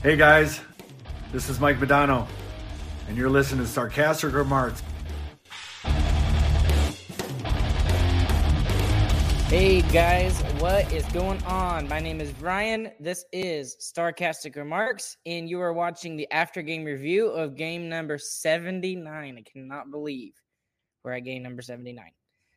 Hey 0.00 0.14
guys, 0.14 0.60
this 1.32 1.48
is 1.48 1.58
Mike 1.58 1.78
Modano, 1.78 2.28
and 3.08 3.16
you're 3.16 3.28
listening 3.28 3.64
to 3.64 3.66
Sarcastic 3.66 4.32
Remarks. 4.32 4.80
Hey 9.48 9.80
guys, 9.92 10.40
what 10.60 10.92
is 10.92 11.04
going 11.06 11.42
on? 11.42 11.88
My 11.88 11.98
name 11.98 12.20
is 12.20 12.32
Ryan. 12.40 12.92
This 13.00 13.24
is 13.32 13.76
Starcastic 13.80 14.54
Remarks, 14.54 15.16
and 15.26 15.50
you 15.50 15.60
are 15.60 15.72
watching 15.72 16.14
the 16.14 16.30
after 16.30 16.62
game 16.62 16.84
review 16.84 17.26
of 17.30 17.56
game 17.56 17.88
number 17.88 18.18
79. 18.18 19.36
I 19.36 19.50
cannot 19.50 19.90
believe 19.90 20.34
we're 21.02 21.14
at 21.14 21.24
game 21.24 21.42
number 21.42 21.60
79. 21.60 22.04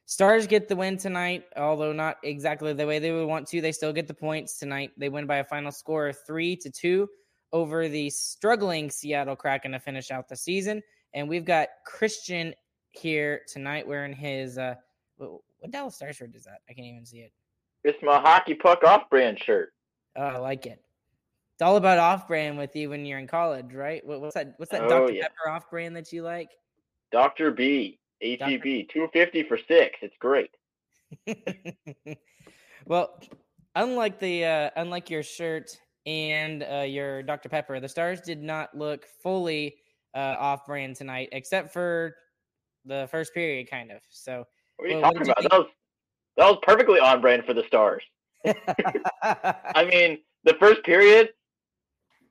Stars 0.05 0.45
get 0.45 0.67
the 0.67 0.75
win 0.75 0.95
tonight, 0.95 1.45
although 1.57 1.91
not 1.91 2.17
exactly 2.23 2.73
the 2.73 2.85
way 2.85 2.99
they 2.99 3.11
would 3.11 3.25
want 3.25 3.47
to. 3.47 3.61
They 3.61 3.71
still 3.71 3.93
get 3.93 4.07
the 4.07 4.13
points 4.13 4.59
tonight. 4.59 4.91
They 4.95 5.09
win 5.09 5.25
by 5.25 5.37
a 5.37 5.43
final 5.43 5.71
score 5.71 6.09
of 6.09 6.17
three 6.27 6.55
to 6.57 6.69
two 6.69 7.09
over 7.53 7.87
the 7.87 8.09
struggling 8.09 8.89
Seattle 8.89 9.35
Kraken 9.35 9.71
to 9.71 9.79
finish 9.79 10.11
out 10.11 10.27
the 10.29 10.35
season. 10.35 10.81
And 11.13 11.27
we've 11.27 11.45
got 11.45 11.67
Christian 11.85 12.53
here 12.91 13.41
tonight 13.47 13.87
wearing 13.87 14.13
his 14.13 14.57
uh 14.57 14.75
what 15.17 15.71
Dallas 15.71 15.95
Star 15.95 16.11
shirt 16.13 16.35
is 16.35 16.43
that? 16.45 16.61
I 16.69 16.73
can't 16.73 16.87
even 16.87 17.05
see 17.05 17.19
it. 17.19 17.31
It's 17.83 18.01
my 18.01 18.19
hockey 18.19 18.55
puck 18.55 18.83
off 18.83 19.09
brand 19.09 19.39
shirt. 19.39 19.73
Oh, 20.15 20.21
I 20.23 20.37
like 20.37 20.65
it. 20.65 20.81
It's 21.53 21.61
all 21.61 21.77
about 21.77 21.99
off 21.99 22.27
brand 22.27 22.57
with 22.57 22.75
you 22.75 22.89
when 22.89 23.05
you're 23.05 23.19
in 23.19 23.27
college, 23.27 23.73
right? 23.73 24.05
What, 24.05 24.21
what's 24.21 24.33
that? 24.33 24.55
What's 24.57 24.71
that 24.71 24.83
Oh, 24.83 24.89
Dr. 24.89 25.13
yeah. 25.13 25.23
Pepper 25.23 25.49
off 25.49 25.69
brand 25.69 25.95
that 25.95 26.11
you 26.11 26.23
like? 26.23 26.49
Dr. 27.11 27.51
B, 27.51 27.99
ATB, 28.23 28.89
250 28.89 29.43
for 29.43 29.59
six. 29.67 29.97
It's 30.01 30.15
great. 30.19 30.49
well, 32.85 33.19
unlike 33.75 34.19
the 34.19 34.45
uh, 34.45 34.69
unlike 34.75 35.09
your 35.09 35.23
shirt 35.23 35.77
and 36.05 36.63
uh, 36.63 36.81
your 36.81 37.23
Dr. 37.23 37.49
Pepper, 37.49 37.79
the 37.79 37.89
Stars 37.89 38.21
did 38.21 38.41
not 38.41 38.75
look 38.75 39.05
fully 39.21 39.75
uh, 40.15 40.35
off 40.39 40.65
brand 40.65 40.95
tonight, 40.95 41.29
except 41.31 41.71
for 41.71 42.15
the 42.85 43.07
first 43.11 43.33
period, 43.33 43.69
kind 43.69 43.91
of. 43.91 44.01
So, 44.09 44.45
What 44.77 44.85
are 44.85 44.87
you 44.89 44.95
Well, 45.01 45.11
talking 45.11 45.27
you 45.27 45.31
about? 45.31 45.43
That 45.43 45.51
was 45.51 45.67
that 46.37 46.45
was 46.45 46.57
perfectly 46.63 46.99
on 46.99 47.21
brand 47.21 47.43
for 47.45 47.53
the 47.53 47.63
Stars. 47.67 48.03
I 48.45 49.85
mean, 49.89 50.19
the 50.43 50.55
first 50.59 50.83
period. 50.83 51.29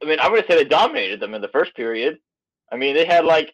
I 0.03 0.07
mean, 0.07 0.19
I'm 0.21 0.31
going 0.31 0.43
to 0.43 0.49
say 0.49 0.57
they 0.57 0.65
dominated 0.65 1.21
them 1.21 1.34
in 1.34 1.43
the 1.43 1.49
first 1.49 1.77
period. 1.77 2.19
I 2.73 2.77
mean, 2.77 2.95
they 2.95 3.05
had 3.05 3.25
like 3.25 3.53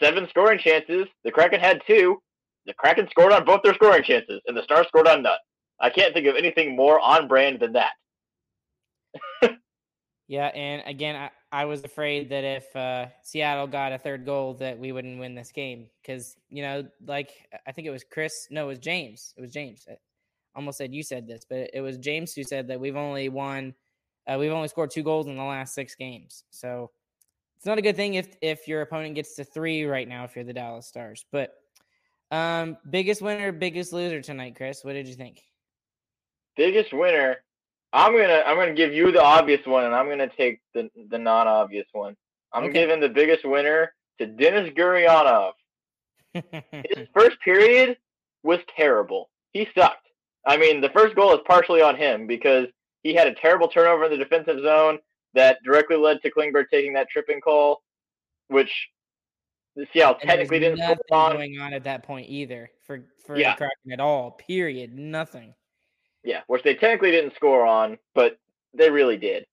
seven 0.00 0.28
scoring 0.28 0.58
chances. 0.58 1.06
The 1.24 1.32
Kraken 1.32 1.60
had 1.60 1.82
two. 1.86 2.22
The 2.66 2.74
Kraken 2.74 3.08
scored 3.10 3.32
on 3.32 3.44
both 3.44 3.62
their 3.62 3.74
scoring 3.74 4.04
chances, 4.04 4.40
and 4.46 4.56
the 4.56 4.62
Stars 4.62 4.86
scored 4.86 5.08
on 5.08 5.22
none. 5.22 5.36
I 5.80 5.90
can't 5.90 6.14
think 6.14 6.26
of 6.26 6.36
anything 6.36 6.76
more 6.76 7.00
on 7.00 7.26
brand 7.28 7.60
than 7.60 7.72
that. 7.72 7.92
Yeah, 10.26 10.46
and 10.46 10.82
again, 10.86 11.16
I, 11.16 11.30
I 11.52 11.64
was 11.66 11.84
afraid 11.84 12.30
that 12.30 12.44
if 12.44 12.74
uh, 12.74 13.06
Seattle 13.22 13.66
got 13.66 13.92
a 13.92 13.98
third 13.98 14.24
goal, 14.24 14.54
that 14.54 14.78
we 14.78 14.92
wouldn't 14.92 15.18
win 15.18 15.34
this 15.34 15.52
game 15.52 15.86
because 16.00 16.36
you 16.48 16.62
know, 16.62 16.86
like 17.06 17.30
I 17.66 17.72
think 17.72 17.86
it 17.86 17.90
was 17.90 18.04
Chris. 18.04 18.48
No, 18.50 18.64
it 18.64 18.68
was 18.68 18.78
James. 18.78 19.34
It 19.36 19.40
was 19.40 19.52
James. 19.52 19.86
I 19.88 19.96
almost 20.54 20.78
said 20.78 20.94
you 20.94 21.02
said 21.02 21.26
this, 21.26 21.44
but 21.48 21.70
it 21.72 21.80
was 21.80 21.98
James 21.98 22.32
who 22.34 22.44
said 22.44 22.68
that 22.68 22.80
we've 22.80 22.96
only 22.96 23.28
won, 23.28 23.74
uh, 24.26 24.36
we've 24.38 24.52
only 24.52 24.68
scored 24.68 24.90
two 24.90 25.02
goals 25.02 25.26
in 25.26 25.36
the 25.36 25.42
last 25.42 25.74
six 25.74 25.94
games. 25.94 26.44
So 26.50 26.90
it's 27.56 27.66
not 27.66 27.78
a 27.78 27.82
good 27.82 27.96
thing 27.96 28.14
if 28.14 28.36
if 28.40 28.66
your 28.66 28.82
opponent 28.82 29.14
gets 29.14 29.34
to 29.36 29.44
three 29.44 29.84
right 29.84 30.08
now 30.08 30.24
if 30.24 30.34
you're 30.36 30.44
the 30.44 30.52
Dallas 30.52 30.86
Stars. 30.86 31.24
But 31.30 31.54
um, 32.30 32.78
biggest 32.88 33.22
winner, 33.22 33.52
biggest 33.52 33.92
loser 33.92 34.20
tonight, 34.20 34.56
Chris. 34.56 34.84
What 34.84 34.94
did 34.94 35.06
you 35.06 35.14
think? 35.14 35.42
biggest 36.56 36.92
winner 36.92 37.36
i'm 37.94 38.12
gonna 38.12 38.42
i'm 38.46 38.56
gonna 38.56 38.74
give 38.74 38.92
you 38.92 39.10
the 39.12 39.22
obvious 39.22 39.64
one 39.66 39.84
and 39.84 39.94
i'm 39.94 40.08
gonna 40.08 40.28
take 40.36 40.60
the 40.74 40.90
the 41.10 41.18
non-obvious 41.18 41.86
one 41.92 42.14
i'm 42.52 42.64
Okay. 42.64 42.72
giving 42.72 43.00
the 43.00 43.08
biggest 43.08 43.44
winner 43.44 43.94
to 44.18 44.26
denis 44.26 44.70
gurianov 44.74 45.52
his 46.34 47.08
first 47.14 47.40
period 47.40 47.96
was 48.42 48.58
terrible 48.76 49.30
he 49.52 49.66
sucked 49.76 50.06
i 50.46 50.56
mean 50.56 50.80
the 50.80 50.90
first 50.90 51.14
goal 51.14 51.32
is 51.32 51.40
partially 51.46 51.80
on 51.80 51.96
him 51.96 52.26
because 52.26 52.66
he 53.02 53.14
had 53.14 53.26
a 53.28 53.34
terrible 53.34 53.68
turnover 53.68 54.04
in 54.04 54.10
the 54.10 54.16
defensive 54.16 54.60
zone 54.62 54.98
that 55.34 55.58
directly 55.64 55.96
led 55.96 56.20
to 56.22 56.30
klingberg 56.30 56.64
taking 56.70 56.92
that 56.92 57.08
tripping 57.08 57.40
call 57.40 57.82
which 58.48 58.88
the 59.76 59.86
seattle 59.92 60.16
And 60.20 60.28
technically 60.30 60.60
didn't 60.60 60.78
nothing 60.78 60.98
on 61.10 61.32
going 61.32 61.58
on 61.58 61.72
at 61.72 61.82
that 61.84 62.02
point 62.04 62.28
either 62.28 62.70
for 62.86 63.04
for 63.26 63.36
Yeah. 63.36 63.56
Kraken 63.56 63.90
at 63.92 63.98
all. 63.98 64.30
Period. 64.32 64.96
Nothing. 64.96 65.52
Yeah, 66.24 66.40
which 66.46 66.62
they 66.62 66.74
technically 66.74 67.10
didn't 67.10 67.34
score 67.34 67.66
on, 67.66 67.98
but 68.14 68.38
they 68.72 68.90
really 68.90 69.16
did. 69.16 69.44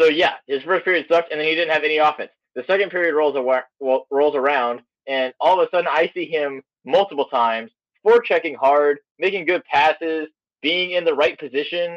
So 0.00 0.06
yeah, 0.06 0.34
his 0.46 0.62
first 0.62 0.84
period 0.84 1.06
sucked, 1.08 1.32
and 1.32 1.40
then 1.40 1.48
he 1.48 1.54
didn't 1.54 1.74
have 1.74 1.84
any 1.84 1.98
offense. 1.98 2.30
The 2.54 2.64
second 2.66 2.90
period 2.90 3.14
rolls 3.14 3.36
well, 3.80 4.06
rolls 4.10 4.36
around, 4.36 4.82
and 5.06 5.32
all 5.40 5.60
of 5.60 5.66
a 5.66 5.70
sudden 5.70 5.88
I 5.90 6.10
see 6.14 6.26
him 6.26 6.62
multiple 6.84 7.26
times, 7.26 7.72
forechecking 8.06 8.56
hard, 8.56 8.98
making 9.18 9.46
good 9.46 9.64
passes, 9.64 10.28
being 10.62 10.92
in 10.92 11.04
the 11.04 11.14
right 11.14 11.38
position, 11.38 11.96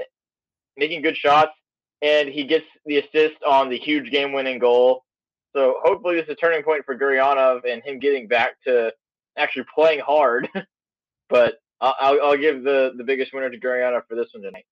making 0.78 1.03
good 1.03 1.17
shots, 1.17 1.51
and 2.01 2.29
he 2.29 2.43
gets 2.43 2.66
the 2.85 2.97
assist 2.97 3.41
on 3.47 3.69
the 3.69 3.78
huge 3.78 4.11
game-winning 4.11 4.59
goal. 4.59 5.03
So 5.55 5.75
hopefully 5.83 6.16
this 6.16 6.25
is 6.25 6.31
a 6.31 6.35
turning 6.35 6.63
point 6.63 6.85
for 6.85 6.97
Gurianov 6.97 7.61
and 7.69 7.83
him 7.83 7.99
getting 7.99 8.28
back 8.28 8.53
to 8.66 8.91
actually 9.38 9.66
playing 9.73 9.99
hard. 9.99 10.49
but 11.29 11.55
I'll, 11.81 12.19
I'll, 12.21 12.37
give 12.37 12.63
the, 12.63 12.93
the 12.95 13.03
biggest 13.03 13.33
winner 13.33 13.49
to 13.49 13.59
Gurianov 13.59 14.03
for 14.07 14.15
this 14.15 14.29
one 14.33 14.43
tonight. 14.43 14.65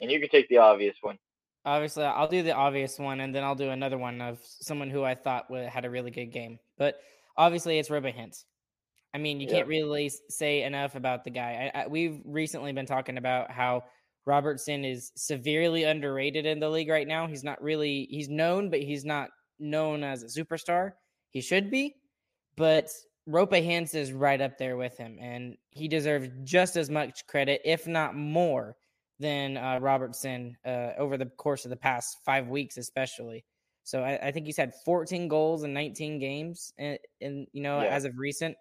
And 0.00 0.10
you 0.10 0.18
can 0.18 0.28
take 0.28 0.48
the 0.48 0.58
obvious 0.58 0.96
one. 1.00 1.16
Obviously, 1.64 2.04
I'll 2.04 2.28
do 2.28 2.42
the 2.42 2.54
obvious 2.54 2.98
one, 2.98 3.20
and 3.20 3.34
then 3.34 3.44
I'll 3.44 3.54
do 3.54 3.70
another 3.70 3.98
one 3.98 4.20
of 4.20 4.40
someone 4.42 4.90
who 4.90 5.04
I 5.04 5.14
thought 5.14 5.46
had 5.68 5.84
a 5.84 5.90
really 5.90 6.10
good 6.10 6.32
game. 6.32 6.58
But 6.78 6.96
obviously, 7.36 7.78
it's 7.78 7.90
Roope 7.90 8.14
Hintz. 8.16 8.44
I 9.12 9.18
mean, 9.18 9.40
you 9.40 9.46
Yeah. 9.46 9.56
can't 9.56 9.68
really 9.68 10.10
say 10.28 10.62
enough 10.62 10.94
about 10.94 11.24
the 11.24 11.30
guy. 11.30 11.70
I, 11.74 11.82
I, 11.82 11.86
we've 11.86 12.20
recently 12.24 12.72
been 12.72 12.86
talking 12.86 13.18
about 13.18 13.50
how 13.50 13.84
Robertson 14.24 14.84
is 14.84 15.12
severely 15.16 15.84
underrated 15.84 16.46
in 16.46 16.60
the 16.60 16.68
league 16.68 16.88
right 16.88 17.08
now. 17.08 17.26
He's 17.26 17.44
not 17.44 17.60
really 17.62 18.06
he's 18.10 18.28
known, 18.28 18.70
but 18.70 18.80
he's 18.80 19.04
not 19.04 19.30
known 19.58 20.04
as 20.04 20.22
a 20.22 20.26
superstar. 20.26 20.92
He 21.30 21.40
should 21.40 21.70
be, 21.70 21.96
but 22.56 22.90
Roope 23.28 23.64
Hintz 23.64 23.94
is 23.94 24.12
right 24.12 24.40
up 24.40 24.58
there 24.58 24.76
with 24.76 24.96
him, 24.96 25.18
and 25.20 25.56
he 25.70 25.88
deserves 25.88 26.28
just 26.42 26.76
as 26.76 26.90
much 26.90 27.26
credit, 27.26 27.60
if 27.64 27.86
not 27.86 28.16
more, 28.16 28.76
than 29.18 29.56
uh, 29.56 29.78
Robertson 29.80 30.56
uh, 30.64 30.90
over 30.98 31.16
the 31.18 31.26
course 31.26 31.64
of 31.64 31.70
the 31.70 31.76
past 31.76 32.18
five 32.24 32.48
weeks, 32.48 32.76
especially. 32.78 33.44
So 33.84 34.02
I, 34.02 34.28
I 34.28 34.30
think 34.32 34.46
he's 34.46 34.56
had 34.56 34.72
14 34.84 35.28
goals 35.28 35.62
in 35.64 35.72
19 35.72 36.18
games, 36.18 36.72
and, 36.78 36.98
and 37.20 37.46
you 37.52 37.62
know, 37.62 37.82
Yeah. 37.82 37.88
as 37.88 38.04
of 38.04 38.18
recent, 38.18 38.56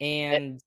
and 0.00 0.60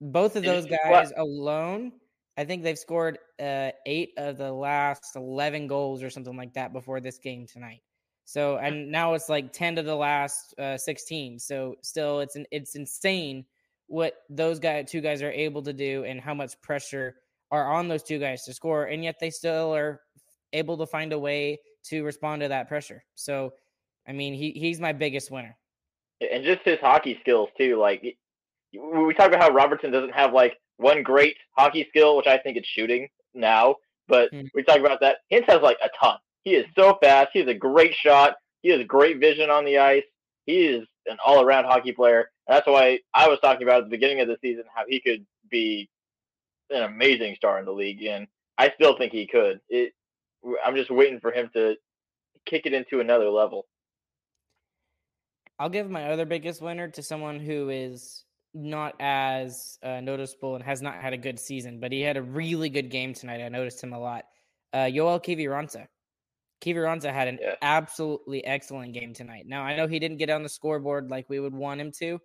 both 0.00 0.36
of 0.36 0.42
those 0.42 0.66
guys 0.66 1.12
alone, 1.16 1.92
I 2.36 2.44
think 2.44 2.62
they've 2.62 2.78
scored 2.78 3.18
uh, 3.40 3.70
eight 3.86 4.10
of 4.16 4.36
the 4.38 4.52
last 4.52 5.16
11 5.16 5.66
goals 5.66 6.02
or 6.02 6.10
something 6.10 6.36
like 6.36 6.52
that 6.54 6.72
before 6.72 7.00
this 7.00 7.18
game 7.18 7.46
tonight. 7.46 7.80
So 8.24 8.56
and 8.56 8.90
now 8.90 9.14
it's 9.14 9.28
like 9.28 9.52
10 9.52 9.76
to 9.76 9.82
the 9.82 9.94
last 9.94 10.58
uh, 10.58 10.76
16. 10.76 11.38
So 11.38 11.76
still, 11.82 12.20
it's 12.20 12.36
an, 12.36 12.46
it's 12.50 12.74
insane 12.74 13.44
what 13.86 14.14
those 14.30 14.58
guys 14.58 14.90
two 14.90 15.00
guys 15.00 15.22
are 15.22 15.30
able 15.30 15.62
to 15.62 15.72
do 15.72 16.04
and 16.04 16.20
how 16.20 16.34
much 16.34 16.60
pressure 16.62 17.16
are 17.50 17.72
on 17.72 17.88
those 17.88 18.02
two 18.02 18.18
guys 18.18 18.44
to 18.44 18.54
score, 18.54 18.86
and 18.86 19.04
yet 19.04 19.16
they 19.20 19.30
still 19.30 19.74
are 19.74 20.00
able 20.52 20.76
to 20.78 20.86
find 20.86 21.12
a 21.12 21.18
way 21.18 21.58
to 21.84 22.02
respond 22.02 22.42
to 22.42 22.48
that 22.48 22.68
pressure. 22.68 23.04
So, 23.14 23.52
I 24.08 24.12
mean, 24.12 24.34
he 24.34 24.50
he's 24.52 24.80
my 24.80 24.92
biggest 24.92 25.30
winner. 25.30 25.56
And 26.20 26.44
just 26.44 26.62
his 26.64 26.78
hockey 26.80 27.18
skills, 27.20 27.50
too. 27.58 27.76
Like, 27.76 28.02
we 28.72 29.14
talk 29.14 29.28
about 29.28 29.42
how 29.42 29.50
Robertson 29.50 29.90
doesn't 29.92 30.14
have, 30.14 30.32
like, 30.32 30.58
one 30.78 31.02
great 31.02 31.36
hockey 31.52 31.86
skill, 31.90 32.16
which 32.16 32.26
I 32.26 32.38
think 32.38 32.56
it's 32.56 32.68
shooting 32.68 33.08
now. 33.34 33.76
But 34.08 34.30
Hmm. 34.32 34.42
we 34.54 34.62
talk 34.62 34.78
about 34.78 35.00
that. 35.00 35.18
Hintz 35.30 35.48
has, 35.48 35.60
like, 35.60 35.78
a 35.82 35.90
ton. 36.00 36.18
He 36.44 36.54
is 36.54 36.66
so 36.76 36.98
fast. 37.02 37.30
He 37.32 37.40
has 37.40 37.48
a 37.48 37.54
great 37.54 37.94
shot. 37.94 38.34
He 38.62 38.70
has 38.70 38.80
great 38.86 39.18
vision 39.18 39.50
on 39.50 39.64
the 39.64 39.78
ice. 39.78 40.04
He 40.46 40.66
is 40.66 40.86
an 41.06 41.16
all 41.24 41.42
around 41.42 41.64
hockey 41.64 41.92
player. 41.92 42.30
That's 42.46 42.66
why 42.66 43.00
I 43.12 43.28
was 43.28 43.38
talking 43.40 43.62
about 43.62 43.78
at 43.78 43.84
the 43.84 43.90
beginning 43.90 44.20
of 44.20 44.28
the 44.28 44.36
season 44.42 44.64
how 44.74 44.84
he 44.86 45.00
could 45.00 45.24
be 45.50 45.88
an 46.70 46.82
amazing 46.82 47.34
star 47.36 47.58
in 47.58 47.64
the 47.64 47.72
league, 47.72 48.02
and 48.02 48.26
I 48.58 48.70
still 48.74 48.96
think 48.96 49.12
he 49.12 49.26
could. 49.26 49.60
It, 49.68 49.92
I'm 50.64 50.76
just 50.76 50.90
waiting 50.90 51.20
for 51.20 51.32
him 51.32 51.50
to 51.54 51.76
kick 52.46 52.66
it 52.66 52.74
into 52.74 53.00
another 53.00 53.30
level. 53.30 53.66
I'll 55.58 55.70
give 55.70 55.88
my 55.88 56.10
other 56.10 56.26
biggest 56.26 56.60
winner 56.60 56.88
to 56.88 57.02
someone 57.02 57.38
who 57.38 57.70
is 57.70 58.24
not 58.54 58.94
as 59.00 59.78
uh, 59.82 60.00
noticeable 60.00 60.54
and 60.54 60.64
has 60.64 60.82
not 60.82 60.96
had 60.96 61.12
a 61.12 61.18
good 61.18 61.38
season, 61.38 61.80
but 61.80 61.92
he 61.92 62.00
had 62.00 62.16
a 62.16 62.22
really 62.22 62.68
good 62.68 62.90
game 62.90 63.14
tonight. 63.14 63.42
I 63.42 63.48
noticed 63.48 63.82
him 63.82 63.92
a 63.92 63.98
lot. 63.98 64.24
Uh, 64.72 64.90
Joel 64.90 65.20
Kiviranta. 65.20 65.86
Kiviranta 66.64 67.12
had 67.12 67.28
an 67.28 67.38
Yeah. 67.40 67.56
absolutely 67.62 68.44
excellent 68.44 68.94
game 68.94 69.12
tonight. 69.12 69.44
Now 69.46 69.62
I 69.62 69.76
know 69.76 69.86
he 69.86 69.98
didn't 69.98 70.16
get 70.18 70.30
on 70.30 70.42
the 70.42 70.48
scoreboard 70.48 71.10
like 71.10 71.28
we 71.28 71.40
would 71.40 71.54
want 71.54 71.80
him 71.80 71.92
to, 71.98 72.18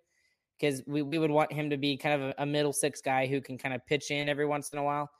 because 0.58 0.82
we, 0.86 1.02
we 1.02 1.18
would 1.18 1.30
want 1.30 1.52
him 1.52 1.70
to 1.70 1.76
be 1.76 1.96
kind 1.96 2.22
of 2.22 2.28
a, 2.30 2.34
a 2.42 2.46
middle 2.46 2.72
six 2.72 3.00
guy 3.00 3.26
who 3.26 3.40
can 3.40 3.58
kind 3.58 3.74
of 3.74 3.84
pitch 3.86 4.10
in 4.10 4.28
every 4.28 4.46
once 4.46 4.70
in 4.70 4.78
a 4.78 4.84
while. 4.84 5.10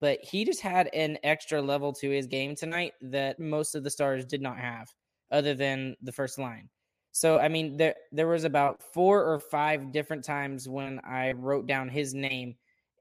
But 0.00 0.18
he 0.22 0.44
just 0.46 0.62
had 0.62 0.88
an 0.94 1.18
extra 1.24 1.60
level 1.60 1.92
to 1.94 2.10
his 2.10 2.26
game 2.26 2.56
tonight 2.56 2.94
that 3.02 3.38
most 3.38 3.74
of 3.74 3.84
the 3.84 3.90
stars 3.90 4.24
did 4.24 4.40
not 4.40 4.56
have, 4.58 4.88
other 5.30 5.54
than 5.54 5.94
the 6.02 6.12
first 6.12 6.38
line. 6.38 6.70
So 7.12 7.38
I 7.38 7.48
mean, 7.48 7.76
there 7.76 7.96
there 8.12 8.28
was 8.28 8.44
about 8.44 8.82
four 8.94 9.24
or 9.24 9.38
five 9.40 9.92
different 9.92 10.24
times 10.24 10.68
when 10.68 11.00
I 11.04 11.32
wrote 11.32 11.66
down 11.66 11.88
his 11.88 12.14
name, 12.14 12.54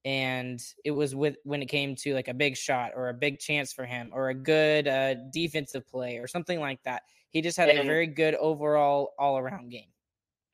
and 0.10 0.60
it 0.84 0.90
was 0.90 1.14
with 1.14 1.36
when 1.44 1.62
it 1.62 1.68
came 1.68 1.96
to 1.96 2.16
like 2.16 2.28
a 2.30 2.34
big 2.34 2.58
shot 2.58 2.94
or 2.96 3.10
a 3.10 3.14
big 3.14 3.38
chance 3.38 3.72
for 3.72 3.86
him 3.86 4.10
or 4.12 4.30
a 4.30 4.34
good 4.34 4.88
uh, 4.88 5.14
defensive 5.32 5.88
play 5.88 6.18
or 6.18 6.26
something 6.28 6.60
like 6.60 6.82
that. 6.82 7.04
He 7.30 7.42
just 7.44 7.58
had 7.58 7.70
a 7.70 7.84
very 7.86 8.08
good 8.08 8.34
overall 8.34 9.14
all 9.20 9.38
around 9.38 9.70
game. 9.70 9.92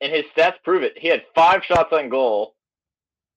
and 0.02 0.12
his 0.12 0.24
stats 0.36 0.62
prove 0.62 0.82
it. 0.82 0.92
He 0.98 1.08
had 1.08 1.22
five 1.34 1.62
shots 1.64 1.90
on 1.90 2.10
goal. 2.10 2.54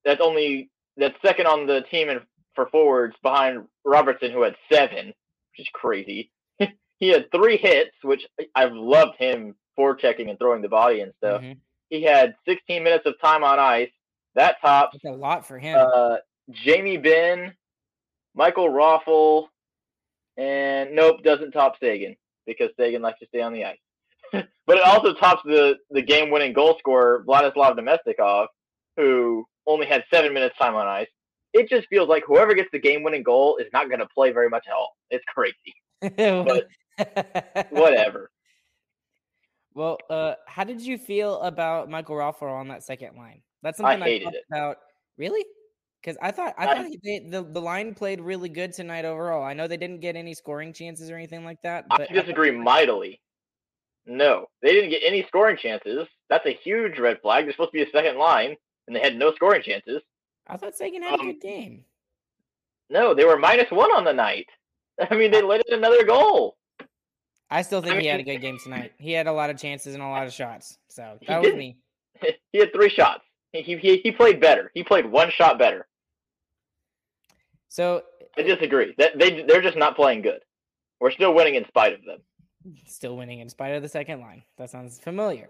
That's 0.04 0.20
only 0.20 0.70
that's 0.98 1.16
second 1.26 1.48
on 1.48 1.66
the 1.68 1.84
team 1.90 2.10
in, 2.10 2.20
for 2.54 2.68
forwards 2.68 3.16
behind 3.24 3.66
Robertson, 3.86 4.32
who 4.32 4.42
had 4.42 4.58
seven, 4.70 5.08
which 5.08 5.60
is 5.60 5.70
crazy. 5.72 6.32
he 7.00 7.08
had 7.08 7.32
three 7.32 7.56
hits, 7.56 7.96
which 8.04 8.28
I've 8.56 8.74
loved 8.74 9.16
him 9.18 9.56
for 9.78 9.96
checking 9.96 10.30
and 10.30 10.38
throwing 10.38 10.62
the 10.62 10.68
body 10.68 11.00
and 11.00 11.14
stuff. 11.18 11.42
Mhm. 11.42 11.60
He 11.90 12.04
had 12.04 12.36
16 12.46 12.84
minutes 12.84 13.06
of 13.06 13.14
time 13.22 13.46
on 13.46 13.58
ice. 13.58 13.90
That 14.36 14.58
tops 14.62 14.98
That's 15.02 15.16
a 15.16 15.18
lot 15.18 15.46
for 15.46 15.58
him. 15.58 15.78
uh, 15.78 16.18
Jamie 16.52 16.98
Benn, 16.98 17.54
Michael 18.36 18.70
Raffl, 18.70 19.48
and 20.38 20.96
nope, 20.96 21.24
doesn't 21.24 21.52
top 21.52 21.76
Seguin 21.80 22.16
because 22.46 22.70
Seguin 22.80 23.02
likes 23.02 23.20
to 23.20 23.28
stay 23.28 23.42
on 23.42 23.54
the 23.54 23.66
ice. 23.66 23.78
but 24.32 24.78
it 24.78 24.84
also 24.84 25.14
tops 25.14 25.42
the, 25.46 25.76
the 25.90 26.02
game 26.02 26.30
winning 26.30 26.54
goal 26.54 26.78
scorer, 26.80 27.24
Vladislav 27.28 27.78
Namestnikov, 27.78 28.48
who 28.96 29.46
only 29.68 29.86
had 29.86 30.04
seven 30.14 30.34
minutes 30.34 30.56
time 30.58 30.76
on 30.76 30.88
ice. 30.88 31.08
It 31.54 31.68
just 31.70 31.88
feels 31.88 32.08
like 32.08 32.24
whoever 32.28 32.54
gets 32.54 32.70
the 32.72 32.80
game 32.80 33.02
winning 33.02 33.24
goal 33.24 33.58
is 33.58 33.68
not 33.74 33.88
going 33.88 34.00
to 34.00 34.08
play 34.08 34.32
very 34.32 34.50
much 34.50 34.66
at 34.68 34.74
all. 34.74 34.96
It's 35.10 35.26
crazy. 35.34 35.56
but 36.16 36.68
Whatever. 37.70 38.32
Well, 39.74 39.98
uh, 40.10 40.36
how 40.48 40.64
did 40.64 40.82
you 40.82 40.98
feel 40.98 41.40
about 41.42 41.90
Michael 41.90 42.16
Raffl 42.16 42.44
on 42.44 42.68
that 42.70 42.84
second 42.84 43.16
line? 43.16 43.42
That's 43.64 43.78
something 43.78 44.02
I, 44.02 44.06
hated 44.06 44.24
talked 44.26 44.36
it. 44.38 44.44
about. 44.52 44.78
Really? 45.18 45.46
Because 46.02 46.18
I 46.22 46.32
thought 46.32 46.54
I 46.58 46.68
I- 46.68 46.76
thought 46.76 46.92
they, 47.04 47.20
the 47.20 47.44
the 47.44 47.62
line 47.62 47.94
played 47.94 48.22
really 48.22 48.50
good 48.50 48.72
tonight 48.74 49.06
overall. 49.06 49.44
I 49.44 49.54
know 49.54 49.68
they 49.68 49.78
didn't 49.78 50.00
get 50.00 50.16
any 50.16 50.34
scoring 50.34 50.72
chances 50.74 51.10
or 51.12 51.16
anything 51.16 51.44
like 51.44 51.62
that. 51.64 51.86
I 51.92 51.98
But 51.98 52.08
thought 52.08 52.14
disagree 52.16 52.52
played- 52.52 52.62
mightily. 52.64 53.22
No, 54.06 54.48
they 54.62 54.72
didn't 54.72 54.90
get 54.90 55.02
any 55.06 55.24
scoring 55.28 55.58
chances. 55.58 56.08
That's 56.30 56.46
a 56.48 56.54
huge 56.64 56.98
red 56.98 57.20
flag. 57.22 57.46
They're 57.46 57.52
supposed 57.54 57.72
to 57.74 57.78
be 57.78 57.84
a 57.84 57.92
second 57.92 58.18
line, 58.18 58.56
and 58.88 58.96
they 58.96 59.02
had 59.02 59.16
no 59.16 59.34
scoring 59.36 59.62
chances. 59.62 60.02
I 60.48 60.58
thought 60.58 60.76
Seguin 60.76 61.04
had 61.04 61.20
a 61.20 61.22
um, 61.22 61.28
good 61.28 61.42
game. 61.42 61.86
No, 62.90 63.14
they 63.14 63.26
were 63.26 63.38
minus 63.38 63.70
one 63.70 63.92
on 63.92 64.04
the 64.04 64.14
night. 64.14 64.48
I 65.12 65.16
mean, 65.16 65.30
they 65.32 65.42
let 65.44 65.62
in 65.68 65.76
another 65.78 66.04
goal. 66.06 66.58
I 67.52 67.62
still 67.62 67.82
think 67.82 67.96
I 67.96 68.00
he 68.02 68.08
had 68.08 68.20
a 68.20 68.24
good 68.24 68.40
game 68.42 68.58
tonight. 68.64 68.94
He 68.98 69.12
had 69.12 69.28
a 69.28 69.32
lot 69.32 69.50
of 69.52 69.58
chances 69.60 69.94
and 69.94 70.02
a 70.04 70.08
lot 70.08 70.26
of 70.26 70.34
shots. 70.34 70.78
So 70.88 71.18
that 71.28 71.38
was 71.40 71.46
didn't. 71.46 71.60
me. 71.60 71.78
he 72.52 72.60
had 72.60 72.72
three 72.74 72.90
shots. 72.90 73.24
He, 73.52 73.62
he 73.78 73.98
he 73.98 74.12
played 74.12 74.40
better. 74.40 74.72
He 74.74 74.84
played 74.84 75.06
one 75.06 75.32
shot 75.32 75.58
better. 75.58 75.88
So 77.70 78.04
I 78.38 78.42
disagree. 78.44 78.94
That 78.98 79.18
they 79.18 79.44
they're 79.44 79.62
just 79.62 79.78
not 79.78 79.96
playing 79.96 80.22
good. 80.22 80.42
We're 81.00 81.12
still 81.12 81.34
winning 81.34 81.56
in 81.56 81.66
spite 81.68 81.94
of 81.94 82.04
them. 82.06 82.20
still 82.86 83.16
winning 83.18 83.40
in 83.40 83.50
spite 83.50 83.74
of 83.76 83.82
the 83.82 83.90
second 83.90 84.20
line. 84.22 84.44
That 84.58 84.70
sounds 84.70 85.00
familiar. 85.00 85.50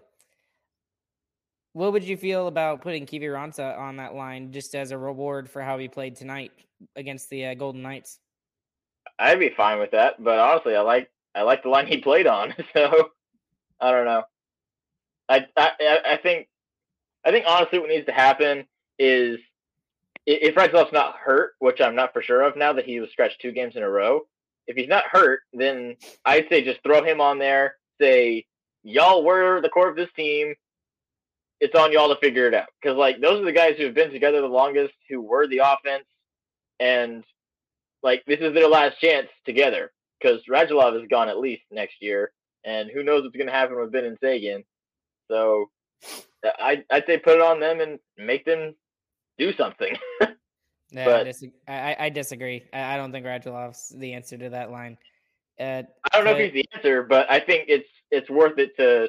What 1.72 1.92
would 1.92 2.02
you 2.04 2.16
feel 2.16 2.46
about 2.48 2.80
putting 2.82 3.06
Kiviranta 3.06 3.78
on 3.78 3.96
that 3.96 4.14
line 4.14 4.50
just 4.52 4.74
as 4.74 4.90
a 4.90 4.98
reward 4.98 5.48
for 5.48 5.62
how 5.62 5.78
he 5.78 5.88
played 5.88 6.16
tonight 6.16 6.50
against 6.96 7.30
the 7.30 7.46
uh, 7.46 7.54
Golden 7.54 7.82
Knights? 7.82 8.18
I'd 9.18 9.38
be 9.38 9.50
fine 9.50 9.78
with 9.78 9.92
that, 9.92 10.22
but 10.22 10.38
honestly, 10.38 10.74
I 10.74 10.80
like 10.80 11.10
I 11.34 11.42
like 11.42 11.62
the 11.62 11.68
line 11.68 11.86
he 11.86 11.98
played 11.98 12.26
on. 12.26 12.54
So 12.74 13.10
I 13.80 13.90
don't 13.92 14.04
know. 14.06 14.22
I 15.28 15.46
I 15.56 15.70
I- 15.80 16.12
I 16.12 16.16
think 16.16 16.48
I 17.24 17.30
think 17.30 17.44
honestly, 17.46 17.78
what 17.78 17.88
needs 17.88 18.06
to 18.06 18.12
happen 18.12 18.64
is 18.98 19.38
if 20.26 20.54
Radulov's 20.54 20.92
not 20.92 21.16
hurt, 21.16 21.52
which 21.58 21.80
I'm 21.80 21.94
not 21.94 22.12
for 22.12 22.22
sure 22.22 22.42
of 22.42 22.56
now 22.56 22.72
that 22.72 22.84
he 22.84 23.00
was 23.00 23.10
scratched 23.10 23.40
two 23.40 23.52
games 23.52 23.76
in 23.76 23.82
a 23.82 23.90
row. 23.90 24.22
If 24.66 24.76
he's 24.76 24.88
not 24.88 25.04
hurt, 25.10 25.40
then 25.52 25.96
I'd 26.24 26.48
say 26.48 26.62
just 26.62 26.82
throw 26.82 27.02
him 27.02 27.20
on 27.20 27.38
there. 27.38 27.76
Say 28.00 28.46
y'all 28.82 29.24
were 29.24 29.60
the 29.60 29.68
core 29.68 29.88
of 29.88 29.96
this 29.96 30.12
team. 30.14 30.54
It's 31.60 31.74
on 31.74 31.92
y'all 31.92 32.14
to 32.14 32.20
figure 32.20 32.46
it 32.46 32.54
out 32.54 32.68
because 32.80 32.96
like 32.96 33.20
those 33.20 33.42
are 33.42 33.44
the 33.44 33.52
guys 33.52 33.76
who 33.76 33.84
have 33.84 33.94
been 33.94 34.10
together 34.12 34.40
the 34.40 34.46
longest, 34.46 34.94
who 35.08 35.20
were 35.20 35.46
the 35.46 35.58
offense, 35.58 36.04
and 36.78 37.24
like 38.02 38.22
this 38.26 38.40
is 38.40 38.54
their 38.54 38.68
last 38.68 38.98
chance 39.00 39.28
together 39.44 39.92
because 40.20 40.40
Radulov 40.48 41.00
is 41.00 41.08
gone 41.08 41.28
at 41.28 41.38
least 41.38 41.62
next 41.70 41.96
year, 42.00 42.32
and 42.64 42.90
who 42.90 43.02
knows 43.02 43.22
what's 43.22 43.36
going 43.36 43.48
to 43.48 43.52
happen 43.52 43.78
with 43.78 43.92
Benn 43.92 44.04
and 44.06 44.18
Seguin. 44.22 44.64
So 45.28 45.66
I 46.44 46.82
I'd 46.90 47.06
say 47.06 47.18
put 47.18 47.34
it 47.36 47.40
on 47.42 47.60
them 47.60 47.80
and 47.80 47.98
make 48.16 48.44
them 48.44 48.74
do 49.38 49.52
something. 49.54 49.96
I, 50.22 50.26
But- 50.94 51.26
I, 51.68 51.92
I- 51.92 51.96
I 52.06 52.08
disagree. 52.10 52.64
I, 52.72 52.94
I 52.94 52.96
don't 52.96 53.12
think 53.12 53.24
Radulov's 53.26 53.90
the 53.96 54.12
answer 54.12 54.36
to 54.38 54.48
that 54.50 54.70
line. 54.70 54.96
Uh, 55.58 55.82
I 56.12 56.16
don't 56.16 56.24
know 56.24 56.32
But- 56.32 56.40
if 56.40 56.52
he's 56.52 56.62
the 56.64 56.76
answer, 56.76 57.02
but 57.02 57.30
I 57.30 57.38
think 57.40 57.64
it's 57.68 57.88
it's 58.10 58.28
worth 58.30 58.58
it 58.58 58.76
to 58.78 59.08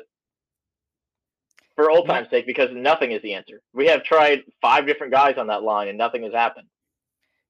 for 1.75 1.89
old 1.89 2.05
time's 2.05 2.29
sake 2.29 2.45
because 2.45 2.69
nothing 2.73 3.11
is 3.13 3.21
the 3.21 3.33
answer. 3.33 3.61
We 3.73 3.87
have 3.87 4.03
tried 4.03 4.41
five 4.61 4.85
different 4.85 5.13
guys 5.13 5.35
on 5.37 5.47
that 5.47 5.63
line 5.63 5.87
and 5.87 5.97
nothing 5.97 6.23
has 6.23 6.33
happened. 6.33 6.67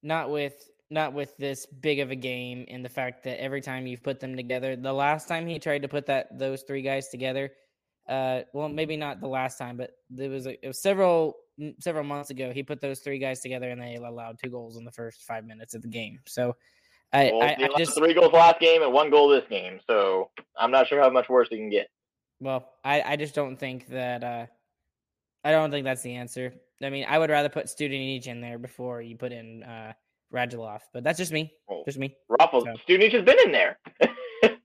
not 0.04 0.30
with 0.30 0.70
not 0.92 1.14
with 1.14 1.36
this 1.38 1.66
big 1.66 2.00
of 2.00 2.12
a 2.12 2.16
game 2.16 2.66
and 2.70 2.84
the 2.86 2.90
fact 2.90 3.24
that 3.24 3.42
every 3.42 3.62
time 3.62 3.88
you've 3.88 4.04
put 4.04 4.20
them 4.20 4.36
together 4.36 4.76
the 4.76 4.92
last 4.94 5.28
time 5.28 5.48
he 5.48 5.58
tried 5.58 5.82
to 5.82 5.88
put 5.88 6.06
that 6.06 6.38
those 6.38 6.64
three 6.64 6.82
guys 6.82 7.08
together 7.08 7.52
uh 8.10 8.42
well 8.54 8.68
maybe 8.70 8.98
not 8.98 9.20
the 9.22 9.28
last 9.28 9.58
time 9.58 9.78
but 9.78 9.92
there 10.10 10.30
was, 10.30 10.48
a, 10.48 10.54
it 10.64 10.68
was 10.68 10.82
several 10.82 11.36
several 11.80 12.04
months 12.04 12.30
ago 12.32 12.52
he 12.52 12.64
put 12.64 12.82
those 12.82 13.00
three 13.00 13.20
guys 13.20 13.40
together 13.42 13.70
and 13.70 13.80
they 13.82 13.96
allowed 13.96 14.38
two 14.44 14.50
goals 14.50 14.78
in 14.78 14.84
the 14.84 14.92
first 14.92 15.22
five 15.24 15.46
minutes 15.46 15.74
of 15.76 15.82
the 15.82 15.88
game 15.88 16.20
so 16.26 16.56
i 17.14 17.30
Well, 17.32 17.44
I, 17.44 17.56
I 17.64 17.70
just 17.78 17.96
three 17.96 18.14
goals 18.14 18.34
last 18.34 18.60
game 18.60 18.82
and 18.82 18.92
one 18.92 19.10
goal 19.12 19.30
this 19.30 19.44
game, 19.50 19.80
so 19.86 20.30
I'm 20.58 20.72
not 20.72 20.88
sure 20.88 21.00
how 21.02 21.10
much 21.10 21.30
worse 21.30 21.50
it 21.52 21.58
can 21.58 21.70
get. 21.70 21.88
well 22.40 22.70
i 22.84 23.02
i 23.04 23.16
just 23.16 23.36
don't 23.36 23.58
think 23.58 23.88
that 23.90 24.24
uh 24.24 24.46
i 25.44 25.52
don't 25.52 25.70
think 25.70 25.84
that's 25.86 26.02
the 26.02 26.16
answer 26.16 26.54
i 26.82 26.90
mean 26.90 27.06
i 27.08 27.20
would 27.20 27.30
rather 27.30 27.50
put 27.50 27.70
student 27.70 28.26
in 28.28 28.42
there 28.42 28.58
before 28.58 29.02
you 29.02 29.16
put 29.16 29.32
in 29.32 29.62
uh 29.64 29.94
Radulov, 30.34 30.80
but 30.94 31.04
that's 31.04 31.18
just 31.18 31.34
me. 31.34 31.52
Oh. 31.70 31.84
Just 31.86 31.98
me. 32.00 32.16
Raffles, 32.30 32.64
So- 32.64 32.76
Student 32.84 33.12
has 33.12 33.24
been 33.24 33.38
in 33.46 33.52
there. 33.52 33.78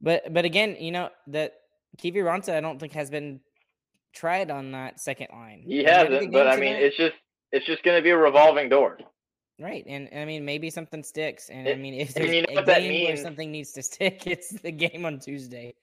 But 0.00 0.30
but 0.34 0.44
again, 0.44 0.76
you 0.78 0.92
know 0.92 1.08
that 1.28 1.54
Kiviranta, 1.96 2.54
I 2.54 2.60
don't 2.60 2.78
think 2.78 2.92
has 2.92 3.10
been 3.10 3.40
tried 4.14 4.50
on 4.50 4.72
that 4.72 5.00
second 5.00 5.28
line. 5.32 5.62
he 5.66 5.78
He 5.78 5.84
had 5.84 6.10
a 6.10 6.14
hasn't, 6.14 6.32
but 6.32 6.46
I 6.48 6.56
mean, 6.56 6.74
tonight. 6.74 6.82
it's 6.84 6.96
just 6.96 7.14
it's 7.52 7.66
just 7.66 7.82
going 7.82 7.96
to 7.96 8.02
be 8.02 8.10
a 8.10 8.16
revolving 8.16 8.68
door. 8.68 8.98
right, 9.60 9.84
and 9.86 10.08
I 10.14 10.24
mean 10.24 10.44
maybe 10.44 10.70
something 10.70 11.02
sticks. 11.02 11.48
And 11.50 11.68
I 11.68 11.74
mean, 11.74 11.94
if 11.94 12.14
there's 12.14 12.30
you 12.30 12.42
know 12.42 12.60
a 12.60 12.64
game 12.64 13.04
where 13.06 13.16
something 13.16 13.50
needs 13.50 13.72
to 13.72 13.82
stick, 13.90 14.26
it's 14.26 14.50
the 14.60 14.72
game 14.72 15.04
on 15.04 15.18
Tuesday. 15.20 15.74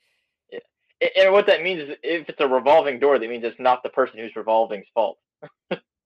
A- 1.02 1.20
And 1.20 1.34
what 1.34 1.48
that 1.48 1.64
means 1.64 1.82
is, 1.90 1.96
if 2.04 2.30
it's 2.30 2.40
a 2.42 2.48
revolving 2.48 3.00
door, 3.00 3.18
that 3.20 3.30
means 3.30 3.44
it's 3.44 3.60
not 3.60 3.84
the 3.84 3.90
person 3.90 4.20
who's 4.20 4.36
revolving's 4.36 4.86
fault. 4.94 5.18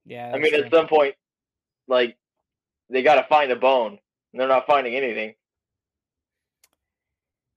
Yeah, 0.06 0.32
I 0.36 0.38
mean, 0.40 0.54
at 0.56 0.72
some 0.72 0.88
point, 0.88 1.16
like 1.88 2.18
they 2.90 3.02
got 3.02 3.16
to 3.16 3.24
find 3.28 3.52
a 3.52 3.56
bone. 3.56 3.98
And 4.34 4.42
they're 4.42 4.50
not 4.50 4.68
finding 4.68 4.96
anything. 4.96 5.34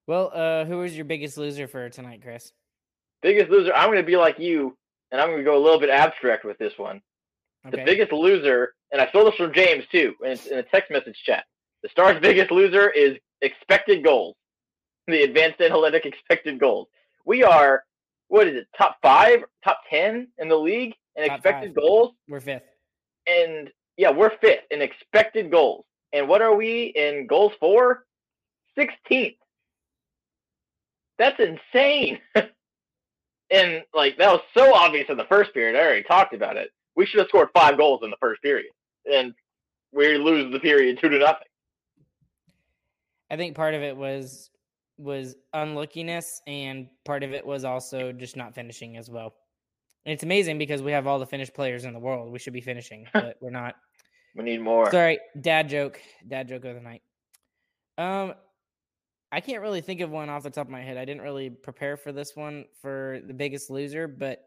Well, 0.08 0.32
uh, 0.34 0.64
who 0.64 0.78
was 0.78 0.96
your 0.96 1.04
biggest 1.04 1.36
loser 1.38 1.68
for 1.68 1.88
tonight, 1.90 2.22
Chris? 2.22 2.52
Biggest 3.22 3.50
loser. 3.50 3.72
I'm 3.74 3.88
going 3.88 3.98
to 3.98 4.02
be 4.06 4.16
like 4.16 4.38
you, 4.38 4.76
and 5.12 5.20
I'm 5.20 5.28
going 5.28 5.38
to 5.38 5.44
go 5.44 5.56
a 5.56 5.62
little 5.62 5.78
bit 5.78 5.90
abstract 5.90 6.44
with 6.44 6.58
this 6.58 6.72
one. 6.78 7.00
The 7.70 7.84
biggest 7.84 8.12
loser, 8.12 8.72
and 8.92 9.02
I 9.02 9.08
stole 9.10 9.26
this 9.26 9.34
from 9.34 9.52
James 9.52 9.84
too, 9.92 10.14
and 10.22 10.32
it's 10.32 10.46
in 10.46 10.58
a 10.58 10.62
text 10.62 10.90
message 10.90 11.20
chat. 11.24 11.44
The 11.82 11.90
Stars' 11.90 12.18
biggest 12.20 12.50
loser 12.50 12.88
is 12.90 13.18
expected 13.42 14.02
goals, 14.02 14.36
the 15.06 15.22
advanced 15.22 15.60
analytic 15.60 16.06
expected 16.06 16.58
goals. 16.58 16.88
We 17.26 17.44
are, 17.44 17.84
what 18.28 18.46
is 18.48 18.56
it, 18.56 18.68
top 18.76 18.96
five, 19.02 19.40
top 19.62 19.80
ten 19.90 20.28
in 20.38 20.48
the 20.48 20.56
league 20.56 20.94
in 21.16 21.28
Top 21.28 21.38
expected 21.38 21.74
five. 21.74 21.82
goals, 21.82 22.14
We're 22.28 22.40
fifth. 22.40 22.62
and 23.26 23.70
Yeah, 23.98 24.10
we're 24.12 24.36
fifth 24.38 24.64
in 24.70 24.80
expected 24.80 25.50
goals. 25.50 25.84
And 26.14 26.26
what 26.26 26.40
are 26.40 26.54
we 26.54 26.84
in 26.96 27.26
goals 27.26 27.52
for? 27.60 28.06
16th. 28.78 29.36
That's 31.18 31.38
insane. 31.40 32.20
and 33.50 33.82
like 33.94 34.16
that 34.18 34.32
was 34.32 34.40
so 34.56 34.74
obvious 34.74 35.06
in 35.08 35.16
the 35.16 35.24
first 35.24 35.52
period. 35.52 35.76
I 35.76 35.82
already 35.82 36.02
talked 36.02 36.34
about 36.34 36.56
it. 36.56 36.70
We 36.96 37.06
should 37.06 37.20
have 37.20 37.28
scored 37.28 37.48
five 37.54 37.76
goals 37.76 38.00
in 38.02 38.10
the 38.10 38.16
first 38.20 38.42
period, 38.42 38.72
and 39.10 39.34
we 39.92 40.16
lose 40.16 40.52
the 40.52 40.60
period 40.60 40.98
two 41.00 41.08
to 41.08 41.18
nothing. 41.18 41.46
I 43.30 43.36
think 43.36 43.54
part 43.54 43.74
of 43.74 43.82
it 43.82 43.96
was 43.96 44.50
was 44.98 45.36
unluckiness, 45.52 46.42
and 46.46 46.88
part 47.04 47.22
of 47.22 47.32
it 47.32 47.46
was 47.46 47.64
also 47.64 48.12
just 48.12 48.36
not 48.36 48.54
finishing 48.54 48.96
as 48.96 49.08
well. 49.08 49.34
And 50.04 50.12
it's 50.12 50.22
amazing 50.22 50.58
because 50.58 50.82
we 50.82 50.92
have 50.92 51.06
all 51.06 51.18
the 51.18 51.26
finished 51.26 51.54
players 51.54 51.84
in 51.84 51.92
the 51.92 51.98
world. 51.98 52.32
We 52.32 52.38
should 52.38 52.52
be 52.52 52.60
finishing, 52.60 53.06
but 53.12 53.36
we're 53.40 53.50
not. 53.50 53.74
We 54.34 54.44
need 54.44 54.60
more. 54.60 54.90
Sorry, 54.90 55.18
dad 55.40 55.68
joke. 55.68 56.00
Dad 56.26 56.48
joke 56.48 56.64
of 56.64 56.74
the 56.74 56.80
night. 56.80 57.02
Um, 57.96 58.34
I 59.30 59.40
can't 59.40 59.62
really 59.62 59.80
think 59.80 60.00
of 60.00 60.10
one 60.10 60.30
off 60.30 60.42
the 60.42 60.50
top 60.50 60.66
of 60.66 60.72
my 60.72 60.82
head. 60.82 60.96
I 60.96 61.04
didn't 61.04 61.22
really 61.22 61.50
prepare 61.50 61.96
for 61.96 62.12
this 62.12 62.34
one 62.34 62.64
for 62.80 63.20
the 63.26 63.34
biggest 63.34 63.68
loser, 63.68 64.08
but 64.08 64.44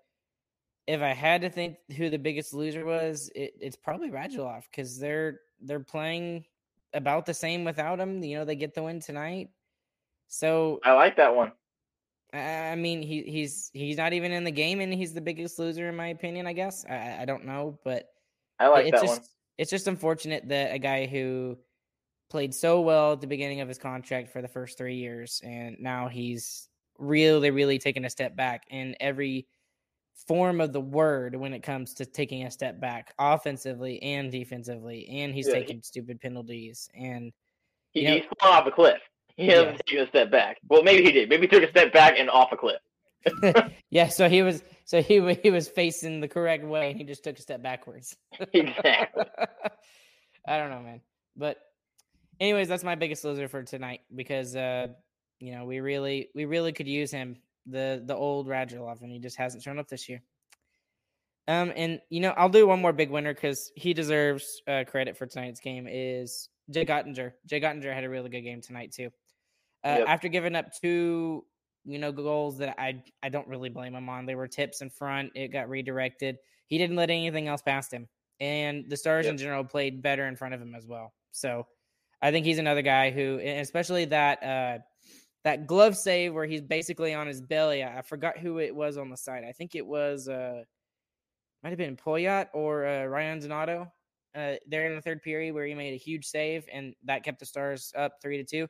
if 0.88 1.01
I 1.01 1.13
had 1.13 1.41
to 1.41 1.50
think 1.50 1.77
who 1.95 2.09
the 2.09 2.17
biggest 2.17 2.53
loser 2.53 2.83
was, 2.83 3.29
it, 3.35 3.53
it's 3.59 3.75
probably 3.75 4.09
Radulov 4.09 4.63
because 4.71 4.97
they're 4.97 5.39
they're 5.61 5.79
playing 5.79 6.45
about 6.93 7.25
the 7.25 7.33
same 7.33 7.63
without 7.63 8.00
him. 8.00 8.23
You 8.23 8.39
know, 8.39 8.45
they 8.45 8.55
get 8.55 8.73
the 8.73 8.83
win 8.83 9.00
tonight. 9.00 9.50
So 10.27 10.79
I 10.83 10.93
like 10.93 11.17
that 11.17 11.35
one. 11.35 11.51
I 12.33 12.75
mean, 12.75 13.01
he 13.01 13.23
he's 13.23 13.69
he's 13.73 13.97
not 13.97 14.13
even 14.13 14.31
in 14.31 14.43
the 14.43 14.51
game, 14.51 14.79
and 14.79 14.93
he's 14.93 15.13
the 15.13 15.21
biggest 15.21 15.59
loser 15.59 15.89
in 15.89 15.95
my 15.95 16.07
opinion. 16.07 16.47
I 16.47 16.53
guess 16.53 16.85
I, 16.89 17.19
I 17.21 17.25
don't 17.25 17.45
know, 17.45 17.77
but 17.83 18.07
I 18.59 18.67
like 18.67 18.85
it's 18.85 18.93
that 18.93 19.05
just 19.05 19.21
one. 19.21 19.29
it's 19.57 19.69
just 19.69 19.88
unfortunate 19.88 20.47
that 20.50 20.73
a 20.73 20.79
guy 20.79 21.05
who 21.05 21.57
played 22.31 22.53
so 22.55 22.81
well 22.81 23.11
at 23.13 23.21
the 23.21 23.27
beginning 23.27 23.61
of 23.61 23.67
his 23.67 23.77
contract 23.77 24.29
for 24.31 24.41
the 24.41 24.47
first 24.47 24.77
three 24.77 24.95
years, 24.95 25.41
and 25.43 25.77
now 25.79 26.07
he's 26.07 26.67
really 26.97 27.51
really 27.51 27.77
taken 27.79 28.05
a 28.05 28.09
step 28.09 28.35
back 28.35 28.63
in 28.69 28.95
every 29.00 29.47
form 30.27 30.61
of 30.61 30.71
the 30.71 30.79
word 30.81 31.35
when 31.35 31.51
it 31.53 31.61
comes 31.63 31.93
to 31.95 32.05
taking 32.05 32.45
a 32.45 32.51
step 32.51 32.79
back 32.79 33.13
offensively 33.19 34.01
and 34.01 34.31
defensively, 34.31 35.07
and 35.09 35.33
he's 35.33 35.47
Yeah, 35.47 35.55
he- 35.55 35.59
taking 35.61 35.81
stupid 35.81 36.19
penalties 36.21 36.89
and 36.95 37.31
He, 37.91 38.01
you 38.01 38.07
know- 38.07 38.13
he's 38.15 38.25
off 38.41 38.65
a 38.67 38.71
cliff. 38.71 39.01
He 39.35 39.47
hasn't 39.47 39.71
Yeah. 39.71 39.77
taken 39.88 40.03
a 40.05 40.07
step 40.09 40.31
back. 40.31 40.57
Well, 40.69 40.83
maybe 40.83 41.03
he 41.03 41.11
did. 41.11 41.29
Maybe 41.29 41.43
he 41.43 41.47
took 41.47 41.63
a 41.63 41.69
step 41.69 41.91
back 41.91 42.17
and 42.19 42.29
off 42.29 42.51
a 42.51 42.57
cliff. 42.57 42.81
yeah, 43.89 44.07
so 44.07 44.27
he 44.29 44.41
was 44.43 44.63
so 44.85 45.01
he 45.01 45.33
he 45.43 45.50
was 45.51 45.67
facing 45.67 46.21
the 46.21 46.27
correct 46.27 46.63
way, 46.63 46.89
and 46.91 46.97
he 46.97 47.03
just 47.03 47.23
took 47.23 47.38
a 47.38 47.41
step 47.41 47.61
backwards. 47.61 48.15
Exactly. 48.53 49.25
I 50.47 50.57
don't 50.57 50.69
know, 50.69 50.81
man. 50.81 51.01
But 51.35 51.57
anyways, 52.41 52.67
that's 52.67 52.83
my 52.83 52.95
biggest 52.95 53.24
loser 53.24 53.48
for 53.48 53.63
tonight 53.63 54.01
because 54.13 54.55
uh, 54.55 54.88
you 55.39 55.53
know, 55.53 55.63
we 55.63 55.79
really 55.79 56.29
we 56.36 56.43
really 56.45 56.74
could 56.74 56.88
use 56.88 57.12
him, 57.12 57.38
the 57.65 58.03
the 58.05 58.15
old 58.15 58.48
Radulov, 58.48 59.01
and 59.01 59.12
he 59.12 59.19
just 59.19 59.38
hasn't 59.38 59.63
shown 59.63 59.79
up 59.79 59.88
this 59.88 60.10
year. 60.10 60.21
Um, 61.48 61.71
and 61.75 62.01
you 62.10 62.19
know, 62.19 62.31
I'll 62.31 62.50
do 62.50 62.67
one 62.67 62.81
more 62.81 62.93
big 62.93 63.10
winner 63.10 63.33
because 63.33 63.71
he 63.75 63.93
deserves 63.93 64.62
uh, 64.67 64.83
credit 64.88 65.17
for 65.17 65.25
tonight's 65.25 65.60
game. 65.60 65.88
Is 65.89 66.50
Jake 66.69 66.89
Oettinger? 66.89 67.33
Jake 67.45 67.63
Oettinger 67.63 67.93
had 67.93 68.03
a 68.03 68.10
really 68.10 68.29
good 68.29 68.41
game 68.41 68.62
tonight 68.62 68.91
too. 68.91 69.10
Uh, 69.83 69.95
Yep. 70.00 70.07
After 70.07 70.27
giving 70.27 70.55
up 70.55 70.67
two, 70.79 71.43
you 71.86 71.98
know, 71.98 72.12
goals 72.12 72.60
that 72.60 72.75
I 72.79 73.03
I 73.24 73.29
don't 73.29 73.48
really 73.48 73.69
blame 73.69 73.95
him 73.95 74.10
on. 74.10 74.25
They 74.25 74.36
were 74.36 74.48
tips 74.48 74.81
in 74.81 74.89
front. 74.89 75.31
It 75.36 75.48
got 75.48 75.69
redirected. 75.69 76.38
He 76.67 76.77
didn't 76.77 76.95
let 76.95 77.10
anything 77.10 77.48
else 77.48 77.63
past 77.63 77.91
him, 77.91 78.07
and 78.39 78.86
the 78.88 78.95
Stars 78.95 79.25
Yep. 79.25 79.31
in 79.31 79.38
general 79.39 79.63
played 79.63 80.01
better 80.03 80.27
in 80.27 80.36
front 80.36 80.53
of 80.53 80.62
him 80.62 80.75
as 80.75 80.86
well. 80.86 81.13
So, 81.31 81.65
I 82.21 82.31
think 82.31 82.45
he's 82.45 82.59
another 82.59 82.81
guy 82.81 83.11
who, 83.11 83.39
especially 83.39 84.05
that 84.05 84.43
uh, 84.43 84.79
that 85.43 85.65
glove 85.67 85.97
save 85.97 86.33
where 86.33 86.45
he's 86.45 86.61
basically 86.61 87.13
on 87.13 87.27
his 87.27 87.41
belly. 87.41 87.83
I 87.83 87.99
I 87.99 88.01
forgot 88.01 88.37
who 88.37 88.59
it 88.59 88.75
was 88.75 88.97
on 88.97 89.09
the 89.09 89.17
side. 89.17 89.43
I 89.43 89.51
think 89.53 89.75
it 89.75 89.85
was 89.85 90.27
uh, 90.27 90.63
might 91.63 91.69
have 91.69 91.77
been 91.77 91.97
Pouliot 91.97 92.47
or 92.53 92.85
uh, 92.85 93.05
Ryan 93.05 93.39
Donato. 93.39 93.91
Uh, 94.33 94.53
there 94.65 94.85
in 94.87 94.95
the 94.95 95.01
third 95.01 95.21
period 95.21 95.53
where 95.53 95.65
he 95.65 95.75
made 95.75 95.93
a 95.93 95.97
huge 95.97 96.25
save 96.25 96.65
and 96.71 96.95
that 97.03 97.21
kept 97.21 97.37
the 97.39 97.45
Stars 97.45 97.91
up 97.97 98.13
three 98.21 98.37
to 98.37 98.45
two. 98.45 98.67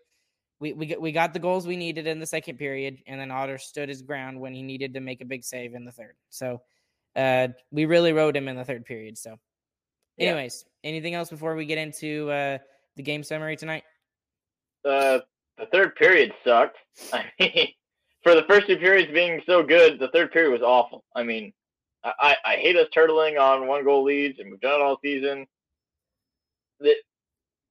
We 0.59 0.73
we 0.73 0.85
got, 0.87 1.01
we 1.01 1.11
got 1.11 1.33
the 1.33 1.39
goals 1.39 1.67
we 1.67 1.75
needed 1.77 2.07
in 2.07 2.19
the 2.19 2.25
second 2.25 2.57
period, 2.57 2.97
and 3.07 3.19
then 3.19 3.31
Otter 3.31 3.57
stood 3.57 3.89
his 3.89 4.01
ground 4.01 4.39
when 4.39 4.53
he 4.53 4.63
needed 4.63 4.93
to 4.93 4.99
make 4.99 5.21
a 5.21 5.25
big 5.25 5.43
save 5.43 5.73
in 5.75 5.85
the 5.85 5.91
third. 5.91 6.15
So, 6.29 6.61
uh, 7.15 7.49
we 7.71 7.85
really 7.85 8.13
rode 8.13 8.35
him 8.37 8.47
in 8.47 8.55
the 8.55 8.65
third 8.65 8.85
period. 8.85 9.17
So, 9.17 9.37
Yeah. 10.17 10.29
anyways, 10.29 10.65
anything 10.83 11.15
else 11.15 11.29
before 11.29 11.55
we 11.55 11.65
get 11.65 11.77
into 11.79 12.29
uh, 12.31 12.57
the 12.95 13.03
game 13.03 13.23
summary 13.23 13.55
tonight? 13.55 13.83
Uh, 14.83 15.19
the 15.57 15.65
third 15.71 15.95
period 15.95 16.33
sucked. 16.43 16.77
I 17.13 17.25
mean, 17.39 17.67
for 18.23 18.35
the 18.35 18.43
first 18.43 18.67
two 18.67 18.77
periods 18.77 19.11
being 19.11 19.41
so 19.45 19.63
good, 19.63 19.99
the 19.99 20.09
third 20.09 20.31
period 20.31 20.51
was 20.51 20.61
awful. 20.61 21.03
I 21.15 21.23
mean, 21.23 21.53
I, 22.03 22.35
I, 22.43 22.55
hate 22.55 22.75
us 22.75 22.87
turtling 22.95 23.39
on 23.39 23.67
one 23.67 23.83
goal 23.83 24.03
leads, 24.03 24.39
and 24.39 24.49
we've 24.49 24.59
done 24.59 24.79
it 24.79 24.83
all 24.83 24.97
season. 25.03 25.45
The, 26.79 26.95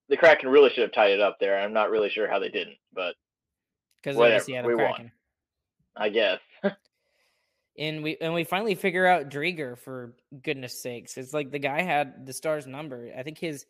the 0.08 0.16
Kraken 0.16 0.48
really 0.48 0.70
should 0.70 0.82
have 0.82 0.92
tied 0.92 1.10
it 1.10 1.20
up 1.20 1.38
there. 1.40 1.58
I'm 1.58 1.72
not 1.72 1.90
really 1.90 2.10
sure 2.10 2.30
how 2.30 2.38
they 2.38 2.48
didn't, 2.48 2.76
but 2.92 3.14
Because 4.02 4.16
of 4.16 4.30
the 4.30 4.38
Seattle 4.38 4.68
we 4.68 4.76
won. 4.76 4.86
Kraken. 4.86 5.12
I 5.96 6.08
guess. 6.10 6.38
and 7.78 8.02
we 8.02 8.16
and 8.20 8.32
we 8.32 8.44
finally 8.44 8.76
figure 8.76 9.06
out 9.06 9.30
Driedger 9.30 9.76
for 9.76 10.14
goodness 10.42 10.80
sakes. 10.80 11.16
It's 11.16 11.34
like 11.34 11.50
the 11.50 11.58
guy 11.58 11.82
had 11.82 12.26
the 12.26 12.32
Stars 12.32 12.66
number. 12.66 13.10
I 13.16 13.22
think 13.24 13.38
his 13.38 13.66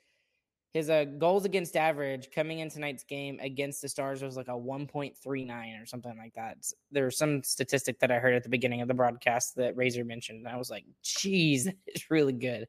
his 0.73 0.89
uh, 0.89 1.05
goals 1.05 1.45
against 1.45 1.77
average 1.77 2.31
coming 2.33 2.61
in 2.61 2.71
tonight's 2.71 3.03
game 3.03 3.39
against 3.41 3.83
the 3.83 3.89
Stars 3.89 4.23
was 4.23 4.37
like 4.37 4.49
a 4.49 4.53
1.39 4.53 5.83
or 5.83 5.87
something 5.87 6.17
like 6.17 6.35
that. 6.35 6.59
There 6.93 7.07
was 7.07 7.19
some 7.19 7.43
statistic 7.43 7.99
that 8.00 8.12
I 8.12 8.19
heard 8.19 8.35
at 8.35 8.45
the 8.45 8.49
beginning 8.49 8.81
of 8.81 8.87
the 8.87 8.95
broadcast 8.95 9.57
that 9.57 9.77
Razor 9.77 10.05
mentioned, 10.05 10.39
and 10.39 10.49
I 10.49 10.57
was 10.57 10.71
like, 10.71 10.85
"Geez, 11.03 11.69
it's 11.87 12.11
really 12.11 12.33
good." 12.33 12.69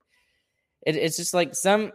It, 0.86 0.96
it's 0.96 1.18
just 1.18 1.34
like 1.34 1.54
some 1.54 1.92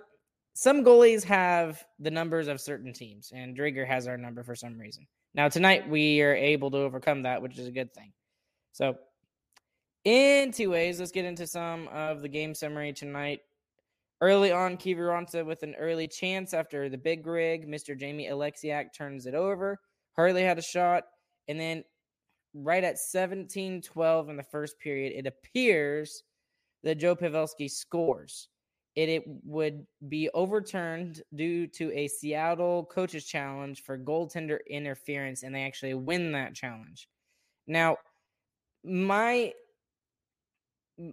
some 0.54 0.84
goalies 0.84 1.24
have 1.24 1.84
the 1.98 2.10
numbers 2.10 2.46
of 2.46 2.60
certain 2.60 2.92
teams, 2.92 3.32
and 3.34 3.56
Driedger 3.56 3.86
has 3.86 4.06
our 4.06 4.16
number 4.16 4.44
for 4.44 4.54
some 4.54 4.78
reason. 4.78 5.06
Now 5.34 5.48
tonight 5.48 5.88
we 5.88 6.22
are 6.22 6.34
able 6.34 6.70
to 6.70 6.78
overcome 6.78 7.22
that, 7.22 7.42
which 7.42 7.58
is 7.58 7.66
a 7.66 7.72
good 7.72 7.92
thing. 7.92 8.12
So, 8.72 8.96
in 10.04 10.52
two 10.52 10.70
ways, 10.70 11.00
let's 11.00 11.10
get 11.10 11.24
into 11.24 11.48
some 11.48 11.88
of 11.88 12.22
the 12.22 12.28
game 12.28 12.54
summary 12.54 12.92
tonight. 12.92 13.40
Early 14.20 14.50
on, 14.50 14.78
Kiviranta 14.78 15.44
with 15.44 15.62
an 15.62 15.74
early 15.74 16.08
chance 16.08 16.54
after 16.54 16.88
the 16.88 16.96
big 16.96 17.26
rig. 17.26 17.68
Mr. 17.68 17.98
Jamie 17.98 18.28
Oleksiak 18.28 18.94
turns 18.96 19.26
it 19.26 19.34
over. 19.34 19.78
Hurley 20.14 20.42
had 20.42 20.58
a 20.58 20.62
shot. 20.62 21.04
And 21.48 21.60
then 21.60 21.84
right 22.54 22.82
at 22.82 22.98
17 22.98 23.82
12 23.82 24.28
in 24.30 24.36
the 24.36 24.42
first 24.42 24.78
period, 24.80 25.12
it 25.14 25.26
appears 25.26 26.22
that 26.82 26.98
Joe 26.98 27.14
Pavelski 27.14 27.70
scores. 27.70 28.48
It, 28.94 29.10
it 29.10 29.24
would 29.44 29.86
be 30.08 30.30
overturned 30.32 31.22
due 31.34 31.66
to 31.66 31.92
a 31.92 32.08
Seattle 32.08 32.86
coaches 32.86 33.26
challenge 33.26 33.82
for 33.82 33.98
goaltender 33.98 34.58
interference, 34.70 35.42
and 35.42 35.54
they 35.54 35.64
actually 35.64 35.92
win 35.92 36.32
that 36.32 36.54
challenge. 36.54 37.08
Now, 37.66 37.98
my 38.82 39.52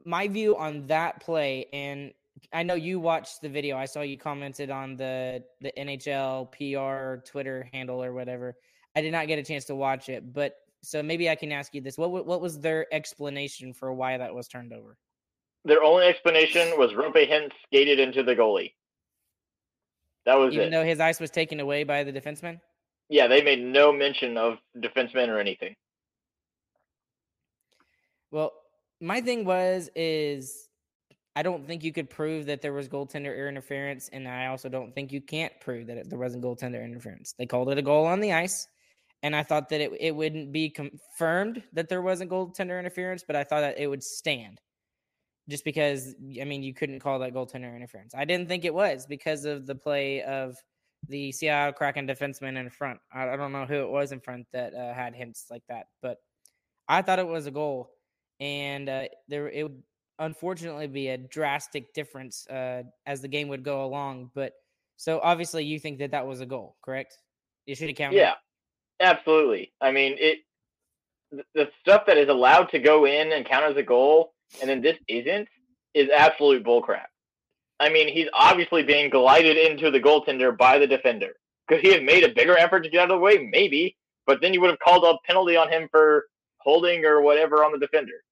my 0.06 0.30
view 0.30 0.56
on 0.56 0.88
that 0.88 1.20
play 1.20 1.66
and 1.74 2.14
I 2.52 2.64
know 2.64 2.74
you 2.76 3.00
watched 3.00 3.42
the 3.42 3.50
video. 3.50 3.78
I 3.78 3.86
saw 3.86 4.02
you 4.02 4.18
commented 4.18 4.70
on 4.70 4.96
the 4.96 5.44
the 5.62 5.72
NHL 5.78 6.52
PR 6.52 7.22
Twitter 7.30 7.70
handle 7.74 8.04
or 8.04 8.14
whatever. 8.14 8.56
I 8.96 9.02
did 9.02 9.12
not 9.12 9.28
get 9.28 9.40
a 9.40 9.44
chance 9.44 9.66
to 9.66 9.76
watch 9.76 10.10
it, 10.10 10.34
but 10.34 10.56
so 10.82 11.02
maybe 11.02 11.30
I 11.30 11.36
can 11.36 11.52
ask 11.52 11.74
you 11.74 11.82
this: 11.82 11.98
what 11.98 12.12
what 12.26 12.42
was 12.42 12.60
their 12.60 12.92
explanation 12.94 13.74
for 13.74 13.94
why 13.94 14.18
that 14.18 14.34
was 14.34 14.48
turned 14.48 14.74
over? 14.74 14.98
Their 15.66 15.84
only 15.84 16.06
explanation 16.06 16.78
was 16.78 16.92
Roope 16.92 17.30
Hintz 17.30 17.52
skated 17.66 18.00
into 18.00 18.22
the 18.24 18.36
goalie. 18.36 18.74
That 20.26 20.36
was 20.36 20.54
Even 20.54 20.68
it. 20.68 20.72
though 20.72 20.84
his 20.84 21.00
ice 21.00 21.20
was 21.20 21.32
taken 21.32 21.60
away 21.60 21.84
by 21.86 22.04
the 22.04 22.12
defenseman. 22.12 22.60
yeah, 23.10 23.28
they 23.28 23.42
made 23.42 23.62
no 23.62 23.92
mention 23.94 24.38
of 24.38 24.58
defensemen 24.78 25.28
or 25.30 25.40
anything. 25.40 25.76
Well, 28.32 28.52
my 29.00 29.22
thing 29.22 29.46
was 29.46 29.90
is 29.96 30.68
I 31.36 31.42
don't 31.42 31.66
think 31.66 31.84
you 31.84 31.92
could 31.92 32.10
prove 32.10 32.46
that 32.46 32.62
there 32.62 32.74
was 32.74 32.88
goaltender 32.88 33.48
interference, 33.48 34.10
and 34.10 34.28
I 34.28 34.48
also 34.48 34.70
don't 34.70 34.94
think 34.94 35.12
you 35.12 35.22
can't 35.22 35.54
prove 35.60 35.88
that 35.88 35.98
it, 35.98 36.10
there 36.10 36.20
wasn't 36.20 36.44
goaltender 36.44 36.84
interference. 36.84 37.34
They 37.38 37.48
called 37.48 37.70
it 37.70 37.78
a 37.78 37.82
goal 37.82 38.06
on 38.06 38.20
the 38.20 38.34
ice, 38.34 38.68
and 39.24 39.36
I 39.36 39.42
thought 39.42 39.70
that 39.70 39.82
it 39.82 39.92
it 40.00 40.16
wouldn't 40.16 40.52
be 40.52 40.70
confirmed 40.70 41.64
that 41.74 41.90
there 41.90 42.02
wasn't 42.02 42.30
goaltender 42.30 42.80
interference, 42.80 43.24
but 43.26 43.36
I 43.36 43.44
thought 43.44 43.62
that 43.62 43.80
it 43.80 43.88
would 43.88 44.04
stand. 44.04 44.62
Just 45.50 45.66
because 45.66 46.16
I 46.40 46.46
mean 46.46 46.64
you 46.64 46.74
couldn't 46.74 47.00
call 47.00 47.20
that 47.20 47.34
goaltender 47.34 47.76
interference. 47.76 48.14
I 48.16 48.26
didn't 48.26 48.48
think 48.48 48.64
it 48.64 48.74
was 48.74 49.06
because 49.08 49.46
of 49.46 49.66
the 49.66 49.76
play 49.76 50.22
of 50.22 50.56
the 51.10 51.32
Seattle 51.32 51.74
Kraken 51.74 52.08
defenseman 52.08 52.58
in 52.58 52.70
front. 52.70 53.00
I, 53.14 53.30
I 53.30 53.36
don't 53.36 53.52
know 53.52 53.66
who 53.66 53.82
it 53.82 53.90
was 53.90 54.12
in 54.12 54.22
front 54.22 54.48
that 54.54 54.74
uh, 54.74 54.94
had 54.94 55.16
Hintz 55.16 55.50
like 55.52 55.64
that, 55.68 55.88
but 56.02 56.18
I 56.88 57.02
thought 57.02 57.20
it 57.20 57.28
was 57.28 57.46
a 57.46 57.52
goal 57.52 57.92
and 58.40 58.90
uh, 58.90 59.04
there 59.28 59.50
it 59.50 59.70
unfortunately 60.20 60.88
be 60.88 61.10
a 61.10 61.18
drastic 61.18 61.94
difference 61.94 62.48
uh, 62.48 62.84
as 63.06 63.22
the 63.22 63.28
game 63.28 63.48
would 63.50 63.64
go 63.64 63.84
along. 63.86 64.32
But 64.34 64.54
so 64.98 65.20
obviously, 65.22 65.66
you 65.66 65.80
think 65.80 66.00
that 66.00 66.12
that 66.12 66.26
was 66.26 66.42
a 66.42 66.46
goal, 66.46 66.78
correct? 66.84 67.18
You 67.66 67.76
should 67.76 67.90
have 67.90 67.98
counted. 67.98 68.18
Yeah, 68.18 68.34
absolutely. 69.00 69.74
I 69.82 69.92
mean, 69.92 70.16
it 70.20 70.40
the 71.56 71.70
stuff 71.82 72.04
that 72.06 72.18
is 72.18 72.30
allowed 72.30 72.70
to 72.70 72.80
go 72.80 73.06
in 73.06 73.32
and 73.32 73.46
count 73.46 73.66
as 73.66 73.78
a 73.78 73.84
goal, 73.84 74.34
and 74.62 74.70
then 74.70 74.82
this 74.82 74.98
isn't, 75.08 75.48
is 75.94 76.10
absolute 76.16 76.64
bullcrap. 76.64 77.06
I 77.80 77.90
mean, 77.90 78.08
he's 78.08 78.28
obviously 78.34 78.84
being 78.84 79.10
glided 79.10 79.58
into 79.58 79.90
the 79.90 80.00
goaltender 80.00 80.56
by 80.56 80.78
the 80.78 80.88
defender. 80.88 81.34
Could 81.68 81.82
he 81.82 81.92
have 81.94 82.04
made 82.04 82.24
a 82.24 82.34
bigger 82.34 82.58
effort 82.58 82.82
to 82.82 82.90
get 82.90 83.02
out 83.02 83.12
of 83.12 83.18
the 83.18 83.20
way? 83.20 83.50
Maybe, 83.52 83.98
but 84.28 84.42
then 84.42 84.54
you 84.54 84.62
would 84.62 84.70
have 84.70 84.80
called 84.80 85.04
a 85.04 85.18
penalty 85.26 85.56
on 85.56 85.70
him 85.70 85.88
for 85.90 86.26
holding 86.58 87.04
or 87.04 87.22
whatever 87.22 87.64
on 87.64 87.72
the 87.72 87.80
defender. 87.80 88.24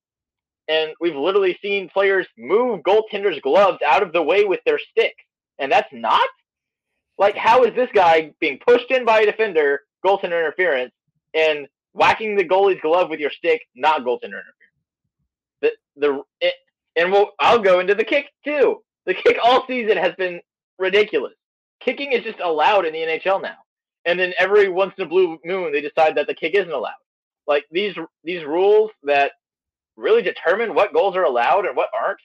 And 0.67 0.91
we've 1.01 1.15
literally 1.15 1.57
seen 1.61 1.89
players 1.89 2.27
move 2.37 2.81
goaltenders' 2.81 3.41
gloves 3.41 3.79
out 3.85 4.03
of 4.03 4.13
the 4.13 4.21
way 4.21 4.45
with 4.45 4.59
their 4.65 4.79
stick, 4.79 5.15
and 5.59 5.71
that's 5.71 5.91
not 5.91 6.27
like 7.17 7.35
how 7.35 7.63
is 7.63 7.75
this 7.75 7.89
guy 7.93 8.31
being 8.39 8.59
pushed 8.65 8.89
in 8.89 9.05
by 9.05 9.21
a 9.21 9.25
defender, 9.25 9.81
goaltender 10.05 10.39
interference, 10.39 10.91
and 11.33 11.67
whacking 11.93 12.35
the 12.35 12.43
goalie's 12.43 12.81
glove 12.81 13.09
with 13.09 13.19
your 13.19 13.31
stick, 13.31 13.61
not 13.75 14.01
goaltender 14.01 14.41
interference. 14.41 14.57
The 15.61 15.71
the 15.97 16.23
it, 16.39 16.53
and 16.95 17.11
we'll, 17.11 17.31
I'll 17.39 17.59
go 17.59 17.79
into 17.79 17.95
the 17.95 18.03
kick 18.03 18.25
too. 18.43 18.81
The 19.05 19.13
kick 19.13 19.37
all 19.43 19.65
season 19.67 19.97
has 19.97 20.13
been 20.15 20.41
ridiculous. 20.79 21.33
Kicking 21.79 22.11
is 22.11 22.23
just 22.23 22.39
allowed 22.39 22.85
in 22.85 22.93
the 22.93 22.99
NHL 22.99 23.41
now, 23.41 23.57
and 24.05 24.19
then 24.19 24.33
every 24.39 24.69
once 24.69 24.93
in 24.97 25.03
a 25.03 25.07
blue 25.07 25.37
moon 25.45 25.71
they 25.71 25.81
decide 25.81 26.15
that 26.15 26.27
the 26.27 26.35
kick 26.35 26.53
isn't 26.55 26.71
allowed. 26.71 26.93
Like 27.47 27.65
these 27.71 27.95
these 28.23 28.43
rules 28.45 28.91
that 29.03 29.33
really 30.01 30.21
determine 30.21 30.73
what 30.73 30.93
goals 30.93 31.15
are 31.15 31.23
allowed 31.23 31.65
and 31.65 31.75
what 31.75 31.89
aren't 31.93 32.19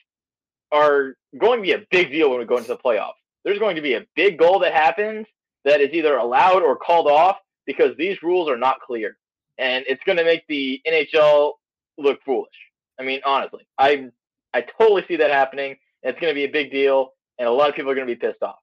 are 0.71 1.15
going 1.39 1.59
to 1.59 1.63
be 1.63 1.71
a 1.73 1.85
big 1.91 2.11
deal 2.11 2.29
when 2.29 2.39
we 2.39 2.45
go 2.45 2.57
into 2.57 2.69
the 2.69 2.77
playoffs. 2.77 3.13
There's 3.43 3.59
going 3.59 3.77
to 3.77 3.81
be 3.81 3.93
a 3.93 4.05
big 4.15 4.37
goal 4.37 4.59
that 4.59 4.73
happens 4.73 5.25
that 5.63 5.79
is 5.79 5.93
either 5.93 6.17
allowed 6.17 6.61
or 6.63 6.75
called 6.75 7.07
off 7.07 7.37
because 7.65 7.95
these 7.97 8.21
rules 8.21 8.49
are 8.49 8.57
not 8.57 8.81
clear 8.81 9.17
and 9.57 9.85
it's 9.87 10.03
going 10.05 10.17
to 10.17 10.23
make 10.23 10.45
the 10.47 10.81
NHL 10.87 11.53
look 11.97 12.19
foolish. 12.23 12.53
I 12.99 13.03
mean, 13.03 13.21
honestly, 13.25 13.67
I 13.77 14.09
I 14.53 14.65
totally 14.79 15.03
see 15.07 15.17
that 15.17 15.31
happening. 15.31 15.77
It's 16.03 16.19
going 16.19 16.31
to 16.31 16.35
be 16.35 16.45
a 16.45 16.51
big 16.51 16.71
deal, 16.71 17.13
and 17.37 17.47
a 17.47 17.51
lot 17.51 17.69
of 17.69 17.75
people 17.75 17.91
are 17.91 17.95
going 17.95 18.07
to 18.07 18.13
be 18.13 18.19
pissed 18.19 18.41
off. 18.41 18.57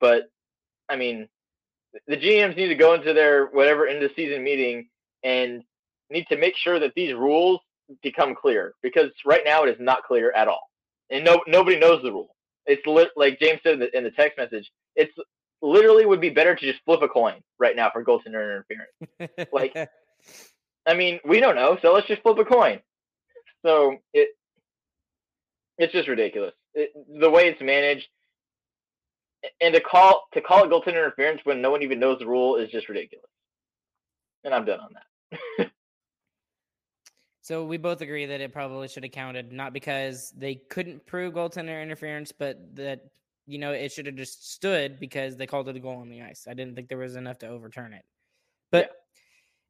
But 0.00 0.24
I 0.88 0.96
mean, 0.96 1.28
the 2.06 2.16
GMs 2.16 2.56
need 2.56 2.68
to 2.68 2.74
go 2.74 2.94
into 2.94 3.12
their 3.12 3.46
whatever 3.46 3.86
end 3.86 4.02
of 4.02 4.10
season 4.16 4.42
meeting 4.42 4.88
and 5.22 5.62
need 6.10 6.26
to 6.28 6.38
make 6.38 6.56
sure 6.56 6.78
that 6.80 6.94
these 6.94 7.14
rules 7.14 7.60
become 8.02 8.34
clear 8.34 8.74
because 8.82 9.10
right 9.24 9.42
now 9.44 9.64
it 9.64 9.70
is 9.70 9.80
not 9.80 10.04
clear 10.04 10.32
at 10.32 10.48
all, 10.48 10.70
and 11.10 11.24
no 11.24 11.42
nobody 11.46 11.78
knows 11.78 12.02
the 12.02 12.12
rule. 12.12 12.34
It's 12.66 12.86
li- 12.86 13.10
like 13.16 13.40
James 13.40 13.60
said 13.62 13.74
in 13.74 13.80
the, 13.80 13.96
in 13.96 14.04
the 14.04 14.10
text 14.10 14.36
message. 14.38 14.70
It's 14.96 15.12
literally 15.62 16.06
would 16.06 16.20
be 16.20 16.30
better 16.30 16.54
to 16.54 16.66
just 16.72 16.84
flip 16.84 17.02
a 17.02 17.08
coin 17.08 17.40
right 17.58 17.74
now 17.74 17.90
for 17.90 18.04
goaltender 18.04 18.64
interference. 18.70 19.48
like 19.52 19.74
I 20.86 20.94
mean, 20.94 21.20
we 21.24 21.40
don't 21.40 21.56
know, 21.56 21.78
so 21.82 21.92
let's 21.92 22.06
just 22.06 22.22
flip 22.22 22.38
a 22.38 22.44
coin. 22.44 22.80
So 23.64 23.96
it 24.12 24.28
it's 25.78 25.92
just 25.92 26.08
ridiculous. 26.08 26.54
It, 26.74 26.90
the 27.20 27.30
way 27.30 27.48
it's 27.48 27.60
managed, 27.60 28.08
and 29.60 29.74
to 29.74 29.80
call 29.80 30.24
to 30.34 30.40
call 30.40 30.64
it 30.64 30.70
goaltender 30.70 31.04
interference 31.04 31.40
when 31.44 31.60
no 31.60 31.70
one 31.70 31.82
even 31.82 32.00
knows 32.00 32.18
the 32.18 32.26
rule 32.26 32.56
is 32.56 32.70
just 32.70 32.88
ridiculous. 32.88 33.30
And 34.44 34.54
I'm 34.54 34.64
done 34.64 34.80
on 34.80 34.94
that. 34.94 35.70
so 37.48 37.64
we 37.64 37.78
both 37.78 38.02
agree 38.02 38.26
that 38.26 38.42
it 38.42 38.52
probably 38.52 38.88
should 38.88 39.04
have 39.04 39.12
counted, 39.12 39.52
not 39.52 39.72
because 39.72 40.34
they 40.36 40.56
couldn't 40.56 41.06
prove 41.06 41.32
goaltender 41.32 41.82
interference, 41.82 42.30
but 42.30 42.76
that 42.76 43.06
you 43.46 43.58
know 43.58 43.72
it 43.72 43.90
should 43.90 44.04
have 44.04 44.16
just 44.16 44.52
stood 44.52 45.00
because 45.00 45.34
they 45.34 45.46
called 45.46 45.66
it 45.70 45.74
a 45.74 45.80
goal 45.80 45.96
on 45.96 46.10
the 46.10 46.20
ice. 46.20 46.46
I 46.46 46.52
didn't 46.52 46.74
think 46.74 46.90
there 46.90 46.98
was 46.98 47.16
enough 47.16 47.38
to 47.38 47.48
overturn 47.48 47.94
it. 47.94 48.04
But 48.70 48.90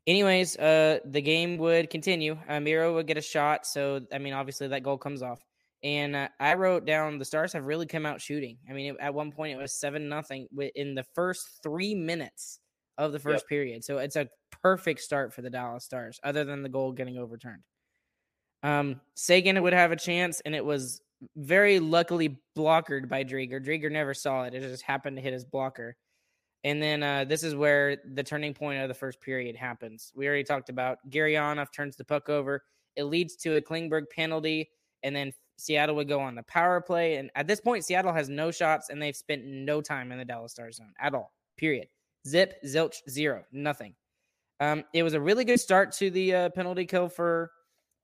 anyways, 0.08 0.56
uh, 0.56 0.98
the 1.04 1.20
game 1.20 1.56
would 1.58 1.88
continue. 1.88 2.36
Uh, 2.48 2.58
Miro 2.58 2.94
would 2.94 3.06
get 3.06 3.16
a 3.16 3.22
shot, 3.22 3.64
so 3.64 4.00
I 4.12 4.18
mean, 4.18 4.32
obviously 4.32 4.66
that 4.66 4.82
goal 4.82 4.98
comes 4.98 5.22
off. 5.22 5.38
And 5.84 6.16
uh, 6.16 6.30
I 6.40 6.54
wrote 6.54 6.84
down 6.84 7.18
the 7.18 7.24
Stars 7.24 7.52
have 7.52 7.66
really 7.66 7.86
come 7.86 8.06
out 8.06 8.20
shooting. 8.20 8.58
I 8.68 8.72
mean, 8.72 8.96
it, 8.96 8.96
at 9.00 9.14
one 9.14 9.30
point 9.30 9.56
it 9.56 9.62
was 9.62 9.72
seven 9.72 10.08
nothing 10.08 10.48
in 10.74 10.96
the 10.96 11.04
first 11.14 11.60
three 11.62 11.94
minutes 11.94 12.58
of 12.98 13.12
the 13.12 13.18
first 13.18 13.44
yep. 13.44 13.48
period. 13.48 13.84
So 13.84 13.98
it's 13.98 14.16
a 14.16 14.28
perfect 14.62 15.00
start 15.00 15.32
for 15.32 15.40
the 15.40 15.50
Dallas 15.50 15.84
Stars, 15.84 16.20
other 16.22 16.44
than 16.44 16.62
the 16.62 16.68
goal 16.68 16.92
getting 16.92 17.16
overturned. 17.16 17.62
Um, 18.62 19.00
Seguin 19.14 19.62
would 19.62 19.72
have 19.72 19.92
a 19.92 19.96
chance, 19.96 20.40
and 20.40 20.54
it 20.54 20.64
was 20.64 21.00
very 21.36 21.78
luckily 21.80 22.38
blockered 22.56 23.08
by 23.08 23.24
Driedger. 23.24 23.64
Driedger 23.64 23.90
never 23.90 24.12
saw 24.12 24.42
it; 24.42 24.54
it 24.54 24.60
just 24.60 24.82
happened 24.82 25.16
to 25.16 25.22
hit 25.22 25.32
his 25.32 25.44
blocker. 25.44 25.96
And 26.64 26.82
then 26.82 27.04
uh, 27.04 27.24
this 27.24 27.44
is 27.44 27.54
where 27.54 27.98
the 28.14 28.24
turning 28.24 28.52
point 28.52 28.82
of 28.82 28.88
the 28.88 28.94
first 28.94 29.20
period 29.20 29.54
happens. 29.54 30.12
We 30.16 30.26
already 30.26 30.42
talked 30.42 30.70
about 30.70 30.98
Gary 31.08 31.34
Gurianov 31.34 31.72
turns 31.72 31.96
the 31.96 32.04
puck 32.04 32.28
over. 32.28 32.64
It 32.96 33.04
leads 33.04 33.36
to 33.36 33.56
a 33.56 33.62
Klingberg 33.62 34.10
penalty, 34.10 34.68
and 35.04 35.14
then 35.14 35.32
Seattle 35.56 35.94
would 35.96 36.08
go 36.08 36.20
on 36.20 36.34
the 36.34 36.42
power 36.42 36.80
play. 36.80 37.16
And 37.16 37.30
at 37.36 37.46
this 37.46 37.60
point, 37.60 37.84
Seattle 37.84 38.12
has 38.12 38.28
no 38.28 38.50
shots, 38.50 38.90
and 38.90 39.00
they've 39.00 39.16
spent 39.16 39.44
no 39.44 39.80
time 39.80 40.10
in 40.10 40.18
the 40.18 40.24
Dallas 40.24 40.52
Stars 40.52 40.76
zone 40.76 40.92
at 40.98 41.14
all. 41.14 41.32
Period. 41.56 41.86
Zip, 42.26 42.54
zilch, 42.64 42.96
zero, 43.08 43.44
nothing. 43.52 43.94
Um, 44.60 44.84
it 44.92 45.02
was 45.02 45.14
a 45.14 45.20
really 45.20 45.44
good 45.44 45.60
start 45.60 45.92
to 45.92 46.10
the 46.10 46.34
uh, 46.34 46.48
penalty 46.50 46.84
kill 46.84 47.08
for 47.08 47.50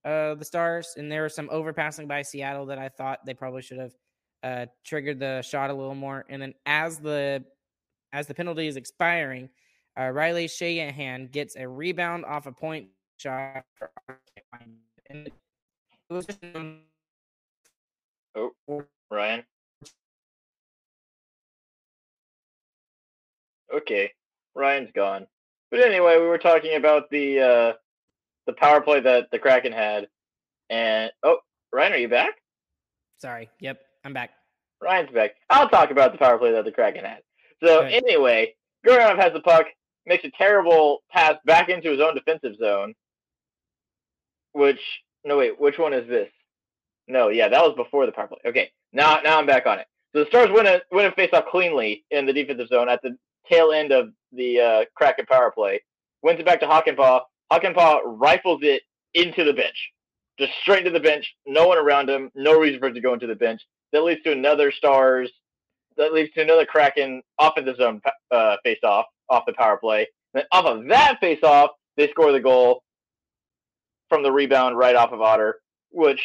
uh, 0.04 0.34
the 0.34 0.44
Stars, 0.44 0.94
and 0.96 1.10
there 1.10 1.24
was 1.24 1.34
some 1.34 1.48
overpassing 1.48 2.06
by 2.06 2.22
Seattle 2.22 2.66
that 2.66 2.78
I 2.78 2.88
thought 2.88 3.24
they 3.26 3.34
probably 3.34 3.62
should 3.62 3.78
have 3.78 3.92
uh, 4.42 4.66
triggered 4.84 5.18
the 5.18 5.42
shot 5.42 5.70
a 5.70 5.74
little 5.74 5.94
more. 5.94 6.24
And 6.28 6.40
then 6.40 6.54
as 6.66 6.98
the 6.98 7.44
as 8.12 8.26
the 8.28 8.34
penalty 8.34 8.68
is 8.68 8.76
expiring, 8.76 9.48
uh, 9.98 10.10
Riley 10.10 10.46
Sheahan 10.46 11.30
gets 11.32 11.56
a 11.56 11.66
rebound 11.66 12.24
off 12.24 12.46
a 12.46 12.52
point 12.52 12.88
shot. 13.16 13.64
Oh, 18.36 18.84
Ryan. 19.10 19.44
Okay, 23.74 24.12
Ryan's 24.54 24.90
gone. 24.94 25.26
But 25.70 25.80
anyway, 25.80 26.18
we 26.18 26.26
were 26.26 26.38
talking 26.38 26.76
about 26.76 27.10
the 27.10 27.40
uh, 27.40 27.72
the 28.46 28.52
power 28.52 28.80
play 28.80 29.00
that 29.00 29.30
the 29.32 29.38
Kraken 29.38 29.72
had, 29.72 30.06
and 30.70 31.10
oh, 31.22 31.38
Ryan, 31.72 31.92
are 31.94 31.98
you 31.98 32.08
back? 32.08 32.34
Sorry. 33.18 33.50
Yep, 33.60 33.80
I'm 34.04 34.12
back. 34.12 34.30
Ryan's 34.80 35.10
back. 35.10 35.32
I'll 35.50 35.68
talk 35.68 35.90
about 35.90 36.12
the 36.12 36.18
power 36.18 36.38
play 36.38 36.52
that 36.52 36.64
the 36.64 36.72
Kraken 36.72 37.04
had. 37.04 37.22
So 37.62 37.80
anyway, 37.80 38.54
Gurianov 38.86 39.18
has 39.18 39.32
the 39.32 39.40
puck, 39.40 39.66
makes 40.06 40.24
a 40.24 40.30
terrible 40.30 41.02
pass 41.10 41.34
back 41.44 41.68
into 41.68 41.90
his 41.90 42.00
own 42.00 42.14
defensive 42.14 42.56
zone. 42.58 42.94
Which 44.52 44.80
no 45.24 45.38
wait, 45.38 45.58
which 45.60 45.78
one 45.78 45.94
is 45.94 46.08
this? 46.08 46.28
No, 47.08 47.28
yeah, 47.28 47.48
that 47.48 47.62
was 47.62 47.74
before 47.76 48.06
the 48.06 48.12
power 48.12 48.28
play. 48.28 48.38
Okay, 48.46 48.70
now 48.92 49.18
now 49.24 49.38
I'm 49.38 49.46
back 49.46 49.66
on 49.66 49.80
it. 49.80 49.86
So 50.14 50.20
the 50.20 50.26
Stars 50.26 50.50
win 50.52 50.66
a 50.66 50.80
win 50.92 51.06
a 51.06 51.10
faceoff 51.10 51.48
cleanly 51.48 52.04
in 52.10 52.26
the 52.26 52.32
defensive 52.32 52.68
zone 52.68 52.88
at 52.88 53.02
the 53.02 53.16
tail 53.50 53.72
end 53.72 53.92
of 53.92 54.10
the 54.32 54.60
uh, 54.60 54.84
Kraken 54.94 55.26
power 55.26 55.50
play. 55.50 55.80
Wins 56.22 56.40
it 56.40 56.46
back 56.46 56.60
to 56.60 56.66
Hakanpää. 56.66 57.20
Hakanpää 57.52 58.00
rifles 58.20 58.60
it 58.62 58.82
into 59.14 59.44
the 59.44 59.52
bench, 59.52 59.92
just 60.38 60.52
straight 60.62 60.86
into 60.86 60.98
the 60.98 61.02
bench. 61.02 61.26
No 61.46 61.68
one 61.68 61.78
around 61.78 62.08
him. 62.08 62.30
No 62.34 62.58
reason 62.58 62.80
for 62.80 62.88
it 62.88 62.94
to 62.94 63.00
go 63.00 63.14
into 63.14 63.26
the 63.26 63.34
bench. 63.34 63.60
That 63.92 64.02
leads 64.02 64.22
to 64.22 64.32
another 64.32 64.72
Stars 64.72 65.30
that 65.96 66.12
leads 66.12 66.32
to 66.34 66.42
another 66.42 66.66
Kraken 66.66 67.22
offensive 67.38 67.76
zone 67.76 68.00
uh, 68.30 68.56
face 68.64 68.80
off 68.82 69.06
off 69.28 69.44
the 69.46 69.52
power 69.54 69.76
play. 69.76 70.08
And 70.34 70.44
off 70.52 70.64
of 70.64 70.86
that 70.88 71.18
face 71.20 71.42
off, 71.42 71.70
they 71.96 72.10
score 72.10 72.32
the 72.32 72.40
goal 72.40 72.82
from 74.08 74.22
the 74.22 74.32
rebound 74.32 74.76
right 74.76 74.96
off 74.96 75.12
of 75.12 75.20
Otter, 75.20 75.60
which, 75.90 76.20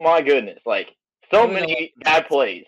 my 0.00 0.22
goodness, 0.22 0.60
like 0.66 0.88
so 1.30 1.46
many 1.46 1.92
bad 1.98 2.26
plays. 2.26 2.64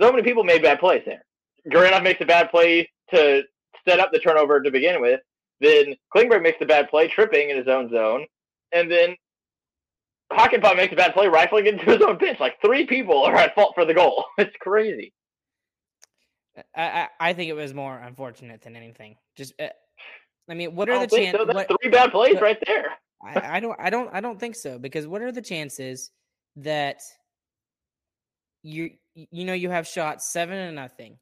So 0.00 0.10
many 0.10 0.22
people 0.22 0.44
made 0.44 0.62
bad 0.62 0.78
plays 0.78 1.02
there. 1.04 1.24
Gurianov 1.70 2.02
makes 2.02 2.20
a 2.20 2.24
bad 2.24 2.50
play 2.50 2.88
to 3.10 3.42
set 3.86 4.00
up 4.00 4.10
the 4.12 4.18
turnover 4.18 4.62
to 4.62 4.70
begin 4.70 5.00
with. 5.00 5.20
Then 5.60 5.94
Klingberg 6.14 6.42
makes 6.42 6.58
the 6.58 6.66
bad 6.66 6.90
play, 6.90 7.08
tripping 7.08 7.50
in 7.50 7.56
his 7.56 7.68
own 7.68 7.90
zone. 7.90 8.26
And 8.72 8.90
then 8.90 9.16
Hakanpää 10.32 10.76
makes 10.76 10.92
a 10.92 10.96
bad 10.96 11.14
play, 11.14 11.28
rifling 11.28 11.66
into 11.66 11.84
his 11.84 12.02
own 12.02 12.18
bench. 12.18 12.40
Like 12.40 12.56
three 12.64 12.86
people 12.86 13.22
are 13.24 13.36
at 13.36 13.54
fault 13.54 13.72
for 13.74 13.84
the 13.84 13.94
goal. 13.94 14.24
It's 14.38 14.56
crazy. 14.60 15.12
I, 16.74 17.08
I 17.20 17.32
think 17.34 17.50
it 17.50 17.54
was 17.54 17.74
more 17.74 17.98
unfortunate 17.98 18.62
than 18.62 18.76
anything. 18.76 19.16
Just, 19.36 19.52
uh, 19.60 19.68
I 20.48 20.54
mean, 20.54 20.74
what 20.74 20.88
are 20.88 20.98
the 20.98 21.06
chances? 21.06 21.46
So. 21.46 21.76
Three 21.82 21.90
bad 21.90 22.12
plays 22.12 22.40
right 22.40 22.58
there. 22.66 22.92
I, 23.22 23.56
I 23.56 23.60
don't, 23.60 23.78
I 23.78 23.90
don't, 23.90 24.08
I 24.12 24.20
don't 24.20 24.40
think 24.40 24.56
so. 24.56 24.78
Because 24.78 25.06
what 25.06 25.20
are 25.20 25.32
the 25.32 25.42
chances 25.42 26.10
that 26.56 27.02
you, 28.62 28.90
you 29.14 29.44
know, 29.44 29.52
you 29.52 29.70
have 29.70 29.86
shot 29.86 30.22
seven 30.22 30.56
and 30.56 30.76
nothing. 30.76 31.18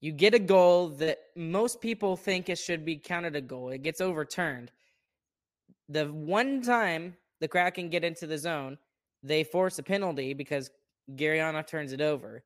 You 0.00 0.12
get 0.12 0.34
a 0.34 0.38
goal 0.38 0.88
that 0.90 1.18
most 1.34 1.80
people 1.80 2.16
think 2.16 2.48
it 2.48 2.58
should 2.58 2.84
be 2.84 2.96
counted 2.96 3.34
a 3.34 3.40
goal. 3.40 3.70
It 3.70 3.82
gets 3.82 4.00
overturned. 4.00 4.70
The 5.88 6.06
one 6.06 6.62
time 6.62 7.16
the 7.40 7.48
Kraken 7.48 7.88
get 7.88 8.04
into 8.04 8.26
the 8.26 8.38
zone, 8.38 8.78
they 9.22 9.42
force 9.42 9.78
a 9.78 9.82
penalty 9.82 10.34
because 10.34 10.70
Gurianov 11.14 11.66
turns 11.66 11.92
it 11.92 12.00
over. 12.00 12.44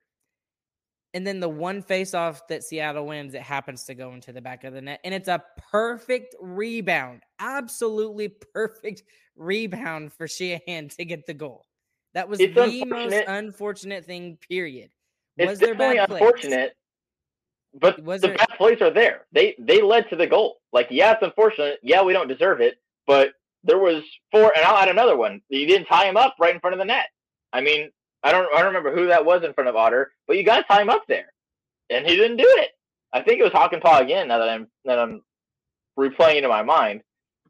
And 1.14 1.26
then 1.26 1.40
the 1.40 1.48
one 1.48 1.82
face-off 1.82 2.46
that 2.48 2.64
Seattle 2.64 3.04
wins, 3.04 3.34
it 3.34 3.42
happens 3.42 3.84
to 3.84 3.94
go 3.94 4.12
into 4.14 4.32
the 4.32 4.40
back 4.40 4.64
of 4.64 4.72
the 4.72 4.80
net, 4.80 5.00
and 5.04 5.12
it's 5.12 5.28
a 5.28 5.44
perfect 5.70 6.34
rebound, 6.40 7.22
absolutely 7.38 8.28
perfect 8.28 9.02
rebound 9.36 10.10
for 10.14 10.26
Sheahan 10.26 10.94
to 10.96 11.04
get 11.04 11.26
the 11.26 11.34
goal. 11.34 11.66
That 12.14 12.30
was 12.30 12.40
It's 12.40 12.54
the 12.54 12.84
most 12.86 13.14
unfortunate. 13.28 14.06
thing. 14.06 14.38
Period. 14.48 14.90
It's 15.36 15.50
Was 15.50 15.58
there 15.58 15.74
definitely 15.74 15.98
unfortunate, 15.98 16.76
but 17.74 18.02
Was 18.02 18.20
the 18.20 18.28
there- 18.28 18.36
bad 18.36 18.48
plays 18.56 18.80
are 18.82 18.90
there. 18.90 19.26
They 19.32 19.54
they 19.58 19.80
led 19.82 20.08
to 20.10 20.16
the 20.16 20.26
goal. 20.26 20.58
Like, 20.72 20.88
yeah, 20.90 21.12
it's 21.12 21.22
unfortunate. 21.22 21.78
Yeah, 21.82 22.02
we 22.02 22.12
don't 22.12 22.28
deserve 22.28 22.60
it, 22.60 22.78
but 23.06 23.32
there 23.64 23.78
was 23.78 24.02
four, 24.30 24.52
and 24.56 24.64
I'll 24.64 24.76
add 24.76 24.88
another 24.88 25.16
one. 25.16 25.40
You 25.48 25.66
didn't 25.66 25.86
tie 25.86 26.06
him 26.06 26.16
up 26.16 26.34
right 26.40 26.54
in 26.54 26.60
front 26.60 26.74
of 26.74 26.78
the 26.78 26.84
net. 26.84 27.06
I 27.52 27.60
mean, 27.60 27.90
I 28.22 28.32
don't 28.32 28.52
I 28.54 28.58
don't 28.58 28.66
remember 28.74 28.94
who 28.94 29.06
that 29.08 29.24
was 29.24 29.42
in 29.44 29.52
front 29.54 29.68
of 29.68 29.76
Otter, 29.76 30.12
but 30.26 30.36
you 30.36 30.44
got 30.44 30.58
to 30.58 30.62
tie 30.64 30.82
him 30.82 30.90
up 30.90 31.04
there, 31.06 31.32
and 31.90 32.06
he 32.06 32.16
didn't 32.16 32.36
do 32.38 32.46
it. 32.48 32.70
I 33.12 33.22
think 33.22 33.40
it 33.40 33.44
was 33.44 33.52
Hakanpää 33.52 34.00
again. 34.00 34.28
Now 34.28 34.38
that 34.38 34.48
I'm 34.48 34.68
that 34.84 34.98
I'm 34.98 35.22
replaying 35.98 36.36
it 36.36 36.44
in 36.44 36.50
my 36.50 36.62
mind, 36.62 37.02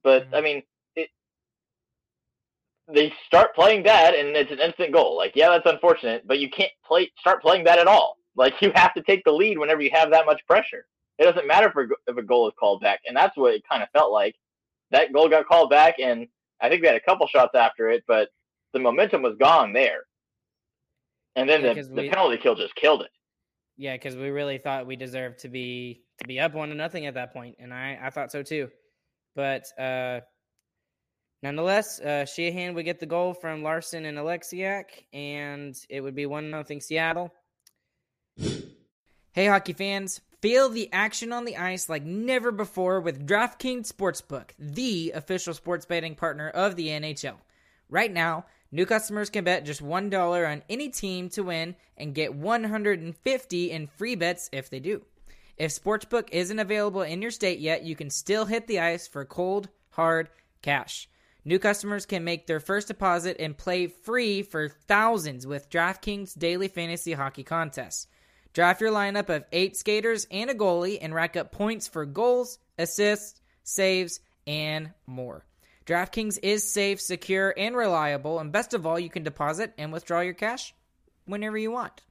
but 0.03 0.29
Mhm. 0.31 0.35
I 0.37 0.41
mean, 0.41 0.63
it. 0.97 1.11
They 2.89 3.13
start 3.27 3.55
playing 3.55 3.83
bad, 3.85 4.15
and 4.15 4.37
it's 4.37 4.51
an 4.51 4.59
instant 4.61 4.93
goal. 4.93 5.17
Like, 5.17 5.33
yeah, 5.37 5.51
that's 5.51 5.67
unfortunate, 5.67 6.27
but 6.27 6.39
you 6.41 6.51
can't 6.51 6.73
play 6.85 7.11
start 7.21 7.41
playing 7.43 7.65
bad 7.65 7.79
at 7.79 7.87
all. 7.87 8.19
Like, 8.37 8.55
you 8.63 8.73
have 8.75 8.95
to 8.95 9.03
take 9.03 9.25
the 9.25 9.33
lead 9.33 9.59
whenever 9.59 9.83
you 9.83 9.91
have 9.93 10.11
that 10.11 10.27
much 10.27 10.41
pressure. 10.47 10.87
It 11.19 11.25
doesn't 11.25 11.47
matter 11.47 11.69
if 11.69 11.77
a, 11.77 12.11
if 12.11 12.17
a 12.17 12.23
goal 12.23 12.49
is 12.49 12.55
called 12.59 12.81
back, 12.81 13.01
and 13.07 13.17
that's 13.17 13.37
what 13.37 13.55
it 13.55 13.63
kind 13.69 13.83
of 13.83 13.91
felt 13.91 14.13
like. 14.13 14.35
That 14.91 15.13
goal 15.13 15.29
got 15.29 15.47
called 15.47 15.71
back, 15.71 15.97
and 16.01 16.27
I 16.61 16.69
think 16.69 16.81
we 16.83 16.87
had 16.89 16.97
a 16.97 17.01
couple 17.01 17.27
shots 17.27 17.55
after 17.55 17.91
it, 17.91 18.05
but 18.07 18.29
the 18.73 18.79
momentum 18.79 19.23
was 19.23 19.37
gone 19.39 19.73
there. 19.73 20.05
And 21.37 21.49
then 21.49 21.63
Yeah, 21.65 21.75
the, 21.75 22.03
we- 22.03 22.09
penalty 22.09 22.39
kill 22.39 22.55
just 22.55 22.75
killed 22.75 23.03
it. 23.03 23.11
Yeah, 23.77 23.95
because 23.95 24.17
we 24.17 24.29
really 24.29 24.59
thought 24.59 24.87
we 24.87 24.97
deserved 24.97 25.39
to 25.41 25.49
be 25.49 26.03
to 26.19 26.27
be 26.29 26.39
up 26.39 26.53
one 26.53 26.69
to 26.69 26.75
nothing 26.75 27.07
at 27.07 27.15
that 27.15 27.33
point, 27.33 27.57
and 27.59 27.73
I 27.73 27.99
I 28.03 28.11
thought 28.11 28.31
so 28.31 28.43
too. 28.43 28.69
But 29.35 29.65
uh 29.79 30.21
nonetheless, 31.43 31.99
uh 32.01 32.27
Sheahan 32.29 32.75
would 32.75 32.85
get 32.85 33.01
the 33.01 33.07
goal 33.07 33.33
from 33.33 33.63
Larsson 33.63 34.05
and 34.05 34.19
Oleksiak, 34.19 34.85
and 35.15 35.75
it 35.89 36.03
would 36.03 36.15
be 36.15 36.27
one 36.27 36.51
nothing 36.51 36.81
Seattle. 36.83 37.33
Hey, 39.35 39.47
hockey 39.47 39.73
fans! 39.73 40.21
Feel 40.43 40.69
the 40.69 40.93
action 40.93 41.33
on 41.33 41.47
the 41.47 41.57
ice 41.57 41.89
like 41.89 42.05
never 42.05 42.53
before 42.53 43.01
with 43.01 43.27
DraftKings 43.27 43.91
Sportsbook, 43.91 44.51
the 44.59 45.11
official 45.15 45.55
sports 45.55 45.87
betting 45.87 46.15
partner 46.15 46.51
of 46.51 46.77
the 46.77 46.89
NHL. 46.89 47.37
Right 47.89 48.13
now, 48.13 48.45
new 48.71 48.85
customers 48.85 49.31
can 49.31 49.45
bet 49.45 49.65
just 49.65 49.83
$1 49.83 50.53
on 50.53 50.63
any 50.69 50.91
team 50.91 51.31
to 51.31 51.45
win 51.45 51.77
and 51.97 52.15
get 52.15 52.35
150 52.35 53.71
in 53.71 53.87
free 53.87 54.15
bets 54.17 54.51
if 54.53 54.69
they 54.69 54.81
do. 54.81 55.01
If 55.57 55.71
Sportsbook 55.71 56.29
isn't 56.31 56.59
available 56.59 57.01
in 57.01 57.23
your 57.23 57.31
state 57.31 57.59
yet, 57.59 57.85
you 57.85 57.97
can 57.97 58.11
still 58.11 58.45
hit 58.45 58.67
the 58.67 58.81
ice 58.81 59.09
for 59.09 59.25
cold, 59.25 59.71
hard 59.93 60.29
cash. 60.61 61.09
New 61.43 61.59
customers 61.59 62.05
can 62.05 62.23
make 62.23 62.47
their 62.47 62.61
first 62.61 62.89
deposit 62.89 63.39
and 63.41 63.57
play 63.57 63.87
free 63.87 64.43
for 64.43 64.69
thousands 64.69 65.47
with 65.47 65.71
DraftKings 65.71 66.39
Daily 66.39 66.69
Fantasy 66.69 67.15
Hockey 67.15 67.45
Contests. 67.45 68.09
Draft 68.53 68.81
your 68.81 68.91
lineup 68.91 69.29
of 69.29 69.45
eight 69.53 69.77
skaters 69.77 70.27
and 70.31 70.51
a 70.51 70.55
goalie 70.55 70.99
and 71.01 71.15
rack 71.15 71.37
up 71.37 71.53
points 71.53 71.89
for 71.89 72.05
goals, 72.05 72.59
assists, 72.79 73.41
saves, 73.63 74.21
and 74.47 74.91
more. 75.07 75.47
DraftKings 75.87 76.39
is 76.43 76.71
safe, 76.71 77.01
secure, 77.01 77.55
and 77.57 77.75
reliable, 77.75 78.39
and 78.39 78.53
best 78.53 78.75
of 78.75 78.87
all, 78.87 78.99
you 78.99 79.11
can 79.11 79.23
deposit 79.23 79.73
and 79.79 79.93
withdraw 79.93 80.21
your 80.21 80.35
cash 80.35 80.75
whenever 81.25 81.57
you 81.57 81.71
want. 81.71 82.03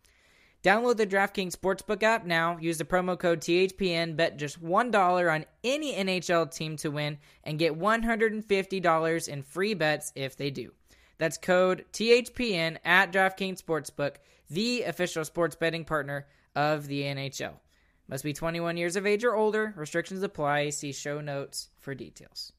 Download 0.64 0.96
the 0.96 1.08
DraftKings 1.08 1.56
Sportsbook 1.56 2.04
app 2.04 2.26
now. 2.26 2.58
Use 2.60 2.78
the 2.78 2.86
promo 2.86 3.18
code 3.18 3.42
THPN. 3.42 4.16
Bet 4.16 4.38
just 4.38 4.64
$1 4.64 5.34
on 5.34 5.46
any 5.64 5.94
NHL 5.94 6.54
team 6.54 6.78
to 6.78 6.90
win 6.90 7.18
and 7.44 7.58
get 7.58 7.80
$150 7.80 9.28
in 9.28 9.42
free 9.42 9.74
bets 9.74 10.12
if 10.16 10.38
they 10.38 10.52
do. 10.52 10.72
That's 11.22 11.38
code 11.38 11.86
THPN 11.94 12.78
at 12.84 13.14
DraftKings 13.14 13.62
Sportsbook, 13.62 14.16
the 14.50 14.82
official 14.82 15.24
sports 15.24 15.56
betting 15.56 15.86
partner 15.86 16.26
of 16.56 16.88
the 16.88 17.04
NHL. 17.04 17.54
Must 18.08 18.24
be 18.24 18.34
21 18.34 18.76
years 18.76 18.96
of 18.96 19.06
age 19.06 19.24
or 19.24 19.36
older. 19.36 19.72
Restrictions 19.78 20.24
apply. 20.24 20.72
See 20.72 20.92
show 20.92 21.22
notes 21.22 21.70
for 21.78 21.94
details. 21.94 22.52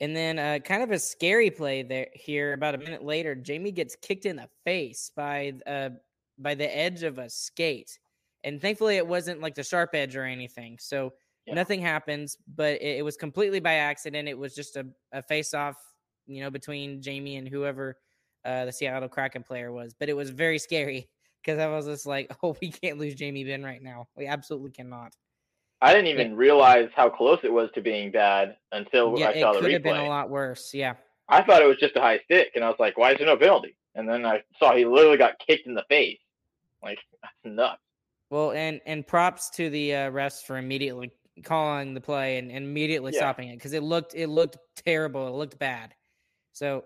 And 0.00 0.16
then, 0.16 0.38
uh, 0.38 0.58
kind 0.64 0.82
of 0.82 0.90
a 0.90 0.98
scary 0.98 1.50
play 1.50 1.82
there 1.82 2.08
here. 2.14 2.54
About 2.54 2.74
a 2.74 2.78
minute 2.78 3.04
later, 3.04 3.34
Jamie 3.34 3.70
gets 3.70 3.94
kicked 3.94 4.24
in 4.24 4.36
the 4.36 4.48
face 4.64 5.10
by 5.14 5.52
uh, 5.66 5.90
by 6.38 6.54
the 6.54 6.74
edge 6.74 7.02
of 7.02 7.18
a 7.18 7.28
skate, 7.28 7.98
and 8.42 8.58
thankfully, 8.58 8.96
it 8.96 9.06
wasn't 9.06 9.42
like 9.42 9.54
the 9.54 9.62
sharp 9.62 9.90
edge 9.94 10.16
or 10.16 10.24
anything. 10.24 10.78
So 10.80 11.12
Yeah. 11.46 11.54
nothing 11.54 11.82
happens. 11.82 12.38
But 12.56 12.80
it, 12.80 13.00
it 13.00 13.04
was 13.04 13.18
completely 13.18 13.60
by 13.60 13.74
accident. 13.74 14.28
It 14.28 14.38
was 14.38 14.54
just 14.54 14.76
a, 14.76 14.86
a 15.12 15.20
face 15.22 15.52
off, 15.52 15.76
you 16.26 16.42
know, 16.42 16.50
between 16.50 17.02
Jamie 17.02 17.36
and 17.36 17.48
whoever 17.48 17.96
uh, 18.44 18.66
the 18.66 18.72
Seattle 18.72 19.08
Kraken 19.08 19.42
player 19.42 19.72
was. 19.72 19.94
But 19.94 20.08
it 20.08 20.14
was 20.14 20.30
very 20.30 20.58
scary 20.58 21.08
because 21.42 21.58
I 21.58 21.66
was 21.68 21.86
just 21.86 22.06
like, 22.06 22.30
oh, 22.42 22.56
we 22.60 22.70
can't 22.70 22.98
lose 22.98 23.14
Jamie 23.14 23.44
Benn 23.44 23.62
right 23.62 23.82
now. 23.82 24.08
We 24.16 24.26
absolutely 24.26 24.70
cannot. 24.70 25.12
I 25.80 25.92
didn't 25.92 26.06
even 26.08 26.34
realize 26.34 26.88
how 26.96 27.10
close 27.10 27.40
it 27.42 27.52
was 27.52 27.68
to 27.74 27.82
being 27.82 28.10
bad 28.10 28.56
until 28.72 29.18
Yeah, 29.18 29.28
I 29.28 29.40
saw 29.40 29.50
it 29.50 29.54
the 29.54 29.60
could 29.60 29.72
have 29.72 29.82
been 29.82 29.96
a 29.96 30.08
lot 30.08 30.30
worse. 30.30 30.72
Yeah. 30.72 30.94
I 31.28 31.42
thought 31.42 31.60
it 31.62 31.66
was 31.66 31.76
just 31.78 31.96
a 31.96 32.00
high 32.00 32.20
stick, 32.24 32.52
and 32.54 32.64
I 32.64 32.68
was 32.68 32.78
like, 32.78 32.96
"Why 32.96 33.12
is 33.12 33.18
there 33.18 33.26
no 33.26 33.36
penalty?" 33.36 33.76
And 33.94 34.08
then 34.08 34.24
I 34.24 34.42
saw 34.58 34.74
he 34.74 34.84
literally 34.84 35.18
got 35.18 35.38
kicked 35.38 35.66
in 35.66 35.74
the 35.74 35.84
face. 35.88 36.18
Like 36.82 36.98
that's 37.22 37.34
nuts. 37.44 37.80
Well, 38.30 38.52
and 38.52 38.80
and 38.86 39.06
props 39.06 39.50
to 39.50 39.68
the 39.70 39.94
uh, 39.94 40.10
refs 40.10 40.42
for 40.42 40.56
immediately 40.56 41.12
calling 41.42 41.94
the 41.94 42.00
play 42.00 42.38
and, 42.38 42.50
and 42.50 42.64
immediately 42.64 43.12
Yeah. 43.12 43.18
stopping 43.20 43.48
it 43.48 43.56
because 43.56 43.72
it 43.72 43.82
looked 43.82 44.14
it 44.14 44.28
looked 44.28 44.58
terrible. 44.76 45.28
It 45.28 45.32
looked 45.32 45.58
bad. 45.58 45.94
So, 46.54 46.84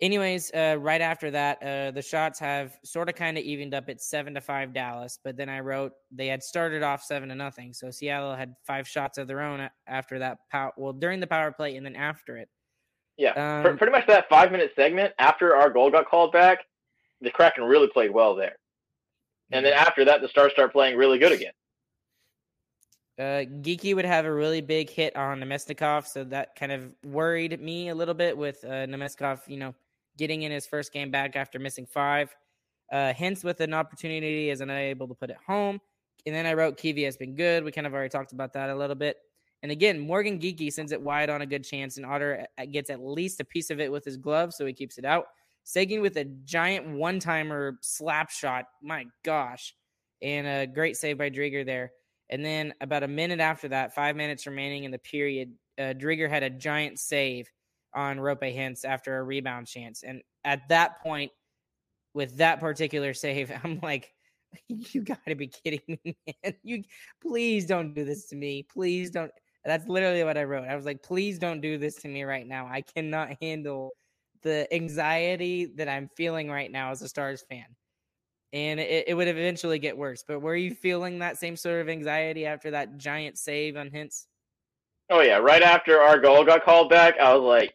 anyways, 0.00 0.52
uh, 0.52 0.76
right 0.78 1.00
after 1.00 1.30
that, 1.32 1.62
uh, 1.62 1.90
the 1.90 2.02
shots 2.02 2.38
have 2.38 2.78
sort 2.84 3.08
of 3.08 3.14
kind 3.14 3.36
of 3.36 3.44
evened 3.44 3.74
up 3.74 3.88
at 3.88 4.00
seven 4.00 4.34
to 4.34 4.40
five 4.40 4.72
Dallas. 4.72 5.18
But 5.24 5.36
then 5.36 5.48
I 5.48 5.60
wrote 5.60 5.92
they 6.10 6.28
had 6.28 6.42
started 6.42 6.82
off 6.82 7.02
seven 7.02 7.28
to 7.30 7.34
nothing, 7.34 7.72
so 7.72 7.90
Seattle 7.90 8.34
had 8.34 8.54
five 8.66 8.86
shots 8.86 9.18
of 9.18 9.26
their 9.26 9.40
own 9.40 9.68
after 9.86 10.18
that 10.20 10.38
power. 10.50 10.72
Well, 10.76 10.92
during 10.92 11.18
the 11.18 11.26
power 11.26 11.50
play 11.50 11.76
and 11.76 11.84
then 11.84 11.96
after 11.96 12.36
it. 12.36 12.48
Yeah, 13.16 13.62
Pr- 13.62 13.68
Um, 13.70 13.78
pretty 13.78 13.92
much 13.92 14.06
that 14.06 14.28
five 14.28 14.52
minute 14.52 14.72
segment 14.76 15.12
after 15.18 15.56
our 15.56 15.70
goal 15.70 15.90
got 15.90 16.06
called 16.06 16.32
back, 16.32 16.60
the 17.20 17.30
Kraken 17.30 17.64
really 17.64 17.88
played 17.88 18.10
well 18.10 18.34
there. 18.34 18.56
And 19.52 19.64
then 19.66 19.74
after 19.74 20.02
that, 20.06 20.22
the 20.22 20.28
Stars 20.28 20.52
start 20.52 20.72
playing 20.72 20.96
really 20.96 21.18
good 21.18 21.32
again. 21.32 21.52
Uh, 23.18 23.44
Geekie 23.60 23.94
would 23.94 24.04
have 24.04 24.24
a 24.24 24.32
really 24.32 24.60
big 24.60 24.88
hit 24.88 25.14
on 25.16 25.40
Namestnikov, 25.40 26.06
so 26.06 26.24
that 26.24 26.56
kind 26.56 26.72
of 26.72 26.94
worried 27.04 27.60
me 27.60 27.90
a 27.90 27.94
little 27.94 28.14
bit 28.14 28.36
with 28.36 28.64
uh, 28.64 28.86
you 29.46 29.56
know, 29.58 29.74
getting 30.16 30.42
in 30.42 30.52
his 30.52 30.66
first 30.66 30.92
game 30.92 31.10
back 31.10 31.36
after 31.36 31.58
missing 31.58 31.86
five. 31.86 32.34
Uh, 32.90 33.12
hence, 33.12 33.44
with 33.44 33.60
an 33.60 33.74
opportunity, 33.74 34.50
is 34.50 34.60
unable 34.60 35.08
to 35.08 35.14
put 35.14 35.30
it 35.30 35.36
home. 35.46 35.80
And 36.24 36.34
then 36.34 36.46
I 36.46 36.54
wrote 36.54 36.76
Kiwi 36.76 37.02
has 37.04 37.16
been 37.16 37.34
good. 37.34 37.64
We 37.64 37.72
kind 37.72 37.86
of 37.86 37.94
already 37.94 38.08
talked 38.08 38.32
about 38.32 38.52
that 38.54 38.70
a 38.70 38.74
little 38.74 38.96
bit. 38.96 39.16
And 39.62 39.70
again, 39.70 39.98
Morgan 39.98 40.38
Geekie 40.38 40.72
sends 40.72 40.92
it 40.92 41.00
wide 41.00 41.30
on 41.30 41.42
a 41.42 41.46
good 41.46 41.64
chance, 41.64 41.96
and 41.96 42.06
Otter 42.06 42.46
uh, 42.58 42.64
gets 42.66 42.90
at 42.90 43.00
least 43.00 43.40
a 43.40 43.44
piece 43.44 43.70
of 43.70 43.80
it 43.80 43.92
with 43.92 44.04
his 44.04 44.16
glove, 44.16 44.52
so 44.52 44.66
he 44.66 44.72
keeps 44.72 44.98
it 44.98 45.04
out. 45.04 45.26
Seguin 45.64 46.00
with 46.00 46.16
a 46.16 46.24
giant 46.24 46.88
one 46.88 47.20
timer 47.20 47.78
slap 47.82 48.30
shot. 48.30 48.64
My 48.82 49.04
gosh. 49.24 49.74
And 50.20 50.46
a 50.46 50.66
great 50.66 50.96
save 50.96 51.18
by 51.18 51.30
Driedger 51.30 51.64
there. 51.64 51.92
And 52.32 52.42
then 52.42 52.72
about 52.80 53.02
a 53.02 53.08
minute 53.08 53.40
after 53.40 53.68
that, 53.68 53.94
five 53.94 54.16
minutes 54.16 54.46
remaining 54.46 54.84
in 54.84 54.90
the 54.90 54.98
period, 54.98 55.52
uh, 55.78 55.92
had 56.28 56.42
a 56.42 56.48
giant 56.48 56.98
save 56.98 57.46
on 57.94 58.16
Roope 58.16 58.56
Hintz 58.56 58.86
after 58.86 59.18
a 59.18 59.22
rebound 59.22 59.66
chance. 59.66 60.02
And 60.02 60.22
at 60.42 60.66
that 60.70 61.02
point, 61.02 61.30
with 62.14 62.38
that 62.38 62.58
particular 62.58 63.12
save, 63.12 63.52
I'm 63.62 63.80
like, 63.82 64.14
you 64.68 65.02
got 65.02 65.20
to 65.28 65.34
be 65.34 65.48
kidding 65.48 65.98
me, 66.04 66.16
man. 66.42 66.54
You 66.62 66.84
please 67.20 67.66
don't 67.66 67.92
do 67.92 68.02
this 68.02 68.26
to 68.28 68.36
me. 68.36 68.66
Please 68.72 69.10
don't. 69.10 69.30
That's 69.66 69.86
literally 69.86 70.24
what 70.24 70.38
I 70.38 70.44
wrote. 70.44 70.66
I 70.66 70.74
was 70.74 70.86
like, 70.86 71.02
please 71.02 71.38
don't 71.38 71.60
do 71.60 71.76
this 71.76 71.96
to 71.96 72.08
me 72.08 72.22
right 72.22 72.46
now. 72.46 72.66
I 72.66 72.80
cannot 72.80 73.36
handle 73.42 73.90
the 74.42 74.66
anxiety 74.74 75.66
that 75.76 75.88
I'm 75.88 76.08
feeling 76.16 76.50
right 76.50 76.72
now 76.72 76.92
as 76.92 77.02
a 77.02 77.08
Stars 77.08 77.44
fan. 77.48 77.66
And 78.52 78.78
it, 78.78 79.04
it 79.08 79.14
would 79.14 79.28
eventually 79.28 79.78
get 79.78 79.96
worse. 79.96 80.24
But 80.26 80.40
were 80.40 80.56
you 80.56 80.74
feeling 80.74 81.20
that 81.20 81.38
same 81.38 81.56
sort 81.56 81.80
of 81.80 81.88
anxiety 81.88 82.44
after 82.46 82.72
that 82.72 82.98
giant 82.98 83.38
save 83.38 83.76
on 83.76 83.90
Hintz? 83.90 84.26
Oh 85.10 85.20
yeah, 85.20 85.36
right 85.36 85.62
after 85.62 86.00
our 86.00 86.18
goal 86.18 86.44
got 86.44 86.64
called 86.64 86.90
back, 86.90 87.18
I 87.18 87.34
was 87.34 87.42
like, 87.42 87.74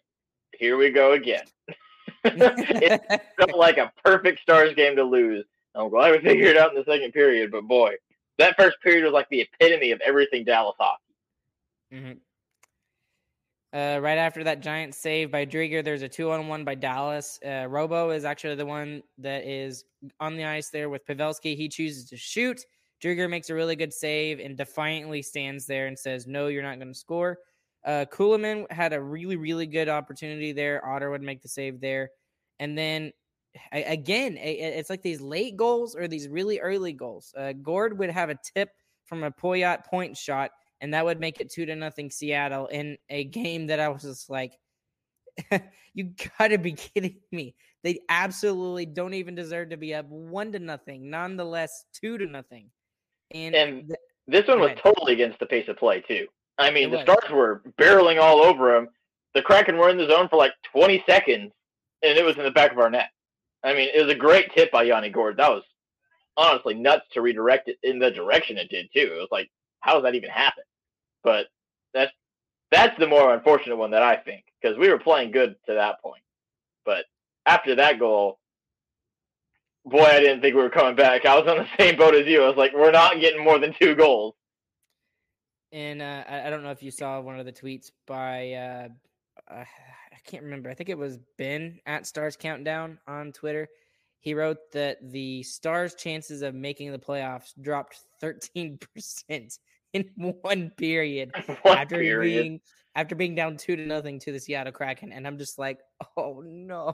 "Here 0.53 0.77
we 0.77 0.91
go 0.91 1.13
again." 1.13 1.45
it 2.23 3.01
felt 3.37 3.53
like 3.57 3.77
a 3.77 3.91
perfect 4.03 4.41
Stars 4.41 4.73
game 4.75 4.95
to 4.95 5.03
lose. 5.03 5.45
I'm 5.75 5.89
glad 5.89 6.11
we 6.11 6.19
figured 6.19 6.55
it 6.55 6.57
out 6.57 6.71
in 6.71 6.77
the 6.77 6.91
second 6.91 7.11
period, 7.11 7.51
but 7.51 7.63
boy, 7.63 7.93
that 8.37 8.55
first 8.57 8.77
period 8.81 9.03
was 9.03 9.13
like 9.13 9.29
the 9.29 9.41
epitome 9.41 9.91
of 9.91 10.01
everything 10.01 10.45
Dallas 10.45 10.75
hockey. 10.79 11.03
hmm 11.91 12.11
Uh, 13.73 13.99
right 14.01 14.17
after 14.17 14.43
that 14.43 14.61
giant 14.61 14.95
save 14.95 15.31
by 15.31 15.45
Driedger, 15.45 15.83
there's 15.83 16.01
a 16.01 16.07
two 16.07 16.31
on 16.31 16.47
one 16.47 16.63
by 16.63 16.73
Dallas. 16.73 17.37
Uh, 17.45 17.67
Robo 17.69 18.11
is 18.11 18.23
actually 18.23 18.55
the 18.55 18.65
one 18.65 19.03
that 19.17 19.43
is 19.45 19.83
on 20.19 20.37
the 20.37 20.45
ice 20.45 20.69
there 20.69 20.89
with 20.89 21.05
Pavelski. 21.05 21.55
He 21.55 21.67
chooses 21.67 22.09
to 22.09 22.17
shoot. 22.17 22.65
Driedger 23.03 23.29
makes 23.29 23.49
a 23.49 23.53
really 23.55 23.75
good 23.75 23.93
save 23.93 24.39
and 24.39 24.57
defiantly 24.57 25.21
stands 25.21 25.65
there 25.65 25.87
and 25.87 25.99
says, 25.99 26.27
No, 26.27 26.47
you're 26.47 26.63
not 26.63 26.79
going 26.79 26.93
to 26.93 26.97
score. 26.97 27.39
Uh, 27.85 28.05
Kulemin 28.11 28.69
had 28.71 28.93
a 28.93 29.01
really, 29.01 29.35
really 29.35 29.67
good 29.67 29.89
opportunity 29.89 30.51
there. 30.51 30.85
Otter 30.85 31.09
would 31.09 31.21
make 31.21 31.41
the 31.41 31.47
save 31.47 31.79
there. 31.79 32.09
And 32.59 32.77
then 32.77 33.11
again, 33.71 34.37
it's 34.37 34.89
like 34.89 35.01
these 35.01 35.21
late 35.21 35.57
goals 35.57 35.95
or 35.95 36.07
these 36.07 36.27
really 36.27 36.59
early 36.59 36.93
goals. 36.93 37.33
Uh, 37.37 37.53
Gourde 37.53 37.97
would 37.97 38.09
have 38.09 38.29
a 38.29 38.37
tip 38.55 38.69
from 39.05 39.23
a 39.23 39.31
Pouliot 39.31 39.85
point 39.85 40.17
shot, 40.17 40.51
and 40.81 40.93
that 40.93 41.05
would 41.05 41.19
make 41.19 41.39
it 41.39 41.51
two 41.51 41.65
to 41.65 41.75
nothing 41.75 42.09
Seattle 42.11 42.67
in 42.67 42.97
a 43.09 43.23
game 43.23 43.67
that 43.67 43.79
I 43.79 43.89
was 43.89 44.03
just 44.03 44.29
like, 44.29 44.53
you 45.93 46.13
gotta 46.37 46.57
be 46.57 46.73
kidding 46.73 47.17
me. 47.31 47.55
They 47.83 48.01
absolutely 48.09 48.85
don't 48.85 49.13
even 49.13 49.35
deserve 49.35 49.69
to 49.69 49.77
be 49.77 49.93
up 49.93 50.07
one 50.09 50.51
to 50.51 50.59
nothing, 50.59 51.09
nonetheless, 51.09 51.85
two 51.93 52.17
to 52.17 52.25
nothing. 52.25 52.69
And, 53.31 53.55
and 53.55 53.87
th- 53.87 53.99
this 54.27 54.47
one 54.47 54.59
was 54.59 54.71
totally 54.81 55.13
against 55.13 55.39
the 55.39 55.45
pace 55.45 55.67
of 55.67 55.77
play, 55.77 56.01
too. 56.01 56.27
I 56.57 56.71
mean, 56.71 56.91
the 56.91 57.01
Stars 57.03 57.31
were 57.31 57.61
barreling 57.79 58.19
all 58.21 58.41
over 58.41 58.73
them. 58.73 58.89
The 59.35 59.41
Kraken 59.41 59.77
were 59.77 59.89
in 59.89 59.97
the 59.97 60.07
zone 60.07 60.27
for 60.27 60.37
like 60.37 60.53
20 60.73 61.03
seconds, 61.07 61.51
and 62.03 62.17
it 62.17 62.25
was 62.25 62.35
in 62.37 62.43
the 62.43 62.51
back 62.51 62.71
of 62.71 62.79
our 62.79 62.89
net. 62.89 63.09
I 63.63 63.73
mean, 63.73 63.89
it 63.93 64.03
was 64.03 64.13
a 64.13 64.17
great 64.17 64.53
tip 64.55 64.71
by 64.71 64.83
Yanni 64.83 65.09
Gourde. 65.09 65.37
That 65.37 65.51
was 65.51 65.63
honestly 66.35 66.73
nuts 66.73 67.05
to 67.13 67.21
redirect 67.21 67.69
it 67.69 67.77
in 67.83 67.99
the 67.99 68.11
direction 68.11 68.57
it 68.57 68.69
did 68.69 68.87
too. 68.93 69.13
It 69.13 69.17
was 69.17 69.29
like, 69.31 69.49
how 69.87 69.93
does 69.93 70.03
that 70.03 70.15
even 70.15 70.29
happen? 70.29 70.63
But 71.23 71.47
that's 71.93 72.11
that's 72.71 72.97
the 72.99 73.07
more 73.07 73.33
unfortunate 73.33 73.77
one 73.77 73.91
that 73.91 74.03
I 74.03 74.17
think 74.17 74.43
because 74.61 74.77
we 74.77 74.89
were 74.89 74.99
playing 74.99 75.31
good 75.31 75.55
to 75.65 75.73
that 75.73 76.01
point. 76.01 76.21
But 76.85 77.05
after 77.45 77.75
that 77.75 77.97
goal, 77.97 78.39
boy, 79.85 80.03
I 80.03 80.19
didn't 80.19 80.41
think 80.41 80.55
we 80.55 80.61
were 80.61 80.69
coming 80.69 80.95
back. 80.95 81.25
I 81.25 81.39
was 81.39 81.47
on 81.47 81.57
the 81.57 81.67
same 81.83 81.97
boat 81.97 82.15
as 82.15 82.27
you. 82.27 82.43
I 82.43 82.47
was 82.47 82.57
like, 82.57 82.73
we're 82.73 82.91
not 82.91 83.21
getting 83.21 83.43
more 83.43 83.59
than 83.59 83.73
two 83.79 83.95
goals. 83.95 84.35
And 85.71 86.01
uh, 86.01 86.23
I 86.27 86.49
don't 86.49 86.63
know 86.63 86.71
if 86.71 86.83
you 86.83 86.91
saw 86.91 87.19
one 87.19 87.39
of 87.39 87.45
the 87.45 87.51
tweets 87.51 87.91
by 88.05 88.53
uh, 88.53 88.87
I 89.49 89.65
can't 90.25 90.43
remember. 90.43 90.69
I 90.69 90.73
think 90.73 90.89
it 90.89 90.97
was 90.97 91.19
Ben 91.37 91.79
at 91.85 92.05
Stars 92.05 92.35
Countdown 92.35 92.99
on 93.07 93.31
Twitter. 93.31 93.67
He 94.19 94.33
wrote 94.33 94.71
that 94.73 94.97
the 95.11 95.43
Stars' 95.43 95.95
chances 95.95 96.41
of 96.41 96.53
making 96.53 96.91
the 96.91 96.99
playoffs 96.99 97.53
dropped 97.61 97.99
13% 98.21 98.79
in 99.93 100.05
one 100.15 100.71
period 100.77 101.31
one 101.61 101.77
after 101.77 101.97
period. 101.97 102.43
being 102.43 102.61
after 102.95 103.15
being 103.15 103.35
down 103.35 103.57
two 103.57 103.75
to 103.75 103.85
nothing 103.85 104.19
to 104.21 104.31
the 104.31 104.39
Seattle 104.39 104.73
Kraken. 104.73 105.13
And 105.13 105.27
I'm 105.27 105.37
just 105.37 105.59
like, 105.59 105.79
oh 106.17 106.41
no. 106.45 106.93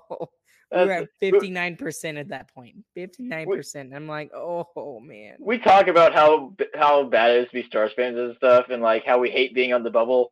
We 0.71 0.86
were 0.86 0.91
at 0.91 1.10
59% 1.21 2.19
at 2.19 2.29
that 2.29 2.51
point. 2.51 2.77
59%. 2.97 3.95
I'm 3.95 4.08
like, 4.08 4.32
oh 4.34 4.99
man. 4.99 5.36
We 5.39 5.60
talk 5.60 5.88
about 5.88 6.13
how 6.13 6.56
how 6.75 7.03
bad 7.03 7.32
it 7.32 7.41
is 7.41 7.45
to 7.47 7.53
be 7.53 7.63
Stars 7.63 7.91
fans 7.95 8.17
and 8.17 8.36
stuff 8.38 8.65
and 8.69 8.82
like 8.82 9.06
how 9.06 9.19
we 9.19 9.29
hate 9.29 9.53
being 9.53 9.73
on 9.73 9.84
the 9.84 9.91
bubble 9.91 10.32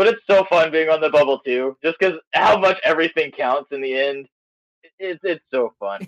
but 0.00 0.06
it's 0.06 0.22
so 0.26 0.44
fun 0.48 0.72
being 0.72 0.88
on 0.88 1.02
the 1.02 1.10
bubble 1.10 1.40
too, 1.40 1.76
just 1.84 1.98
because 1.98 2.18
how 2.32 2.58
much 2.58 2.78
everything 2.84 3.30
counts 3.32 3.68
in 3.70 3.82
the 3.82 3.94
end. 3.94 4.26
It's 4.98 5.20
it's 5.22 5.44
so 5.52 5.74
fun. 5.78 6.06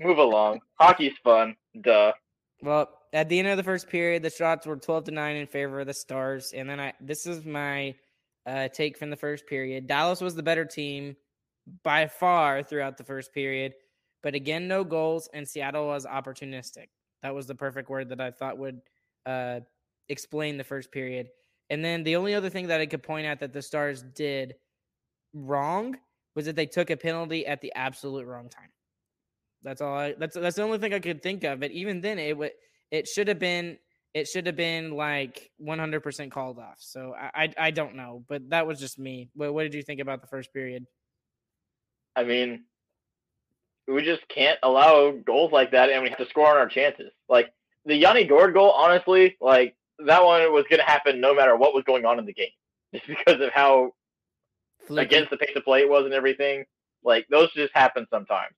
Move 0.00 0.18
along. 0.18 0.58
Hockey's 0.74 1.12
fun. 1.22 1.54
Duh. 1.80 2.12
Well, 2.60 2.88
at 3.12 3.28
the 3.28 3.38
end 3.38 3.48
of 3.48 3.56
the 3.56 3.62
first 3.62 3.88
period, 3.88 4.22
the 4.22 4.30
shots 4.30 4.66
were 4.66 4.76
twelve 4.76 5.04
to 5.04 5.10
nine 5.10 5.36
in 5.36 5.46
favor 5.46 5.80
of 5.80 5.86
the 5.86 5.94
Stars, 5.94 6.52
and 6.52 6.68
then 6.68 6.80
I 6.80 6.92
this 7.00 7.26
is 7.26 7.44
my 7.44 7.94
uh, 8.46 8.68
take 8.68 8.96
from 8.98 9.10
the 9.10 9.16
first 9.16 9.46
period. 9.46 9.86
Dallas 9.86 10.20
was 10.20 10.34
the 10.34 10.42
better 10.42 10.64
team 10.64 11.16
by 11.82 12.06
far 12.06 12.62
throughout 12.62 12.96
the 12.96 13.04
first 13.04 13.32
period, 13.32 13.74
but 14.22 14.34
again, 14.34 14.68
no 14.68 14.84
goals, 14.84 15.28
and 15.34 15.46
Seattle 15.46 15.86
was 15.86 16.06
opportunistic. 16.06 16.88
That 17.22 17.34
was 17.34 17.46
the 17.46 17.54
perfect 17.54 17.90
word 17.90 18.08
that 18.10 18.20
I 18.20 18.30
thought 18.30 18.58
would 18.58 18.80
uh, 19.26 19.60
explain 20.08 20.56
the 20.56 20.64
first 20.64 20.90
period. 20.92 21.28
And 21.70 21.84
then 21.84 22.02
the 22.02 22.16
only 22.16 22.34
other 22.34 22.48
thing 22.48 22.68
that 22.68 22.80
I 22.80 22.86
could 22.86 23.02
point 23.02 23.26
out 23.26 23.40
that 23.40 23.52
the 23.52 23.60
Stars 23.60 24.02
did 24.14 24.54
wrong 25.34 25.98
was 26.34 26.46
that 26.46 26.56
they 26.56 26.66
took 26.66 26.90
a 26.90 26.96
penalty 26.96 27.46
at 27.46 27.60
the 27.60 27.72
absolute 27.74 28.26
wrong 28.26 28.48
time. 28.48 28.70
That's 29.62 29.82
all. 29.82 29.98
I, 29.98 30.14
that's 30.14 30.36
that's 30.36 30.56
the 30.56 30.62
only 30.62 30.78
thing 30.78 30.94
I 30.94 31.00
could 31.00 31.22
think 31.22 31.44
of. 31.44 31.60
But 31.60 31.72
even 31.72 32.00
then, 32.00 32.18
it 32.18 32.36
would 32.36 32.52
it 32.90 33.06
should 33.06 33.28
have 33.28 33.38
been 33.38 33.78
it 34.14 34.26
should 34.26 34.46
have 34.46 34.56
been 34.56 34.92
like 34.92 35.50
100% 35.62 36.30
called 36.30 36.58
off. 36.58 36.78
So 36.78 37.14
I, 37.14 37.44
I, 37.44 37.54
I 37.66 37.70
don't 37.70 37.94
know, 37.94 38.24
but 38.26 38.48
that 38.50 38.66
was 38.66 38.80
just 38.80 38.98
me. 38.98 39.28
What, 39.34 39.52
what 39.52 39.62
did 39.64 39.74
you 39.74 39.82
think 39.82 40.00
about 40.00 40.22
the 40.22 40.26
first 40.26 40.52
period? 40.52 40.86
I 42.16 42.24
mean, 42.24 42.64
we 43.86 44.02
just 44.02 44.26
can't 44.28 44.58
allow 44.62 45.12
goals 45.12 45.52
like 45.52 45.70
that, 45.72 45.90
and 45.90 46.02
we 46.02 46.08
have 46.08 46.18
to 46.18 46.28
score 46.28 46.48
on 46.48 46.56
our 46.56 46.68
chances. 46.68 47.12
Like 47.28 47.52
the 47.84 47.94
Yanni 47.94 48.24
Gourde 48.24 48.54
goal, 48.54 48.72
honestly, 48.72 49.36
like 49.40 49.76
that 50.04 50.24
one 50.24 50.52
was 50.52 50.64
going 50.68 50.80
to 50.80 50.86
happen 50.86 51.20
no 51.20 51.34
matter 51.34 51.56
what 51.56 51.74
was 51.74 51.84
going 51.84 52.04
on 52.04 52.18
in 52.18 52.26
the 52.26 52.32
game, 52.32 52.48
just 52.94 53.06
because 53.06 53.40
of 53.40 53.50
how 53.52 53.92
against 54.90 55.30
the 55.30 55.36
pace 55.36 55.54
of 55.54 55.64
play 55.64 55.80
it 55.80 55.88
was 55.88 56.04
and 56.04 56.14
everything. 56.14 56.64
Like 57.04 57.26
those 57.30 57.52
just 57.52 57.74
happen 57.74 58.06
sometimes. 58.10 58.54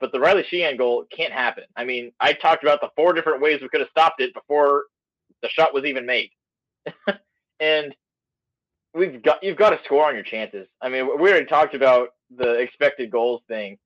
But 0.00 0.12
the 0.12 0.20
Riley 0.20 0.44
Sheahan 0.50 0.78
goal 0.78 1.04
can't 1.14 1.32
happen. 1.32 1.64
I 1.76 1.84
mean, 1.84 2.12
I 2.20 2.32
talked 2.32 2.62
about 2.62 2.80
the 2.80 2.88
four 2.96 3.12
different 3.12 3.42
ways 3.42 3.60
we 3.60 3.68
could 3.68 3.80
have 3.80 3.90
stopped 3.90 4.20
it 4.20 4.32
before 4.32 4.84
the 5.42 5.48
shot 5.48 5.74
was 5.74 5.84
even 5.84 6.06
made. 6.06 6.30
and 7.60 7.94
we've 8.94 9.22
got 9.22 9.42
you've 9.42 9.58
got 9.58 9.70
to 9.70 9.80
score 9.84 10.06
on 10.06 10.14
your 10.14 10.24
chances. 10.24 10.66
I 10.80 10.88
mean, 10.88 11.06
we 11.20 11.30
already 11.30 11.46
talked 11.46 11.74
about 11.74 12.10
the 12.36 12.54
expected 12.54 13.10
goals 13.10 13.42
thing. 13.48 13.78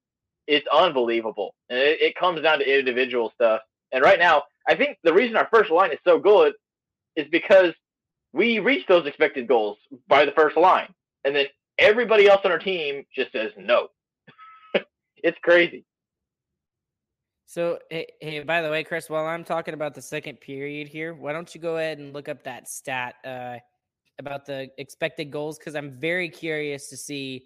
It's 0.46 0.66
unbelievable, 0.72 1.54
and 1.70 1.78
it, 1.78 2.00
it 2.00 2.16
comes 2.16 2.42
down 2.42 2.58
to 2.58 2.78
individual 2.78 3.32
stuff. 3.34 3.62
And 3.92 4.02
right 4.02 4.18
now, 4.18 4.44
I 4.68 4.74
think 4.74 4.98
the 5.02 5.12
reason 5.12 5.36
our 5.36 5.48
first 5.52 5.70
line 5.70 5.92
is 5.92 5.98
so 6.04 6.18
good 6.18 6.52
is 7.16 7.26
because 7.30 7.72
we 8.32 8.58
reach 8.58 8.86
those 8.86 9.06
expected 9.06 9.46
goals 9.46 9.78
by 10.08 10.24
the 10.24 10.32
first 10.32 10.56
line. 10.56 10.92
And 11.24 11.34
then 11.34 11.46
everybody 11.78 12.28
else 12.28 12.40
on 12.44 12.50
our 12.50 12.58
team 12.58 13.04
just 13.14 13.32
says 13.32 13.52
no. 13.56 13.88
it's 15.16 15.38
crazy. 15.42 15.84
So, 17.54 17.78
hey, 17.88 18.08
hey, 18.20 18.42
by 18.42 18.62
the 18.62 18.68
way, 18.68 18.82
Chris, 18.82 19.08
while 19.08 19.26
I'm 19.26 19.44
talking 19.44 19.74
about 19.74 19.94
the 19.94 20.02
second 20.02 20.40
period 20.40 20.88
here, 20.88 21.14
why 21.14 21.32
don't 21.32 21.54
you 21.54 21.60
go 21.60 21.76
ahead 21.76 21.98
and 21.98 22.12
look 22.12 22.28
up 22.28 22.42
that 22.42 22.68
stat 22.68 23.14
uh, 23.24 23.58
about 24.18 24.44
the 24.44 24.70
expected 24.76 25.30
goals? 25.30 25.56
Because 25.56 25.76
I'm 25.76 25.92
very 25.92 26.28
curious 26.28 26.88
to 26.88 26.96
see 26.96 27.44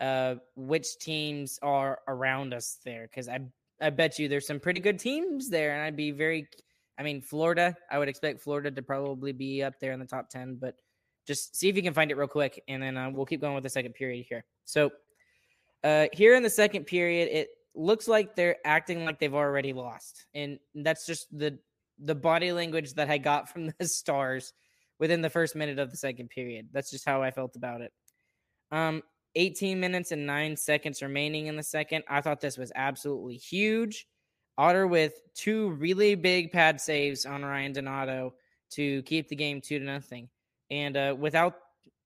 uh, 0.00 0.34
which 0.54 0.98
teams 0.98 1.58
are 1.62 2.00
around 2.08 2.52
us 2.52 2.76
there. 2.84 3.08
Because 3.10 3.26
I, 3.26 3.40
I 3.80 3.88
bet 3.88 4.18
you 4.18 4.28
there's 4.28 4.46
some 4.46 4.60
pretty 4.60 4.80
good 4.80 4.98
teams 4.98 5.48
there, 5.48 5.72
and 5.72 5.80
I'd 5.80 5.96
be 5.96 6.10
very 6.10 6.46
I 6.98 7.02
mean, 7.02 7.22
Florida, 7.22 7.74
I 7.90 7.98
would 7.98 8.10
expect 8.10 8.42
Florida 8.42 8.70
to 8.70 8.82
probably 8.82 9.32
be 9.32 9.62
up 9.62 9.80
there 9.80 9.92
in 9.92 9.98
the 9.98 10.04
top 10.04 10.28
10, 10.28 10.58
but 10.60 10.74
just 11.26 11.56
see 11.56 11.70
if 11.70 11.76
you 11.76 11.82
can 11.82 11.94
find 11.94 12.10
it 12.10 12.18
real 12.18 12.28
quick. 12.28 12.62
And 12.68 12.82
then 12.82 12.98
uh, 12.98 13.08
we'll 13.08 13.24
keep 13.24 13.40
going 13.40 13.54
with 13.54 13.64
the 13.64 13.70
second 13.70 13.94
period 13.94 14.26
here. 14.28 14.44
So, 14.66 14.90
uh, 15.84 16.08
here 16.12 16.34
in 16.34 16.42
the 16.42 16.50
second 16.50 16.84
period, 16.84 17.30
it 17.32 17.48
looks 17.74 18.08
like 18.08 18.34
they're 18.34 18.56
acting 18.64 19.04
like 19.04 19.18
they've 19.18 19.34
already 19.34 19.72
lost. 19.72 20.26
And 20.34 20.58
that's 20.74 21.06
just 21.06 21.26
the, 21.36 21.58
the 21.98 22.14
body 22.14 22.52
language 22.52 22.94
that 22.94 23.10
I 23.10 23.18
got 23.18 23.48
from 23.48 23.72
the 23.78 23.86
Stars 23.86 24.52
within 24.98 25.22
the 25.22 25.30
first 25.30 25.54
minute 25.54 25.78
of 25.78 25.90
the 25.90 25.96
second 25.96 26.30
period. 26.30 26.68
That's 26.72 26.90
just 26.90 27.06
how 27.06 27.22
I 27.22 27.30
felt 27.30 27.56
about 27.56 27.80
it. 27.80 27.92
Um, 28.70 29.02
18 29.34 29.78
minutes 29.78 30.10
and 30.10 30.26
nine 30.26 30.56
seconds 30.56 31.02
remaining 31.02 31.46
in 31.46 31.56
the 31.56 31.62
second. 31.62 32.04
I 32.08 32.20
thought 32.20 32.40
this 32.40 32.58
was 32.58 32.72
absolutely 32.74 33.36
huge. 33.36 34.06
Otter 34.56 34.86
with 34.86 35.12
two 35.34 35.70
really 35.70 36.16
big 36.16 36.50
pad 36.50 36.80
saves 36.80 37.24
on 37.24 37.44
Ryan 37.44 37.72
Donato 37.72 38.34
to 38.70 39.02
keep 39.02 39.28
the 39.28 39.36
game 39.36 39.60
two 39.60 39.78
to 39.78 39.84
nothing. 39.84 40.28
And 40.70 40.96
uh, 40.96 41.14
without 41.16 41.54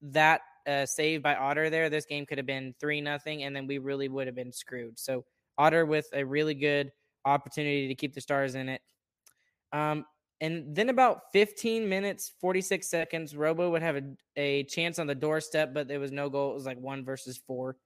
that 0.03 0.43
uh, 0.67 0.87
save 0.87 1.23
by 1.23 1.35
Otter 1.35 1.71
there, 1.71 1.89
this 1.89 2.05
game 2.05 2.27
could 2.27 2.39
have 2.39 2.47
been 2.47 2.75
three 2.79 3.01
nothing, 3.01 3.43
and 3.45 3.57
then 3.57 3.67
we 3.67 3.79
really 3.79 4.09
would 4.09 4.27
have 4.27 4.37
been 4.37 4.53
screwed. 4.53 4.99
So 4.99 5.25
Otter 5.59 5.87
with 5.87 6.07
a 6.13 6.25
really 6.25 6.55
good 6.55 6.91
opportunity 7.25 7.89
to 7.89 7.95
keep 7.95 8.15
the 8.15 8.21
Stars 8.21 8.55
in 8.55 8.69
it. 8.69 8.81
Um, 9.73 10.05
and 10.41 10.75
then 10.75 10.89
about 10.89 11.33
15 11.33 11.89
minutes, 11.89 12.33
46 12.41 12.89
seconds, 12.89 13.37
Robo 13.37 13.71
would 13.71 13.83
have 13.83 13.97
a, 13.97 14.03
a 14.37 14.65
chance 14.65 14.99
on 14.99 15.07
the 15.07 15.15
doorstep, 15.15 15.73
but 15.73 15.87
there 15.87 16.01
was 16.01 16.11
no 16.11 16.29
goal. 16.29 16.51
It 16.51 16.55
was 16.55 16.67
like 16.67 16.79
one 16.79 17.05
versus 17.05 17.41
four. 17.47 17.77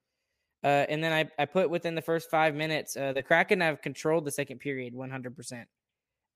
Uh, 0.64 0.87
and 0.88 1.05
then 1.05 1.12
I, 1.12 1.42
I 1.42 1.44
put 1.44 1.68
within 1.68 1.94
the 1.94 2.02
first 2.02 2.31
five 2.31 2.55
minutes, 2.55 2.96
uh, 2.96 3.12
the 3.12 3.22
Kraken 3.22 3.61
have 3.61 3.83
controlled 3.83 4.24
the 4.24 4.31
second 4.31 4.59
period 4.59 4.94
100%. 4.94 5.64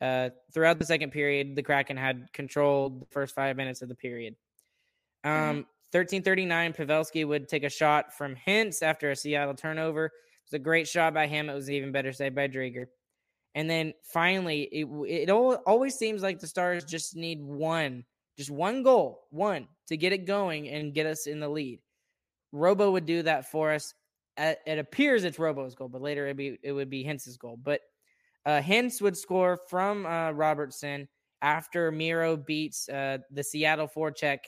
Uh, 0.01 0.31
throughout 0.53 0.79
the 0.79 0.85
second 0.85 1.11
period, 1.11 1.57
the 1.57 1.62
Kraken 1.62 1.97
had 1.97 2.33
controlled 2.33 3.01
the 3.01 3.07
first 3.07 3.35
five 3.35 3.57
minutes 3.57 3.83
of 3.83 3.88
the 3.88 3.95
period. 3.95 4.37
Um, 5.25 5.33
mm-hmm. 5.33 5.57
1339, 5.93 6.73
Pavelski 6.75 7.27
would 7.27 7.49
take 7.49 7.64
a 7.64 7.69
shot 7.69 8.16
from 8.16 8.37
Hintz 8.47 8.83
after 8.83 9.11
a 9.11 9.16
Seattle 9.16 9.55
turnover. 9.55 10.12
Was 10.51 10.57
a 10.57 10.59
great 10.59 10.89
shot 10.89 11.15
by 11.15 11.27
him. 11.27 11.49
It 11.49 11.55
was 11.55 11.71
even 11.71 11.93
better 11.93 12.13
saved 12.13 12.35
by 12.35 12.49
Driedger. 12.49 12.87
And 13.55 13.69
then 13.69 13.95
finally, 14.03 14.63
it, 14.63 14.87
it 15.09 15.31
always 15.31 15.97
seems 15.97 16.23
like 16.23 16.39
the 16.39 16.47
Stars 16.47 16.85
just 16.85 17.17
need 17.17 17.43
one 17.43 18.05
just 18.41 18.51
one 18.51 18.83
goal, 18.83 19.27
one 19.29 19.69
to 19.87 19.99
get 19.99 20.15
it 20.15 20.25
going 20.25 20.67
and 20.71 20.95
get 20.95 21.05
us 21.05 21.27
in 21.27 21.41
the 21.41 21.49
lead. 21.49 21.79
Robo 22.53 22.91
would 22.91 23.05
do 23.05 23.23
that 23.23 23.51
for 23.51 23.71
us. 23.71 23.93
It 24.39 24.79
appears 24.79 25.25
it's 25.25 25.39
Robo's 25.39 25.75
goal, 25.75 25.91
but 25.91 26.01
later 26.01 26.25
it'd 26.25 26.39
be, 26.39 26.59
it 26.63 26.73
would 26.73 26.89
be 26.89 27.05
Hintz's 27.05 27.37
goal. 27.37 27.59
But 27.63 27.83
uh, 28.47 28.63
Hintz 28.63 29.03
would 29.03 29.15
score 29.15 29.59
from 29.69 30.07
uh, 30.07 30.31
Robertson 30.31 31.07
after 31.43 31.93
Miro 31.93 32.35
beats 32.35 32.89
uh, 32.89 33.19
the 33.31 33.45
Seattle 33.45 33.89
forecheck 33.95 34.39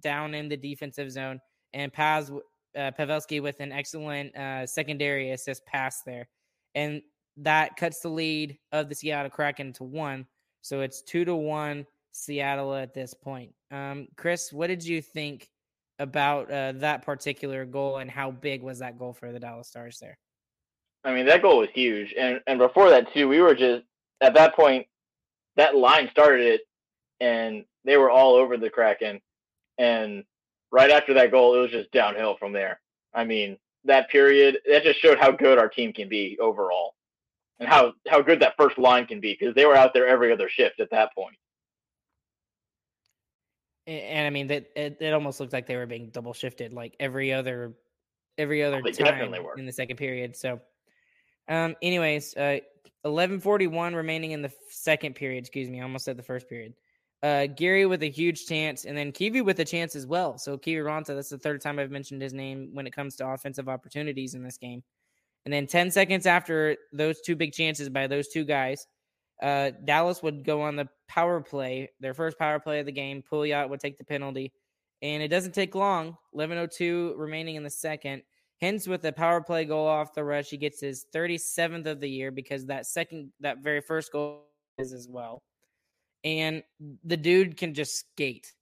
down 0.00 0.34
in 0.34 0.48
the 0.48 0.56
defensive 0.56 1.12
zone, 1.12 1.40
and 1.72 1.92
Paz 1.92 2.32
uh, 2.76 2.90
Pavelski 2.98 3.42
with 3.42 3.60
an 3.60 3.72
excellent 3.72 4.36
uh, 4.36 4.66
secondary 4.66 5.30
assist 5.30 5.64
pass 5.66 6.02
there, 6.02 6.28
and 6.74 7.02
that 7.36 7.76
cuts 7.76 8.00
the 8.00 8.08
lead 8.08 8.58
of 8.72 8.88
the 8.88 8.94
Seattle 8.94 9.30
Kraken 9.30 9.72
to 9.74 9.84
one. 9.84 10.26
So 10.62 10.80
it's 10.80 11.02
two 11.02 11.24
to 11.24 11.34
one 11.34 11.86
Seattle 12.12 12.74
at 12.74 12.94
this 12.94 13.14
point. 13.14 13.52
Um, 13.70 14.08
Chris, 14.16 14.52
what 14.52 14.68
did 14.68 14.84
you 14.84 15.02
think 15.02 15.48
about 15.98 16.50
uh, 16.50 16.72
that 16.76 17.02
particular 17.02 17.64
goal, 17.64 17.98
and 17.98 18.10
how 18.10 18.30
big 18.30 18.62
was 18.62 18.78
that 18.80 18.98
goal 18.98 19.12
for 19.12 19.32
the 19.32 19.40
Dallas 19.40 19.68
Stars 19.68 19.98
there? 20.00 20.18
I 21.04 21.14
mean, 21.14 21.26
that 21.26 21.42
goal 21.42 21.58
was 21.58 21.68
huge, 21.74 22.14
and 22.18 22.40
and 22.46 22.58
before 22.58 22.90
that 22.90 23.12
too, 23.12 23.28
we 23.28 23.40
were 23.40 23.54
just 23.54 23.84
at 24.20 24.34
that 24.34 24.54
point. 24.54 24.86
That 25.56 25.74
line 25.74 26.10
started 26.10 26.46
it, 26.46 26.60
and 27.20 27.64
they 27.86 27.96
were 27.96 28.10
all 28.10 28.34
over 28.34 28.58
the 28.58 28.68
Kraken, 28.68 29.20
and 29.78 30.24
right 30.76 30.90
after 30.90 31.14
that 31.14 31.30
goal, 31.30 31.54
it 31.54 31.58
was 31.58 31.70
just 31.70 31.90
downhill 31.90 32.36
from 32.38 32.52
there. 32.52 32.78
I 33.14 33.24
mean, 33.24 33.56
that 33.84 34.10
period 34.10 34.58
that 34.70 34.82
just 34.82 35.00
showed 35.00 35.18
how 35.18 35.30
good 35.30 35.58
our 35.58 35.70
team 35.70 35.90
can 35.90 36.06
be 36.06 36.36
overall, 36.38 36.94
and 37.58 37.68
how 37.68 37.94
how 38.06 38.20
good 38.20 38.40
that 38.40 38.56
first 38.58 38.76
line 38.76 39.06
can 39.06 39.18
be 39.18 39.34
because 39.38 39.54
they 39.54 39.64
were 39.64 39.74
out 39.74 39.94
there 39.94 40.06
every 40.06 40.30
other 40.30 40.50
shift 40.50 40.78
at 40.78 40.90
that 40.90 41.14
point. 41.14 41.36
And 43.86 44.26
I 44.26 44.30
mean 44.30 44.48
that 44.48 44.66
it, 44.76 44.98
it, 45.00 45.14
almost 45.14 45.40
looked 45.40 45.52
like 45.52 45.66
they 45.66 45.76
were 45.76 45.86
being 45.86 46.10
double 46.10 46.34
shifted, 46.34 46.74
like 46.74 46.94
every 47.00 47.32
other 47.32 47.72
every 48.36 48.62
other 48.62 48.82
oh, 48.84 48.90
time 48.90 49.34
in 49.56 49.64
the 49.64 49.72
second 49.72 49.96
period. 49.96 50.36
So, 50.36 50.60
um, 51.48 51.74
anyways, 51.80 52.36
uh, 52.36 52.58
eleven 53.04 53.40
forty 53.40 53.66
one 53.66 53.94
remaining 53.94 54.32
in 54.32 54.42
the 54.42 54.52
second 54.68 55.14
period. 55.14 55.38
Excuse 55.38 55.70
me, 55.70 55.80
I 55.80 55.84
almost 55.84 56.04
said 56.04 56.18
the 56.18 56.22
first 56.22 56.48
period. 56.50 56.74
Uh, 57.22 57.46
Gary 57.46 57.86
with 57.86 58.02
a 58.02 58.10
huge 58.10 58.46
chance, 58.46 58.84
and 58.84 58.96
then 58.96 59.10
Kiwi 59.10 59.40
with 59.40 59.58
a 59.60 59.64
chance 59.64 59.96
as 59.96 60.06
well. 60.06 60.36
So 60.36 60.58
Kiviranta, 60.58 61.08
that's 61.08 61.30
the 61.30 61.38
third 61.38 61.62
time 61.62 61.78
I've 61.78 61.90
mentioned 61.90 62.20
his 62.20 62.34
name 62.34 62.70
when 62.72 62.86
it 62.86 62.92
comes 62.92 63.16
to 63.16 63.26
offensive 63.26 63.68
opportunities 63.68 64.34
in 64.34 64.42
this 64.42 64.58
game. 64.58 64.82
And 65.44 65.52
then 65.52 65.66
10 65.66 65.90
seconds 65.90 66.26
after 66.26 66.76
those 66.92 67.20
two 67.22 67.34
big 67.34 67.52
chances 67.52 67.88
by 67.88 68.06
those 68.06 68.28
two 68.28 68.44
guys, 68.44 68.86
uh, 69.42 69.70
Dallas 69.84 70.22
would 70.22 70.44
go 70.44 70.60
on 70.60 70.76
the 70.76 70.88
power 71.08 71.40
play, 71.40 71.90
their 72.00 72.14
first 72.14 72.38
power 72.38 72.58
play 72.58 72.80
of 72.80 72.86
the 72.86 72.92
game. 72.92 73.22
Pouliot 73.22 73.68
would 73.70 73.80
take 73.80 73.96
the 73.96 74.04
penalty, 74.04 74.52
and 75.02 75.22
it 75.22 75.28
doesn't 75.28 75.54
take 75.54 75.74
long. 75.74 76.16
11:02 76.34 77.14
remaining 77.16 77.56
in 77.56 77.62
the 77.62 77.70
second. 77.70 78.22
Hintz 78.62 78.88
with 78.88 79.04
a 79.04 79.12
power 79.12 79.42
play 79.42 79.64
goal 79.64 79.86
off 79.86 80.14
the 80.14 80.24
rush. 80.24 80.48
He 80.48 80.56
gets 80.56 80.80
his 80.80 81.06
37th 81.12 81.86
of 81.86 82.00
the 82.00 82.08
year 82.08 82.30
because 82.30 82.66
that 82.66 82.86
second, 82.86 83.30
that 83.40 83.58
very 83.58 83.80
first 83.80 84.12
goal 84.12 84.46
is 84.78 84.92
as 84.92 85.08
well 85.08 85.42
and 86.26 86.64
the 87.04 87.16
dude 87.16 87.56
can 87.56 87.72
just 87.72 87.96
skate. 87.98 88.52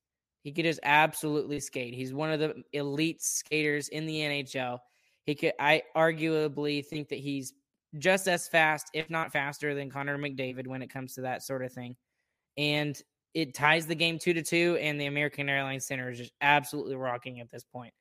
He 0.43 0.53
could 0.53 0.67
just 0.67 0.81
absolutely 0.83 1.59
skate. 1.61 1.95
He's 1.95 2.13
one 2.13 2.31
of 2.31 2.39
the 2.39 2.63
elite 2.75 3.23
skaters 3.23 3.89
in 3.89 4.05
the 4.05 4.21
NHL. 4.21 4.79
He 5.25 5.35
could, 5.35 5.55
I 5.59 5.83
arguably 5.97 6.85
think 6.85 7.09
that 7.09 7.19
he's 7.19 7.55
just 7.97 8.29
as 8.29 8.47
fast, 8.49 8.89
if 8.93 9.09
not 9.09 9.33
faster, 9.33 9.75
than 9.75 9.89
Connor 9.89 10.19
McDavid 10.19 10.67
when 10.67 10.83
it 10.83 10.91
comes 10.91 11.15
to 11.15 11.23
that 11.23 11.43
sort 11.43 11.65
of 11.65 11.73
thing. 11.73 11.97
And 12.59 13.01
it 13.33 13.55
ties 13.55 13.87
the 13.87 13.95
game 13.95 14.19
two 14.19 14.35
to 14.35 14.43
two, 14.43 14.77
and 14.79 15.01
the 15.01 15.07
American 15.07 15.49
Airlines 15.49 15.87
Center 15.87 16.11
is 16.11 16.19
just 16.19 16.33
absolutely 16.43 16.97
rocking 16.97 17.41
at 17.41 17.51
this 17.51 17.65
point. 17.65 17.95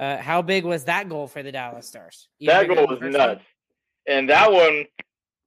Uh, 0.00 0.16
how 0.16 0.40
big 0.40 0.64
was 0.64 0.84
that 0.84 1.10
goal 1.10 1.26
for 1.26 1.42
the 1.42 1.52
Dallas 1.52 1.86
Stars? 1.86 2.28
that 2.40 2.66
goal 2.66 2.86
was 2.86 3.00
nuts, 3.02 3.44
and 4.08 4.30
that 4.30 4.50
one 4.50 4.86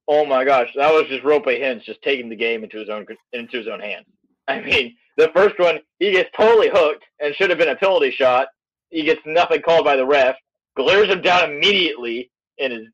oh 0.08 0.24
my 0.24 0.44
gosh, 0.44 0.68
that 0.76 0.92
was 0.92 1.06
just 1.08 1.24
Roope 1.24 1.46
Hintz 1.46 1.84
just 1.84 2.02
taking 2.02 2.28
the 2.28 2.36
game 2.36 2.64
into 2.64 2.78
his 2.78 2.88
own 2.88 3.06
into 3.32 3.58
his 3.58 3.68
own 3.68 3.80
hands. 3.80 4.06
I 4.48 4.60
mean, 4.60 4.96
the 5.16 5.30
first 5.34 5.58
one 5.58 5.78
he 5.98 6.12
gets 6.12 6.30
totally 6.36 6.68
hooked 6.72 7.04
and 7.20 7.34
should 7.34 7.50
have 7.50 7.58
been 7.58 7.68
a 7.68 7.76
penalty 7.76 8.10
shot. 8.10 8.48
He 8.90 9.02
gets 9.04 9.20
nothing 9.24 9.62
called 9.62 9.84
by 9.84 9.96
the 9.96 10.06
ref, 10.06 10.36
glares 10.76 11.08
him 11.08 11.22
down 11.22 11.50
immediately 11.50 12.30
in 12.58 12.70
his 12.70 12.86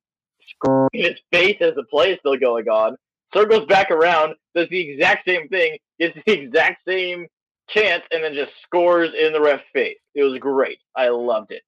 in 0.93 1.05
his 1.05 1.19
face 1.33 1.57
as 1.61 1.75
the 1.75 1.85
play 1.91 2.13
is 2.13 2.19
still 2.21 2.37
going 2.37 2.69
on. 2.69 2.97
Circles 3.35 3.67
back 3.67 3.91
around, 3.91 4.35
does 4.55 4.69
the 4.71 4.91
exact 4.91 5.27
same 5.27 5.49
thing, 5.49 5.79
gets 5.99 6.17
the 6.27 6.33
exact 6.41 6.83
same 6.87 7.27
chance, 7.69 8.03
and 8.11 8.25
then 8.25 8.35
just 8.35 8.51
scores 8.65 9.11
in 9.19 9.33
the 9.33 9.41
ref's 9.41 9.63
face. 9.73 9.99
It 10.15 10.25
was 10.25 10.39
great. 10.39 10.79
I 10.97 11.09
loved 11.09 11.53
it. 11.53 11.63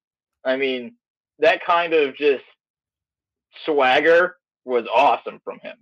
I 0.45 0.57
mean, 0.57 0.97
that 1.39 1.65
kind 1.65 1.93
of 1.95 2.17
just 2.17 2.43
swagger 3.65 4.37
was 4.65 4.87
awesome 4.95 5.41
from 5.45 5.59
him. 5.61 5.77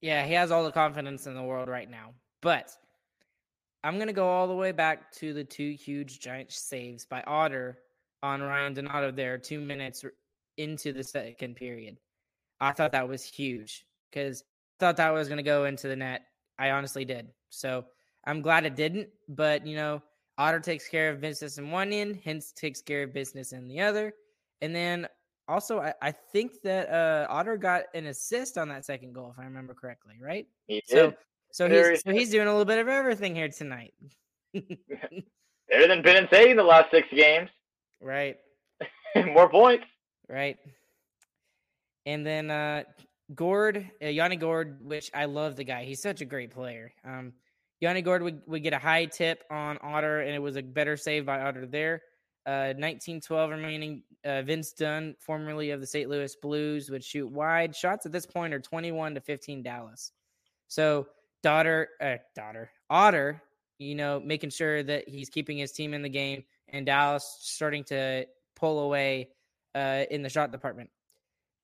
Yeah, 0.00 0.26
he 0.26 0.34
has 0.34 0.50
all 0.50 0.64
the 0.64 0.72
confidence 0.72 1.26
in 1.26 1.34
the 1.34 1.42
world 1.42 1.68
right 1.68 1.90
now. 1.90 2.12
But 2.42 2.70
I'm 3.82 3.96
going 3.96 4.08
to 4.08 4.12
go 4.12 4.28
all 4.28 4.46
the 4.46 4.54
way 4.54 4.72
back 4.72 5.12
to 5.12 5.32
the 5.32 5.44
two 5.44 5.70
huge 5.72 6.20
giant 6.20 6.52
saves 6.52 7.06
by 7.06 7.22
Otter 7.26 7.78
on 8.22 8.42
Ryan 8.42 8.74
Donato 8.74 9.10
there, 9.10 9.38
two 9.38 9.60
minutes 9.60 10.04
into 10.56 10.92
the 10.92 11.04
second 11.04 11.56
period. 11.56 11.98
I 12.60 12.72
thought 12.72 12.92
that 12.92 13.08
was 13.08 13.24
huge 13.24 13.84
because 14.10 14.42
I 14.42 14.86
thought 14.86 14.96
that 14.96 15.12
was 15.12 15.28
going 15.28 15.38
to 15.38 15.42
go 15.42 15.64
into 15.64 15.88
the 15.88 15.96
net. 15.96 16.22
I 16.58 16.70
honestly 16.70 17.04
did. 17.04 17.28
So 17.50 17.84
I'm 18.26 18.42
glad 18.42 18.64
it 18.64 18.76
didn't. 18.76 19.08
But, 19.28 19.66
you 19.66 19.76
know, 19.76 20.02
Otter 20.38 20.60
takes 20.60 20.88
care 20.88 21.10
of 21.10 21.20
business 21.20 21.58
in 21.58 21.70
one 21.70 21.92
end, 21.92 22.20
Hintz 22.22 22.52
takes 22.54 22.80
care 22.80 23.04
of 23.04 23.12
business 23.12 23.52
in 23.52 23.68
the 23.68 23.80
other. 23.80 24.12
And 24.60 24.74
then 24.74 25.06
also, 25.48 25.80
I, 25.80 25.92
I 26.00 26.10
think 26.10 26.62
that 26.62 26.88
uh, 26.90 27.26
Otter 27.28 27.56
got 27.56 27.84
an 27.94 28.06
assist 28.06 28.56
on 28.56 28.68
that 28.68 28.84
second 28.84 29.12
goal, 29.12 29.30
if 29.32 29.38
I 29.38 29.44
remember 29.44 29.74
correctly, 29.74 30.14
right? 30.20 30.46
He 30.66 30.82
so, 30.86 31.10
did. 31.10 31.16
So 31.52 31.68
he's 31.68 32.02
so 32.02 32.10
he's 32.10 32.30
doing 32.30 32.48
a 32.48 32.50
little 32.50 32.64
bit 32.64 32.78
of 32.78 32.88
everything 32.88 33.34
here 33.34 33.48
tonight. 33.48 33.94
Better 34.54 35.88
than 35.88 36.02
Benn 36.02 36.16
and 36.16 36.28
Say 36.32 36.50
in 36.50 36.56
the 36.56 36.64
last 36.64 36.90
six 36.90 37.08
games. 37.14 37.50
Right. 38.00 38.36
More 39.16 39.48
points. 39.48 39.86
Right. 40.28 40.58
And 42.04 42.26
then 42.26 42.50
uh 42.50 42.82
Gourde, 43.34 43.88
uh, 44.02 44.08
Yanni 44.08 44.36
Gourde, 44.36 44.76
which 44.82 45.10
I 45.14 45.24
love 45.24 45.56
the 45.56 45.64
guy. 45.64 45.84
He's 45.84 46.02
such 46.02 46.20
a 46.20 46.26
great 46.26 46.50
player. 46.50 46.92
Um, 47.02 47.32
Yanni 47.80 48.02
Gourde 48.02 48.22
would, 48.22 48.42
would 48.46 48.62
get 48.62 48.74
a 48.74 48.78
high 48.78 49.06
tip 49.06 49.42
on 49.50 49.78
Otter, 49.82 50.20
and 50.20 50.34
it 50.34 50.38
was 50.38 50.56
a 50.56 50.62
better 50.62 50.98
save 50.98 51.24
by 51.24 51.40
Otter 51.40 51.64
there. 51.66 52.02
Uh, 52.46 52.76
1912 52.76 53.50
remaining. 53.50 54.02
Uh, 54.24 54.42
Vince 54.42 54.72
Dunn, 54.72 55.14
formerly 55.18 55.70
of 55.70 55.80
the 55.80 55.86
St. 55.86 56.08
Louis 56.08 56.34
Blues, 56.36 56.90
would 56.90 57.04
shoot 57.04 57.26
wide. 57.26 57.74
Shots 57.74 58.06
at 58.06 58.12
this 58.12 58.26
point 58.26 58.54
are 58.54 58.60
21 58.60 59.14
to 59.14 59.20
15 59.20 59.62
Dallas. 59.62 60.12
So, 60.68 61.08
daughter, 61.42 61.88
uh, 62.00 62.16
daughter, 62.34 62.70
Otter, 62.88 63.42
you 63.78 63.94
know, 63.94 64.20
making 64.20 64.50
sure 64.50 64.82
that 64.82 65.08
he's 65.08 65.28
keeping 65.28 65.58
his 65.58 65.72
team 65.72 65.94
in 65.94 66.02
the 66.02 66.08
game, 66.08 66.44
and 66.68 66.86
Dallas 66.86 67.38
starting 67.40 67.84
to 67.84 68.26
pull 68.56 68.80
away 68.80 69.28
uh, 69.74 70.04
in 70.10 70.22
the 70.22 70.28
shot 70.28 70.52
department. 70.52 70.90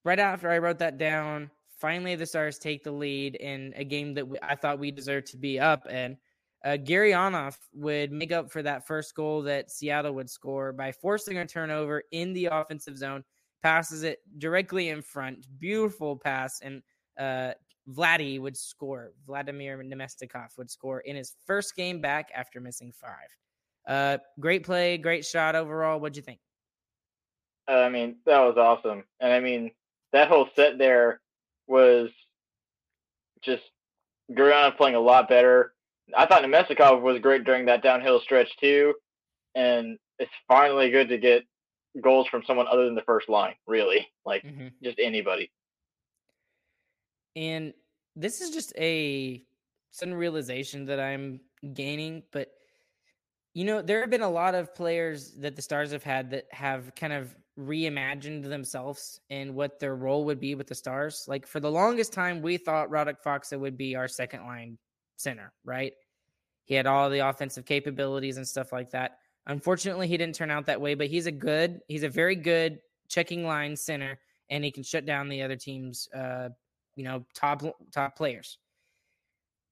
Right 0.05 0.19
after 0.19 0.51
I 0.51 0.59
wrote 0.59 0.79
that 0.79 0.99
down, 0.99 1.51
finally 1.79 2.15
the 2.15 2.27
Stars 2.27 2.59
take 2.59 2.85
the 2.85 2.93
lead 2.93 3.37
in 3.37 3.73
a 3.77 3.85
game 3.85 4.15
that 4.15 4.27
I 4.43 4.55
thought 4.55 4.79
we 4.79 4.91
deserved 4.91 5.29
to 5.29 5.37
be 5.37 5.59
up 5.59 5.87
in 5.89 6.17
uh, 6.65 6.77
Gurianov 6.77 7.57
would 7.73 8.13
make 8.13 8.33
up 8.33 8.51
for 8.51 8.63
that 8.63 8.87
first 8.87 9.15
goal 9.15 9.43
that 9.43 9.71
Seattle 9.71 10.13
would 10.13 10.29
score 10.29 10.73
by 10.73 10.93
forcing 10.93 11.39
a 11.39 11.47
turnover 11.47 12.03
in 12.13 12.33
the 12.33 12.47
offensive 12.47 12.99
zone, 12.99 13.25
passes 13.63 14.03
it 14.03 14.19
directly 14.39 14.91
in 14.91 15.03
front. 15.03 15.47
Beautiful 15.59 16.17
pass, 16.17 16.61
and 16.61 16.83
uh, 17.19 17.53
Vladdy 17.89 18.41
would 18.41 18.57
score. 18.57 19.13
Vladimir 19.27 19.83
Namestnikov 19.83 20.57
would 20.59 20.71
score 20.71 21.01
in 21.01 21.17
his 21.17 21.35
first 21.47 21.75
game 21.75 22.01
back 22.01 22.31
after 22.35 22.61
missing 22.61 22.93
five. 22.93 23.37
Uh, 23.89 24.19
great 24.39 24.65
play, 24.65 24.99
great 24.99 25.25
shot 25.25 25.57
overall. 25.57 25.99
What'd 25.99 26.17
you 26.17 26.23
think? 26.23 26.41
I 27.67 27.89
mean, 27.89 28.17
that 28.27 28.41
was 28.41 28.57
awesome. 28.57 29.05
And 29.21 29.33
I 29.33 29.41
mean, 29.41 29.71
that 30.13 30.29
whole 30.29 30.49
set 30.57 30.77
there 30.77 31.21
was 31.67 32.11
just 33.43 33.63
Gurion 34.33 34.77
playing 34.77 34.97
a 34.97 35.01
lot 35.01 35.29
better. 35.29 35.73
I 36.17 36.27
thought 36.27 36.43
Namestnikov 36.43 37.03
was 37.03 37.19
great 37.21 37.45
during 37.45 37.67
that 37.67 37.83
downhill 37.83 38.21
stretch 38.21 38.57
too, 38.59 38.95
and 39.55 39.99
it's 40.19 40.33
finally 40.49 40.91
good 40.91 41.09
to 41.09 41.19
get 41.19 41.45
goals 42.03 42.29
from 42.29 42.43
someone 42.47 42.67
other 42.71 42.85
than 42.85 42.95
the 42.95 43.03
first 43.03 43.29
line. 43.29 43.55
Really, 43.67 44.07
like 44.25 44.43
mm-hmm. 44.43 44.69
just 44.83 44.99
anybody. 44.99 45.51
And 47.37 47.73
this 48.17 48.41
is 48.41 48.51
just 48.51 48.73
a 48.77 49.45
sudden 49.91 50.15
realization 50.15 50.85
that 50.87 51.01
I'm 51.01 51.41
gaining, 51.75 52.23
but 52.33 52.49
you 53.55 53.65
know, 53.65 53.83
there 53.83 54.01
have 54.01 54.11
been 54.11 54.23
a 54.23 54.31
lot 54.31 54.55
of 54.55 54.75
players 54.75 55.33
that 55.39 55.57
the 55.57 55.63
Stars 55.63 55.91
have 55.91 56.05
had 56.05 56.31
that 56.31 56.47
have 56.53 56.95
kind 56.95 57.13
of 57.13 57.35
reimagined 57.59 58.49
themselves 58.49 59.21
and 59.29 59.55
what 59.55 59.81
their 59.81 59.97
role 59.97 60.25
would 60.25 60.39
be 60.41 60.55
with 60.55 60.69
the 60.69 60.75
Stars. 60.75 61.25
Like 61.27 61.47
for 61.47 61.59
the 61.59 61.71
longest 61.71 62.13
time, 62.13 62.43
we 62.43 62.57
thought 62.57 62.91
Radek 62.91 63.17
Faksa 63.25 63.59
would 63.59 63.77
be 63.77 63.97
our 63.97 64.07
second 64.07 64.47
line 64.47 64.79
center, 65.21 65.53
right? 65.65 65.93
He 66.65 66.75
had 66.75 66.87
all 66.87 67.11
the 67.11 67.19
offensive 67.21 67.65
capabilities 67.65 68.37
and 68.37 68.47
stuff 68.47 68.73
like 68.73 68.91
that. 68.91 69.19
Unfortunately, 69.47 70.07
he 70.07 70.17
didn't 70.17 70.35
turn 70.35 70.51
out 70.51 70.67
that 70.67 70.81
way, 70.81 70.95
but 70.95 71.09
he's 71.09 71.27
a 71.27 71.33
good, 71.33 71.81
he's 71.89 72.03
a 72.03 72.09
very 72.09 72.37
good 72.37 72.79
checking 73.09 73.45
line 73.45 73.77
center, 73.77 74.19
and 74.51 74.65
he 74.65 74.71
can 74.71 74.83
shut 74.83 75.07
down 75.07 75.29
the 75.29 75.43
other 75.43 75.57
team's, 75.57 76.09
uh, 76.15 76.49
you 76.97 77.05
know, 77.05 77.25
top 77.35 77.63
top 77.93 78.17
players. 78.17 78.59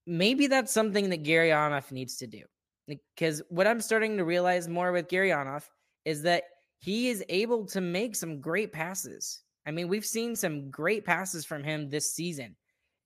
Maybe 0.05 0.47
that's 0.47 0.71
something 0.71 1.09
that 1.09 1.23
Gurianov 1.23 1.91
needs 1.91 2.17
to 2.17 2.27
do, 2.27 2.43
because 2.87 3.41
what 3.49 3.67
I'm 3.67 3.81
starting 3.81 4.17
to 4.17 4.25
realize 4.25 4.67
more 4.67 4.91
with 4.91 5.07
Gurianov 5.07 5.63
is 6.03 6.23
that 6.23 6.43
he 6.79 7.09
is 7.09 7.23
able 7.29 7.65
to 7.67 7.81
make 7.81 8.15
some 8.15 8.41
great 8.41 8.73
passes. 8.73 9.41
I 9.65 9.71
mean, 9.71 9.87
we've 9.87 10.05
seen 10.05 10.35
some 10.35 10.71
great 10.71 11.05
passes 11.05 11.45
from 11.45 11.63
him 11.63 11.89
this 11.89 12.13
season. 12.13 12.55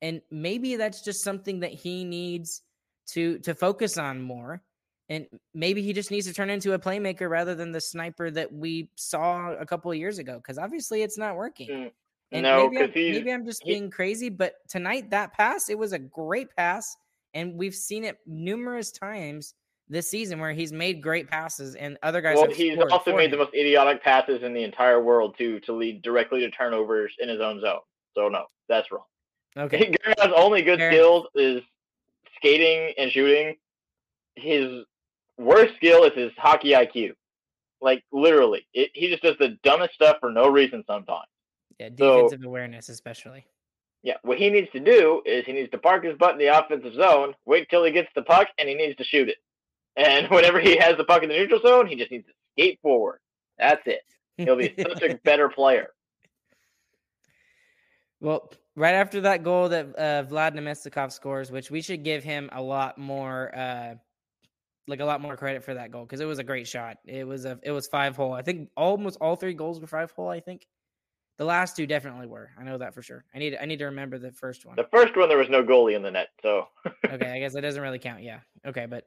And 0.03 0.21
maybe 0.29 0.75
that's 0.75 1.01
just 1.01 1.23
something 1.23 1.61
that 1.61 1.71
he 1.71 2.03
needs 2.03 2.61
to 3.07 3.39
to 3.39 3.55
focus 3.55 3.97
on 3.97 4.21
more. 4.21 4.61
And 5.09 5.27
maybe 5.53 5.81
he 5.81 5.93
just 5.93 6.11
needs 6.11 6.27
to 6.27 6.33
turn 6.33 6.49
into 6.49 6.73
a 6.73 6.79
playmaker 6.79 7.29
rather 7.29 7.55
than 7.55 7.71
the 7.71 7.79
sniper 7.79 8.29
that 8.31 8.51
we 8.51 8.89
saw 8.95 9.53
a 9.53 9.65
couple 9.65 9.91
of 9.91 9.97
years 9.97 10.19
ago. 10.19 10.37
Because 10.37 10.57
obviously 10.57 11.03
it's 11.03 11.17
not 11.17 11.37
working. 11.37 11.69
Mm, 11.69 11.91
and 12.33 12.43
no, 12.43 12.69
maybe, 12.69 12.83
I'm, 12.83 12.91
maybe 12.93 13.31
I'm 13.31 13.45
just 13.45 13.63
being 13.63 13.89
crazy, 13.89 14.29
but 14.29 14.55
tonight 14.67 15.09
that 15.11 15.33
pass, 15.33 15.69
it 15.69 15.77
was 15.77 15.93
a 15.93 15.99
great 15.99 16.53
pass. 16.55 16.97
And 17.33 17.55
we've 17.55 17.75
seen 17.75 18.03
it 18.03 18.17
numerous 18.25 18.91
times 18.91 19.53
this 19.87 20.09
season 20.09 20.39
where 20.39 20.51
he's 20.51 20.73
made 20.73 21.01
great 21.01 21.29
passes 21.29 21.75
and 21.75 21.97
other 22.03 22.21
guys. 22.21 22.37
Well, 22.37 22.51
he's 22.51 22.77
also 22.91 23.15
made 23.15 23.25
him. 23.25 23.31
the 23.31 23.37
most 23.37 23.53
idiotic 23.53 24.03
passes 24.03 24.43
in 24.43 24.53
the 24.53 24.63
entire 24.63 25.01
world 25.01 25.35
too, 25.37 25.59
to 25.61 25.73
lead 25.73 26.01
directly 26.01 26.41
to 26.41 26.51
turnovers 26.51 27.13
in 27.19 27.29
his 27.29 27.39
own 27.39 27.61
zone. 27.61 27.79
So 28.15 28.27
no, 28.27 28.45
that's 28.67 28.91
wrong. 28.91 29.03
Okay. 29.57 29.95
Garen's 30.03 30.33
only 30.35 30.61
good 30.61 30.79
Fair 30.79 30.91
skills 30.91 31.27
is 31.35 31.61
skating 32.37 32.93
and 32.97 33.11
shooting. 33.11 33.55
His 34.35 34.83
worst 35.37 35.75
skill 35.75 36.03
is 36.03 36.13
his 36.13 36.31
hockey 36.37 36.71
IQ. 36.71 37.13
Like 37.81 38.03
literally, 38.11 38.65
it, 38.73 38.91
he 38.93 39.09
just 39.09 39.23
does 39.23 39.35
the 39.39 39.57
dumbest 39.63 39.93
stuff 39.93 40.17
for 40.19 40.31
no 40.31 40.47
reason 40.47 40.83
sometimes. 40.87 41.27
Yeah, 41.79 41.89
defensive 41.89 42.39
so, 42.41 42.47
awareness 42.47 42.89
especially. 42.89 43.45
Yeah, 44.03 44.15
what 44.21 44.37
he 44.37 44.49
needs 44.49 44.69
to 44.71 44.79
do 44.79 45.21
is 45.25 45.45
he 45.45 45.53
needs 45.53 45.71
to 45.71 45.77
park 45.77 46.03
his 46.03 46.17
butt 46.17 46.33
in 46.33 46.39
the 46.39 46.47
offensive 46.47 46.93
zone, 46.93 47.33
wait 47.45 47.69
till 47.69 47.83
he 47.83 47.91
gets 47.91 48.09
the 48.15 48.21
puck, 48.21 48.47
and 48.57 48.67
he 48.67 48.75
needs 48.75 48.97
to 48.97 49.03
shoot 49.03 49.29
it. 49.29 49.37
And 49.95 50.27
whenever 50.29 50.59
he 50.59 50.77
has 50.77 50.97
the 50.97 51.03
puck 51.03 51.23
in 51.23 51.29
the 51.29 51.35
neutral 51.35 51.61
zone, 51.61 51.87
he 51.87 51.95
just 51.95 52.11
needs 52.11 52.25
to 52.25 52.33
skate 52.53 52.79
forward. 52.81 53.19
That's 53.57 53.81
it. 53.85 54.01
He'll 54.37 54.55
be 54.55 54.73
such 54.77 55.01
a 55.03 55.15
better 55.23 55.49
player. 55.49 55.89
Well, 58.19 58.51
right 58.75 58.95
after 58.95 59.21
that 59.21 59.43
goal 59.43 59.69
that 59.69 59.87
uh, 59.97 60.23
Vlad 60.23 60.55
Namestnikov 60.55 61.11
scores, 61.11 61.51
which 61.51 61.69
we 61.69 61.81
should 61.81 62.03
give 62.03 62.23
him 62.23 62.49
a 62.53 62.61
lot 62.61 62.97
more, 62.97 63.55
uh, 63.55 63.95
like 64.87 64.99
a 64.99 65.05
lot 65.05 65.21
more 65.21 65.37
credit 65.37 65.63
for 65.63 65.73
that 65.73 65.91
goal 65.91 66.03
because 66.03 66.19
it 66.19 66.25
was 66.25 66.39
a 66.39 66.43
great 66.43 66.67
shot. 66.67 66.97
It 67.05 67.25
was 67.25 67.45
a 67.45 67.59
it 67.63 67.71
was 67.71 67.87
five 67.87 68.15
hole. 68.15 68.33
I 68.33 68.41
think 68.41 68.69
almost 68.75 69.17
all 69.21 69.35
three 69.35 69.53
goals 69.53 69.79
were 69.79 69.87
five 69.87 70.11
hole. 70.11 70.29
I 70.29 70.39
think 70.39 70.67
the 71.37 71.45
last 71.45 71.75
two 71.75 71.87
definitely 71.87 72.27
were. 72.27 72.49
I 72.59 72.63
know 72.63 72.77
that 72.77 72.93
for 72.93 73.01
sure. 73.01 73.23
I 73.33 73.39
need 73.39 73.57
I 73.61 73.65
need 73.65 73.79
to 73.79 73.85
remember 73.85 74.17
the 74.17 74.31
first 74.31 74.65
one. 74.65 74.75
The 74.75 74.87
first 74.91 75.15
one 75.15 75.29
there 75.29 75.37
was 75.37 75.49
no 75.49 75.63
goalie 75.63 75.95
in 75.95 76.01
the 76.01 76.11
net, 76.11 76.29
so 76.41 76.67
okay. 77.09 77.31
I 77.31 77.39
guess 77.39 77.53
that 77.53 77.61
doesn't 77.61 77.81
really 77.81 77.99
count. 77.99 78.23
Yeah. 78.23 78.39
Okay, 78.65 78.85
but 78.85 79.05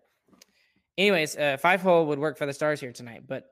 anyways, 0.97 1.37
uh, 1.37 1.57
five 1.59 1.83
hole 1.83 2.07
would 2.07 2.19
work 2.19 2.39
for 2.39 2.47
the 2.47 2.53
Stars 2.53 2.81
here 2.81 2.93
tonight, 2.93 3.23
but. 3.27 3.45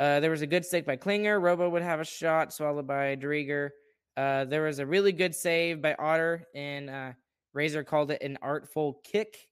Uh, 0.00 0.20
there 0.20 0.30
was 0.30 0.42
a 0.42 0.46
good 0.46 0.64
stick 0.64 0.86
by 0.86 0.94
Klinger. 0.94 1.40
Robo 1.40 1.68
would 1.68 1.82
have 1.82 1.98
a 1.98 2.04
shot, 2.04 2.52
swallowed 2.52 2.86
by 2.86 3.16
Driedger. 3.16 3.70
Uh, 4.18 4.44
there 4.44 4.62
was 4.62 4.80
a 4.80 4.86
really 4.86 5.12
good 5.12 5.32
save 5.32 5.80
by 5.80 5.94
Otter, 5.94 6.44
and 6.52 6.90
uh, 6.90 7.12
Razor 7.54 7.84
called 7.84 8.10
it 8.10 8.20
an 8.20 8.36
artful 8.42 9.00
kick. 9.04 9.46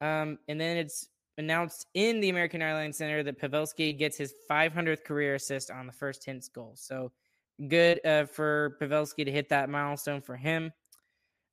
Um, 0.00 0.38
and 0.46 0.60
then 0.60 0.76
it's 0.76 1.08
announced 1.38 1.86
in 1.94 2.20
the 2.20 2.28
American 2.28 2.62
Airlines 2.62 2.98
Center 2.98 3.24
that 3.24 3.40
Pavelski 3.40 3.98
gets 3.98 4.16
his 4.16 4.32
500th 4.48 5.02
career 5.02 5.34
assist 5.34 5.72
on 5.72 5.88
the 5.88 5.92
first 5.92 6.24
Hintz 6.24 6.50
goal. 6.52 6.74
So 6.76 7.10
good 7.66 8.00
uh, 8.06 8.26
for 8.26 8.76
Pavelski 8.80 9.24
to 9.24 9.32
hit 9.32 9.48
that 9.48 9.68
milestone 9.68 10.20
for 10.20 10.36
him. 10.36 10.72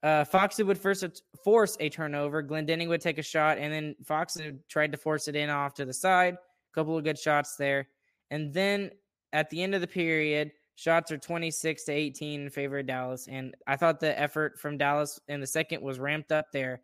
Uh, 0.04 0.24
would 0.60 0.78
first 0.78 1.24
force 1.44 1.76
a 1.80 1.90
turnover. 1.90 2.44
Glendening 2.44 2.88
would 2.88 3.02
take 3.02 3.18
a 3.18 3.24
shot, 3.24 3.58
and 3.58 3.74
then 3.74 3.96
Fox 4.06 4.38
tried 4.70 4.92
to 4.92 4.98
force 4.98 5.28
it 5.28 5.36
in 5.36 5.50
off 5.50 5.74
to 5.76 5.86
the 5.86 5.94
side. 5.94 6.36
A 6.36 6.74
couple 6.76 6.96
of 6.96 7.04
good 7.04 7.18
shots 7.18 7.56
there. 7.56 7.88
And 8.30 8.54
then 8.54 8.92
at 9.32 9.50
the 9.50 9.64
end 9.64 9.74
of 9.74 9.82
the 9.82 9.88
period, 9.88 10.52
Shots 10.76 11.12
are 11.12 11.18
26 11.18 11.84
to 11.84 11.92
18 11.92 12.42
in 12.42 12.50
favor 12.50 12.80
of 12.80 12.88
Dallas. 12.88 13.28
And 13.28 13.56
I 13.68 13.76
thought 13.76 14.00
the 14.00 14.20
effort 14.20 14.60
from 14.60 14.78
Dallas 14.78 15.20
in 15.28 15.40
the 15.40 15.48
second 15.48 15.82
was 15.82 16.00
ramped 16.00 16.32
up 16.32 16.48
there. 16.52 16.82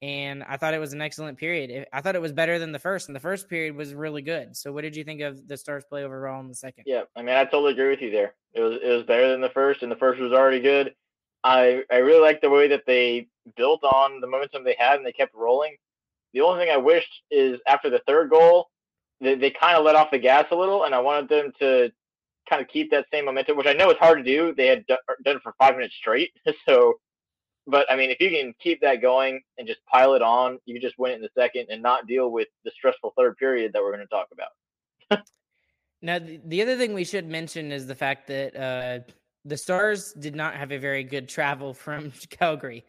And 0.00 0.42
I 0.44 0.56
thought 0.56 0.74
it 0.74 0.80
was 0.80 0.92
an 0.92 1.00
excellent 1.00 1.38
period. 1.38 1.86
I 1.92 2.00
thought 2.00 2.16
it 2.16 2.20
was 2.20 2.32
better 2.32 2.58
than 2.58 2.72
the 2.72 2.78
first. 2.78 3.08
And 3.08 3.14
the 3.14 3.20
first 3.20 3.48
period 3.48 3.76
was 3.76 3.94
really 3.94 4.22
good. 4.22 4.56
So, 4.56 4.72
what 4.72 4.82
did 4.82 4.96
you 4.96 5.04
think 5.04 5.20
of 5.20 5.46
the 5.46 5.56
Stars' 5.56 5.84
play 5.88 6.02
overall 6.02 6.40
in 6.40 6.48
the 6.48 6.56
second? 6.56 6.84
Yeah, 6.86 7.02
I 7.14 7.22
mean, 7.22 7.36
I 7.36 7.44
totally 7.44 7.72
agree 7.72 7.90
with 7.90 8.00
you 8.00 8.10
there. 8.10 8.34
It 8.52 8.60
was 8.60 8.78
it 8.82 8.88
was 8.88 9.04
better 9.04 9.30
than 9.30 9.40
the 9.40 9.50
first, 9.50 9.84
and 9.84 9.92
the 9.92 9.96
first 9.96 10.20
was 10.20 10.32
already 10.32 10.58
good. 10.58 10.94
I 11.44 11.84
I 11.90 11.98
really 11.98 12.20
like 12.20 12.40
the 12.40 12.50
way 12.50 12.66
that 12.66 12.82
they 12.84 13.28
built 13.56 13.84
on 13.84 14.20
the 14.20 14.26
momentum 14.26 14.64
they 14.64 14.76
had, 14.76 14.96
and 14.96 15.06
they 15.06 15.12
kept 15.12 15.36
rolling. 15.36 15.76
The 16.34 16.40
only 16.40 16.64
thing 16.64 16.74
I 16.74 16.78
wished 16.78 17.22
is 17.30 17.60
after 17.68 17.88
the 17.88 18.02
third 18.06 18.28
goal, 18.30 18.70
they, 19.20 19.36
they 19.36 19.50
kind 19.50 19.76
of 19.76 19.84
let 19.84 19.94
off 19.94 20.10
the 20.10 20.18
gas 20.18 20.46
a 20.50 20.56
little, 20.56 20.84
and 20.84 20.96
I 20.96 20.98
wanted 20.98 21.28
them 21.28 21.52
to 21.60 21.92
kind 22.48 22.62
of 22.62 22.68
keep 22.68 22.90
that 22.90 23.06
same 23.12 23.24
momentum, 23.24 23.56
which 23.56 23.66
I 23.66 23.72
know 23.72 23.90
is 23.90 23.98
hard 23.98 24.18
to 24.18 24.24
do. 24.24 24.54
They 24.54 24.66
had 24.66 24.86
done 24.86 24.98
it 25.24 25.42
for 25.42 25.54
five 25.58 25.74
minutes 25.74 25.94
straight. 25.94 26.30
So, 26.68 26.94
but 27.66 27.90
I 27.90 27.96
mean, 27.96 28.10
if 28.10 28.20
you 28.20 28.30
can 28.30 28.54
keep 28.60 28.80
that 28.80 29.00
going 29.00 29.40
and 29.56 29.68
just 29.68 29.80
pile 29.86 30.14
it 30.14 30.22
on, 30.22 30.58
you 30.64 30.80
just 30.80 30.98
win 30.98 31.12
it 31.12 31.16
in 31.16 31.20
the 31.22 31.28
second 31.38 31.66
and 31.70 31.80
not 31.80 32.08
deal 32.08 32.30
with 32.30 32.48
the 32.64 32.72
stressful 32.76 33.14
third 33.16 33.36
period 33.36 33.72
that 33.72 33.82
we're 33.82 33.94
going 33.94 34.04
to 34.04 34.06
talk 34.06 34.28
about. 34.32 35.24
now, 36.02 36.18
the, 36.18 36.40
the 36.46 36.62
other 36.62 36.76
thing 36.76 36.92
we 36.92 37.04
should 37.04 37.28
mention 37.28 37.70
is 37.70 37.86
the 37.86 37.94
fact 37.94 38.26
that 38.26 38.56
uh, 38.56 38.98
the 39.44 39.56
Stars 39.56 40.12
did 40.12 40.34
not 40.34 40.54
have 40.54 40.72
a 40.72 40.78
very 40.78 41.04
good 41.04 41.28
travel 41.28 41.72
from 41.72 42.12
Calgary. 42.30 42.84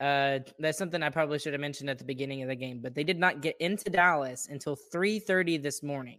Uh, 0.00 0.40
that's 0.58 0.78
something 0.78 1.02
I 1.02 1.08
probably 1.08 1.38
should 1.38 1.54
have 1.54 1.60
mentioned 1.60 1.88
at 1.88 1.98
the 1.98 2.04
beginning 2.04 2.42
of 2.42 2.48
the 2.48 2.56
game, 2.56 2.80
but 2.82 2.94
they 2.94 3.04
did 3.04 3.18
not 3.18 3.40
get 3.40 3.56
into 3.60 3.88
Dallas 3.90 4.48
until 4.50 4.76
3:30 4.94 5.62
this 5.62 5.82
morning. 5.82 6.18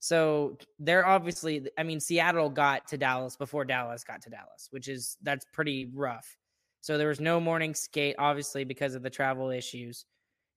So 0.00 0.58
they're 0.78 1.06
obviously, 1.06 1.68
I 1.76 1.82
mean, 1.82 2.00
Seattle 2.00 2.50
got 2.50 2.86
to 2.88 2.98
Dallas 2.98 3.36
before 3.36 3.64
Dallas 3.64 4.04
got 4.04 4.22
to 4.22 4.30
Dallas, 4.30 4.68
which 4.70 4.88
is 4.88 5.16
that's 5.22 5.44
pretty 5.52 5.90
rough. 5.92 6.36
So 6.80 6.96
there 6.96 7.08
was 7.08 7.20
no 7.20 7.40
morning 7.40 7.74
skate, 7.74 8.14
obviously, 8.18 8.64
because 8.64 8.94
of 8.94 9.02
the 9.02 9.10
travel 9.10 9.50
issues. 9.50 10.04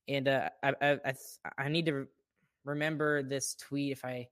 And 0.08 0.28
uh, 0.28 0.50
I, 0.62 0.74
I, 0.82 1.14
I, 1.58 1.70
need 1.70 1.86
to 1.88 2.08
remember 2.64 3.24
this 3.24 3.56
tweet 3.56 3.92
if 3.92 4.06
I, 4.06 4.28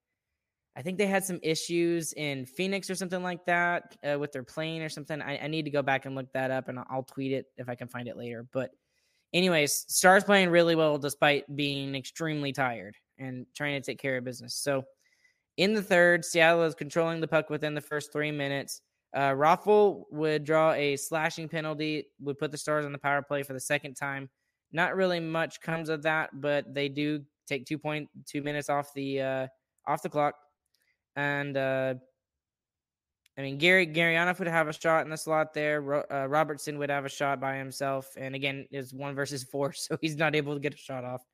I 0.76 0.82
think 0.82 0.97
they 0.97 1.07
had 1.07 1.24
some 1.24 1.39
issues 1.41 2.14
in 2.14 2.45
Phoenix 2.45 2.89
or 2.89 2.95
something 2.95 3.24
like 3.24 3.45
that 3.45 3.95
uh, 4.03 4.20
with 4.20 4.32
their 4.32 4.43
plane 4.43 4.82
or 4.82 4.89
something. 4.89 5.22
I, 5.22 5.39
I 5.39 5.47
need 5.47 5.66
to 5.66 5.72
go 5.72 5.82
back 5.82 6.05
and 6.05 6.16
look 6.16 6.32
that 6.34 6.51
up, 6.51 6.70
and 6.70 6.80
I'll 6.89 7.03
tweet 7.03 7.32
it 7.32 7.47
if 7.57 7.70
I 7.70 7.76
can 7.76 7.88
find 7.88 8.07
it 8.07 8.18
later. 8.18 8.45
But, 8.51 8.72
anyways, 9.34 9.86
Stars 9.88 10.24
playing 10.24 10.49
really 10.49 10.76
well 10.76 10.97
despite 10.97 11.55
being 11.55 11.95
extremely 11.95 12.51
tired 12.51 12.95
and 13.18 13.45
trying 13.55 13.82
to 13.82 13.86
take 13.86 13.99
care 13.99 14.18
of 14.18 14.24
business. 14.24 14.55
So 14.55 14.84
in 15.60 15.74
the 15.74 15.84
third, 15.84 16.24
Seattle 16.24 16.64
is 16.64 16.74
controlling 16.74 17.20
the 17.20 17.28
puck 17.28 17.49
within 17.49 17.74
the 17.74 17.82
first 17.82 18.14
three 18.14 18.32
minutes. 18.32 18.82
Uh, 19.14 19.32
Raffl 19.32 20.05
would 20.10 20.45
draw 20.45 20.72
a 20.72 20.95
slashing 20.95 21.49
penalty, 21.49 22.05
would 22.22 22.38
put 22.38 22.51
the 22.51 22.57
Stars 22.57 22.86
on 22.86 22.93
the 22.93 22.97
power 22.97 23.22
play 23.22 23.43
for 23.43 23.51
the 23.51 23.60
second 23.60 23.95
time. 23.95 24.30
Not 24.72 24.95
really 24.95 25.20
much 25.20 25.60
comes 25.60 25.89
of 25.89 26.01
that, 26.03 26.30
but 26.34 26.74
they 26.74 26.88
do 26.88 27.26
take 27.45 27.66
two 27.66 27.78
point 27.78 28.07
two 28.26 28.41
minutes 28.41 28.70
off 28.70 28.93
the 28.93 29.22
uh, 29.22 29.47
off 29.86 30.01
the 30.01 30.07
clock. 30.07 30.36
And 31.18 31.57
uh, 31.57 31.95
I 33.38 33.41
mean, 33.41 33.57
Gary 33.57 33.86
Gurianov 33.86 34.39
would 34.39 34.47
have 34.47 34.70
a 34.70 34.74
shot 34.74 35.03
in 35.03 35.10
the 35.10 35.18
slot 35.18 35.53
there. 35.53 35.82
Ro- 35.82 36.05
uh, 36.10 36.28
Robertson 36.28 36.78
would 36.78 36.89
have 36.89 37.03
a 37.03 37.10
shot 37.10 37.41
by 37.41 37.57
himself, 37.57 38.07
and 38.16 38.34
again, 38.34 38.66
it's 38.72 38.93
one 38.93 39.14
versus 39.14 39.43
four, 39.43 39.74
so 39.74 39.97
he's 39.99 40.16
not 40.16 40.38
able 40.38 40.53
to 40.53 40.62
get 40.62 40.74
a 40.74 40.78
shot 40.78 41.03
off. 41.03 41.26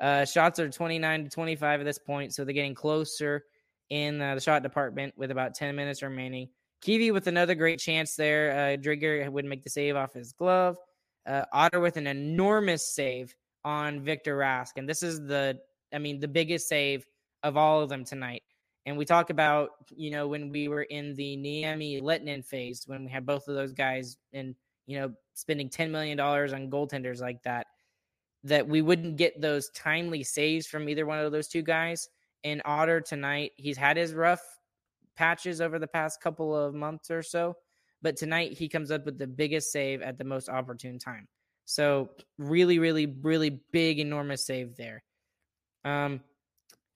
Uh, 0.00 0.24
shots 0.24 0.58
are 0.58 0.68
29 0.68 1.24
to 1.24 1.30
25 1.30 1.80
at 1.80 1.84
this 1.84 1.98
point, 1.98 2.34
so 2.34 2.44
they're 2.44 2.54
getting 2.54 2.74
closer 2.74 3.44
in 3.90 4.20
uh, 4.20 4.34
the 4.34 4.40
shot 4.40 4.62
department 4.62 5.14
with 5.16 5.30
about 5.30 5.54
10 5.54 5.74
minutes 5.76 6.02
remaining. 6.02 6.48
Kiwi 6.80 7.12
with 7.12 7.26
another 7.26 7.54
great 7.54 7.78
chance 7.78 8.16
there. 8.16 8.52
Uh, 8.52 8.76
Driedger 8.76 9.28
would 9.30 9.44
make 9.44 9.62
the 9.62 9.70
save 9.70 9.96
off 9.96 10.12
his 10.12 10.32
glove. 10.32 10.76
Uh, 11.26 11.44
Otter 11.52 11.80
with 11.80 11.96
an 11.96 12.06
enormous 12.06 12.86
save 12.86 13.34
on 13.64 14.00
Victor 14.00 14.36
Rask. 14.36 14.72
And 14.76 14.88
this 14.88 15.02
is 15.02 15.20
the, 15.20 15.58
I 15.92 15.98
mean, 15.98 16.20
the 16.20 16.28
biggest 16.28 16.68
save 16.68 17.06
of 17.42 17.56
all 17.56 17.80
of 17.80 17.88
them 17.88 18.04
tonight. 18.04 18.42
And 18.84 18.98
we 18.98 19.06
talk 19.06 19.30
about, 19.30 19.70
you 19.96 20.10
know, 20.10 20.28
when 20.28 20.50
we 20.50 20.68
were 20.68 20.82
in 20.82 21.14
the 21.14 21.38
Niemi 21.38 22.02
Lehtonen 22.02 22.44
phase, 22.44 22.84
when 22.86 23.04
we 23.04 23.10
had 23.10 23.24
both 23.24 23.48
of 23.48 23.54
those 23.54 23.72
guys 23.72 24.18
and, 24.34 24.54
you 24.86 24.98
know, 24.98 25.14
spending 25.32 25.70
$10 25.70 25.90
million 25.90 26.20
on 26.20 26.70
goaltenders 26.70 27.20
like 27.20 27.42
that 27.44 27.68
that 28.44 28.68
we 28.68 28.82
wouldn't 28.82 29.16
get 29.16 29.40
those 29.40 29.70
timely 29.70 30.22
saves 30.22 30.66
from 30.66 30.88
either 30.88 31.06
one 31.06 31.18
of 31.18 31.32
those 31.32 31.48
two 31.48 31.62
guys. 31.62 32.08
And 32.44 32.60
Otter 32.64 33.00
tonight, 33.00 33.52
he's 33.56 33.76
had 33.76 33.96
his 33.96 34.12
rough 34.12 34.42
patches 35.16 35.60
over 35.60 35.78
the 35.78 35.86
past 35.86 36.20
couple 36.20 36.54
of 36.54 36.74
months 36.74 37.10
or 37.10 37.22
so, 37.22 37.56
but 38.02 38.16
tonight 38.16 38.52
he 38.52 38.68
comes 38.68 38.90
up 38.90 39.06
with 39.06 39.18
the 39.18 39.26
biggest 39.26 39.72
save 39.72 40.02
at 40.02 40.18
the 40.18 40.24
most 40.24 40.48
opportune 40.48 40.98
time. 40.98 41.26
So 41.64 42.10
really, 42.36 42.78
really, 42.78 43.06
really 43.06 43.60
big, 43.72 43.98
enormous 43.98 44.44
save 44.44 44.76
there. 44.76 45.02
Um, 45.84 46.20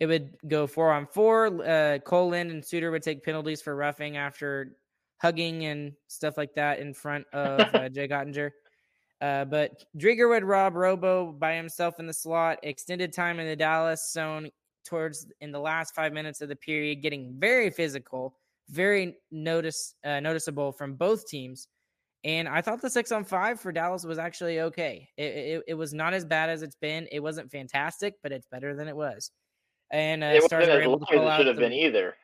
it 0.00 0.06
would 0.06 0.36
go 0.46 0.66
four 0.66 0.92
on 0.92 1.06
four. 1.06 1.46
Uh, 1.46 1.98
Kole 2.04 2.30
Lind 2.30 2.50
and 2.50 2.64
Suter 2.64 2.90
would 2.90 3.02
take 3.02 3.24
penalties 3.24 3.62
for 3.62 3.74
roughing 3.74 4.16
after 4.16 4.76
hugging 5.18 5.64
and 5.64 5.92
stuff 6.06 6.36
like 6.36 6.54
that 6.54 6.78
in 6.78 6.94
front 6.94 7.26
of 7.32 7.60
uh, 7.74 7.88
Jake 7.88 8.10
Oettinger. 8.10 8.50
Uh, 9.20 9.44
but 9.44 9.84
Driedger 9.96 10.28
would 10.28 10.44
rob 10.44 10.76
Robo 10.76 11.32
by 11.32 11.54
himself 11.54 11.98
in 11.98 12.06
the 12.06 12.14
slot, 12.14 12.58
extended 12.62 13.12
time 13.12 13.40
in 13.40 13.46
the 13.46 13.56
Dallas 13.56 14.12
zone 14.12 14.50
towards 14.86 15.26
in 15.40 15.50
the 15.52 15.58
last 15.58 15.94
five 15.94 16.12
minutes 16.12 16.40
of 16.40 16.48
the 16.48 16.56
period, 16.56 17.02
getting 17.02 17.34
very 17.38 17.70
physical, 17.70 18.36
very 18.70 19.16
notice 19.30 19.94
uh, 20.04 20.20
noticeable 20.20 20.72
from 20.72 20.94
both 20.94 21.26
teams. 21.26 21.68
And 22.24 22.48
I 22.48 22.60
thought 22.62 22.80
the 22.80 22.90
six 22.90 23.12
on 23.12 23.24
five 23.24 23.60
for 23.60 23.72
Dallas 23.72 24.04
was 24.04 24.18
actually 24.18 24.60
okay. 24.60 25.08
It, 25.16 25.22
it, 25.22 25.62
it 25.68 25.74
was 25.74 25.94
not 25.94 26.14
as 26.14 26.24
bad 26.24 26.50
as 26.50 26.62
it's 26.62 26.76
been. 26.76 27.06
It 27.12 27.20
wasn't 27.20 27.50
fantastic, 27.50 28.14
but 28.22 28.32
it's 28.32 28.46
better 28.46 28.74
than 28.74 28.88
it 28.88 28.96
was. 28.96 29.30
And 29.90 30.22
uh, 30.22 30.26
it 30.26 30.42
wasn't 30.42 30.62
as 30.62 30.86
long 30.86 31.02
as 31.02 31.08
it 31.10 31.36
should 31.36 31.46
have 31.46 31.56
the... 31.56 31.62
been 31.62 31.72
either. 31.72 32.14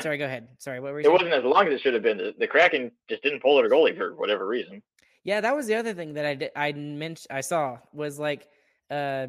Sorry, 0.00 0.18
go 0.18 0.26
ahead. 0.26 0.48
Sorry, 0.58 0.80
what 0.80 0.92
were 0.92 1.00
you? 1.00 1.02
It 1.02 1.04
saying? 1.04 1.12
wasn't 1.14 1.32
as 1.32 1.44
long 1.44 1.66
as 1.66 1.74
it 1.74 1.80
should 1.80 1.94
have 1.94 2.02
been. 2.02 2.18
The, 2.18 2.34
the 2.38 2.46
Kraken 2.46 2.90
just 3.08 3.22
didn't 3.22 3.40
pull 3.40 3.56
their 3.56 3.70
goalie 3.70 3.96
for 3.96 4.14
whatever 4.14 4.46
reason. 4.46 4.82
Yeah, 5.24 5.40
that 5.40 5.54
was 5.54 5.66
the 5.66 5.74
other 5.74 5.94
thing 5.94 6.14
that 6.14 6.26
I 6.26 6.34
did. 6.34 6.50
I 6.56 6.72
mentioned. 6.72 7.28
I 7.30 7.40
saw 7.40 7.78
was 7.92 8.18
like, 8.18 8.48
uh, 8.90 9.26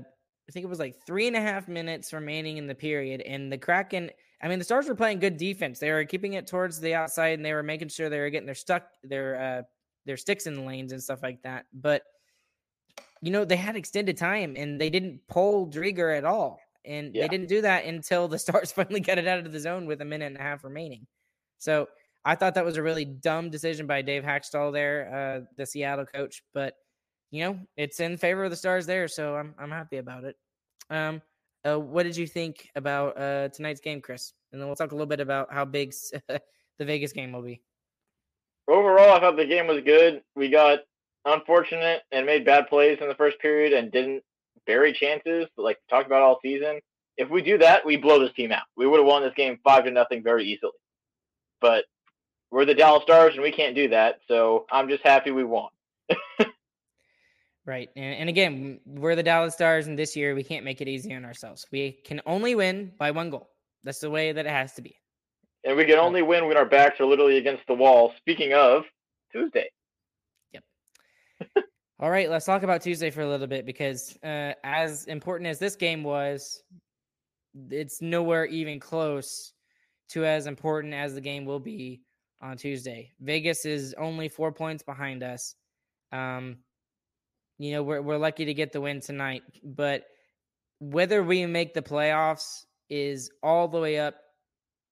I 0.49 0.51
think 0.51 0.63
it 0.63 0.69
was 0.69 0.79
like 0.79 0.95
three 1.05 1.27
and 1.27 1.35
a 1.35 1.41
half 1.41 1.67
minutes 1.67 2.13
remaining 2.13 2.57
in 2.57 2.67
the 2.67 2.75
period, 2.75 3.21
and 3.21 3.51
the 3.51 3.57
Kraken. 3.57 4.09
I 4.41 4.47
mean, 4.49 4.59
the 4.59 4.65
Stars 4.65 4.87
were 4.87 4.95
playing 4.95 5.19
good 5.19 5.37
defense. 5.37 5.79
They 5.79 5.91
were 5.91 6.03
keeping 6.03 6.33
it 6.33 6.47
towards 6.47 6.79
the 6.79 6.95
outside, 6.95 7.39
and 7.39 7.45
they 7.45 7.53
were 7.53 7.63
making 7.63 7.89
sure 7.89 8.09
they 8.09 8.19
were 8.19 8.29
getting 8.29 8.45
their 8.45 8.55
stuck 8.55 8.87
their 9.03 9.39
uh, 9.39 9.61
their 10.05 10.17
sticks 10.17 10.47
in 10.47 10.55
the 10.55 10.61
lanes 10.61 10.91
and 10.91 11.01
stuff 11.01 11.23
like 11.23 11.41
that. 11.43 11.65
But 11.73 12.03
you 13.21 13.31
know, 13.31 13.45
they 13.45 13.55
had 13.55 13.75
extended 13.75 14.17
time, 14.17 14.55
and 14.57 14.81
they 14.81 14.89
didn't 14.89 15.21
pull 15.27 15.67
Driedger 15.67 16.17
at 16.17 16.25
all. 16.25 16.59
And 16.85 17.15
yeah. 17.15 17.21
they 17.21 17.27
didn't 17.29 17.47
do 17.47 17.61
that 17.61 17.85
until 17.85 18.27
the 18.27 18.39
Stars 18.39 18.71
finally 18.71 18.99
got 18.99 19.17
it 19.17 19.27
out 19.27 19.39
of 19.39 19.51
the 19.51 19.59
zone 19.59 19.85
with 19.85 20.01
a 20.01 20.05
minute 20.05 20.25
and 20.25 20.37
a 20.37 20.41
half 20.41 20.63
remaining. 20.63 21.07
So 21.57 21.87
I 22.25 22.35
thought 22.35 22.55
that 22.55 22.65
was 22.65 22.77
a 22.77 22.83
really 22.83 23.05
dumb 23.05 23.49
decision 23.49 23.85
by 23.85 24.01
Dave 24.01 24.23
Hakstol 24.23 24.71
there, 24.71 25.13
uh, 25.13 25.45
the 25.57 25.65
Seattle 25.65 26.05
coach. 26.05 26.41
But 26.53 26.75
you 27.31 27.43
know, 27.43 27.59
it's 27.77 27.99
in 27.99 28.17
favor 28.17 28.43
of 28.43 28.51
the 28.51 28.55
Stars 28.55 28.85
there, 28.85 29.07
so 29.07 29.35
I'm 29.35 29.55
I'm 29.57 29.71
happy 29.71 29.97
about 29.97 30.23
it. 30.23 30.35
Um, 30.89 31.21
uh, 31.65 31.79
what 31.79 32.03
did 32.03 32.15
you 32.17 32.27
think 32.27 32.69
about 32.75 33.17
uh, 33.17 33.49
tonight's 33.49 33.79
game, 33.79 34.01
Chris? 34.01 34.33
And 34.51 34.61
then 34.61 34.67
we'll 34.67 34.75
talk 34.75 34.91
a 34.91 34.95
little 34.95 35.07
bit 35.07 35.19
about 35.19 35.51
how 35.51 35.65
big 35.65 35.93
the 36.27 36.41
Vegas 36.85 37.13
game 37.13 37.31
will 37.31 37.41
be. 37.41 37.61
Overall, 38.67 39.17
I 39.17 39.19
thought 39.19 39.35
the 39.35 39.45
game 39.45 39.67
was 39.67 39.81
good. 39.83 40.21
We 40.35 40.49
got 40.49 40.79
unfortunate 41.25 42.01
and 42.11 42.25
made 42.25 42.45
bad 42.45 42.67
plays 42.67 42.97
in 43.01 43.07
the 43.07 43.15
first 43.15 43.39
period 43.39 43.73
and 43.73 43.91
didn't 43.91 44.23
bury 44.65 44.93
chances, 44.93 45.47
like 45.57 45.79
talked 45.89 46.05
about 46.05 46.21
all 46.21 46.39
season. 46.41 46.79
If 47.17 47.29
we 47.29 47.41
do 47.41 47.57
that, 47.59 47.85
we 47.85 47.97
blow 47.97 48.19
this 48.19 48.33
team 48.33 48.51
out. 48.51 48.63
We 48.75 48.87
would 48.87 48.99
have 48.99 49.07
won 49.07 49.23
this 49.23 49.33
game 49.35 49.59
five 49.63 49.85
to 49.85 49.91
nothing 49.91 50.23
very 50.23 50.45
easily. 50.45 50.71
But 51.61 51.85
we're 52.53 52.65
the 52.65 52.75
Dallas 52.75 53.01
Stars, 53.01 53.33
and 53.33 53.41
we 53.41 53.51
can't 53.51 53.75
do 53.75 53.87
that. 53.89 54.19
So 54.27 54.67
I'm 54.71 54.87
just 54.87 55.01
happy 55.01 55.31
we 55.31 55.43
won. 55.43 55.69
right, 57.65 57.89
and, 57.95 58.15
and 58.15 58.29
again, 58.29 58.79
we're 58.85 59.15
the 59.15 59.23
Dallas 59.23 59.55
Stars, 59.55 59.87
and 59.87 59.97
this 59.97 60.15
year 60.15 60.35
we 60.35 60.43
can't 60.43 60.63
make 60.63 60.79
it 60.79 60.87
easy 60.87 61.15
on 61.15 61.25
ourselves. 61.25 61.65
We 61.71 61.93
can 62.05 62.21
only 62.27 62.53
win 62.53 62.91
by 62.99 63.09
one 63.09 63.31
goal. 63.31 63.49
That's 63.83 63.99
the 63.99 64.11
way 64.11 64.31
that 64.33 64.45
it 64.45 64.51
has 64.51 64.73
to 64.73 64.83
be. 64.83 64.95
And 65.63 65.75
we 65.75 65.85
can 65.85 65.97
only 65.97 66.21
win 66.21 66.45
when 66.45 66.55
our 66.55 66.65
backs 66.65 66.99
are 66.99 67.07
literally 67.07 67.37
against 67.37 67.65
the 67.65 67.73
wall. 67.73 68.13
Speaking 68.17 68.53
of 68.53 68.83
Tuesday. 69.31 69.71
Yep. 70.51 70.63
All 71.99 72.11
right, 72.11 72.29
let's 72.29 72.45
talk 72.45 72.61
about 72.61 72.83
Tuesday 72.83 73.09
for 73.09 73.21
a 73.21 73.27
little 73.27 73.47
bit 73.47 73.65
because 73.65 74.15
uh, 74.23 74.53
as 74.63 75.05
important 75.05 75.47
as 75.47 75.57
this 75.57 75.75
game 75.75 76.03
was, 76.03 76.61
it's 77.71 77.99
nowhere 77.99 78.45
even 78.45 78.79
close 78.79 79.53
to 80.09 80.23
as 80.23 80.45
important 80.45 80.93
as 80.93 81.15
the 81.15 81.21
game 81.21 81.45
will 81.45 81.59
be 81.59 82.01
on 82.43 82.57
Tuesday. 82.57 83.11
Vegas 83.21 83.65
is 83.65 83.95
only 83.97 84.27
four 84.27 84.51
points 84.51 84.83
behind 84.83 85.23
us. 85.23 85.55
Um, 86.11 86.57
you 87.57 87.71
know, 87.71 87.81
we're 87.81 88.01
we're 88.01 88.17
lucky 88.17 88.45
to 88.45 88.53
get 88.53 88.71
the 88.71 88.81
win 88.81 88.99
tonight, 88.99 89.43
but 89.63 90.03
whether 90.79 91.23
we 91.23 91.45
make 91.45 91.73
the 91.73 91.81
playoffs 91.81 92.65
is 92.89 93.31
all 93.41 93.67
the 93.67 93.79
way 93.79 93.97
up 93.97 94.15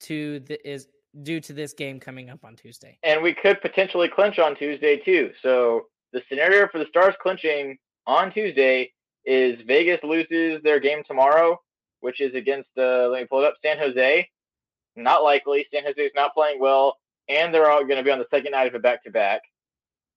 to 0.02 0.40
the 0.42 0.68
is 0.68 0.88
due 1.24 1.42
to 1.42 1.54
this 1.54 1.74
game 1.74 2.00
coming 2.00 2.30
up 2.30 2.40
on 2.46 2.56
Tuesday. 2.56 2.98
And 3.04 3.22
we 3.22 3.34
could 3.34 3.62
potentially 3.62 4.08
clinch 4.08 4.40
on 4.40 4.56
Tuesday 4.56 4.98
too. 4.98 5.32
So 5.42 5.88
the 6.14 6.22
scenario 6.30 6.68
for 6.72 6.80
the 6.80 6.86
Stars 6.90 7.16
clinching 7.22 7.78
on 8.08 8.32
Tuesday 8.32 8.92
is 9.26 9.60
Vegas 9.68 10.00
loses 10.04 10.64
their 10.64 10.80
game 10.80 11.04
tomorrow, 11.06 11.60
which 12.00 12.22
is 12.22 12.34
against 12.34 12.70
uh, 12.78 13.10
let 13.10 13.22
me 13.22 13.28
pull 13.28 13.44
it 13.44 13.48
up 13.48 13.56
San 13.64 13.78
Jose. 13.78 14.28
Not 14.96 15.24
likely. 15.24 15.66
San 15.74 15.84
Jose 15.84 16.02
is 16.02 16.12
not 16.16 16.34
playing 16.34 16.60
well 16.60 16.96
and 17.32 17.54
they're 17.54 17.70
all 17.72 17.86
going 17.86 17.98
to 17.98 18.04
be 18.04 18.12
on 18.12 18.20
the 18.20 18.28
second 18.30 18.52
night 18.52 18.68
of 18.68 18.76
a 18.76 18.80
back 18.80 19.04
to 19.06 19.12
back. 19.12 19.42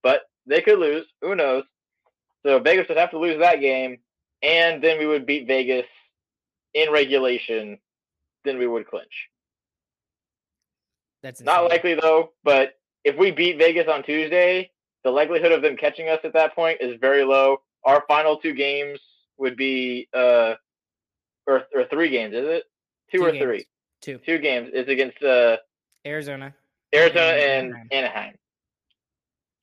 But 0.03 0.23
they 0.47 0.61
could 0.61 0.79
lose. 0.79 1.07
Who 1.23 1.35
knows? 1.35 1.65
So 2.45 2.59
Vegas 2.59 2.89
would 2.89 2.99
have 2.99 3.13
to 3.13 3.19
lose 3.19 3.39
that 3.39 3.61
game, 3.61 3.99
and 4.43 4.83
then 4.83 4.99
we 4.99 5.07
would 5.07 5.25
beat 5.25 5.47
Vegas 5.47 5.87
in 6.75 6.91
regulation. 6.91 7.79
Then 8.45 8.59
we 8.59 8.67
would 8.67 8.87
clinch. 8.87 9.29
That's 11.23 11.41
insane. 11.41 11.55
not 11.55 11.71
likely 11.71 11.95
though. 11.95 12.33
But 12.43 12.75
if 13.05 13.17
we 13.17 13.31
beat 13.31 13.57
Vegas 13.57 13.89
on 13.89 14.03
Tuesday, 14.03 14.71
the 15.05 15.11
likelihood 15.11 15.53
of 15.53 15.63
them 15.63 15.77
catching 15.77 16.09
us 16.09 16.19
at 16.25 16.35
that 16.35 16.55
point 16.55 16.79
is 16.81 16.99
very 17.01 17.25
low. 17.25 17.59
Our 17.85 18.05
final 18.07 18.37
two 18.37 18.53
games 18.53 18.99
would 19.39 19.57
be 19.57 20.09
uh, 20.13 20.55
or 21.47 21.63
or 21.75 21.85
three 21.91 22.11
games, 22.11 22.35
is 22.35 22.47
it? 22.47 22.65
Two, 23.11 23.19
two 23.19 23.25
or 23.25 23.33
games. 23.33 23.43
three? 23.43 23.67
Two. 24.03 24.19
Two 24.19 24.39
games 24.39 24.71
is 24.75 24.89
against 24.89 25.23
uh 25.23 25.57
Arizona. 26.07 26.55
Arizona 26.95 27.33
and 27.33 27.75
Anaheim. 27.91 28.35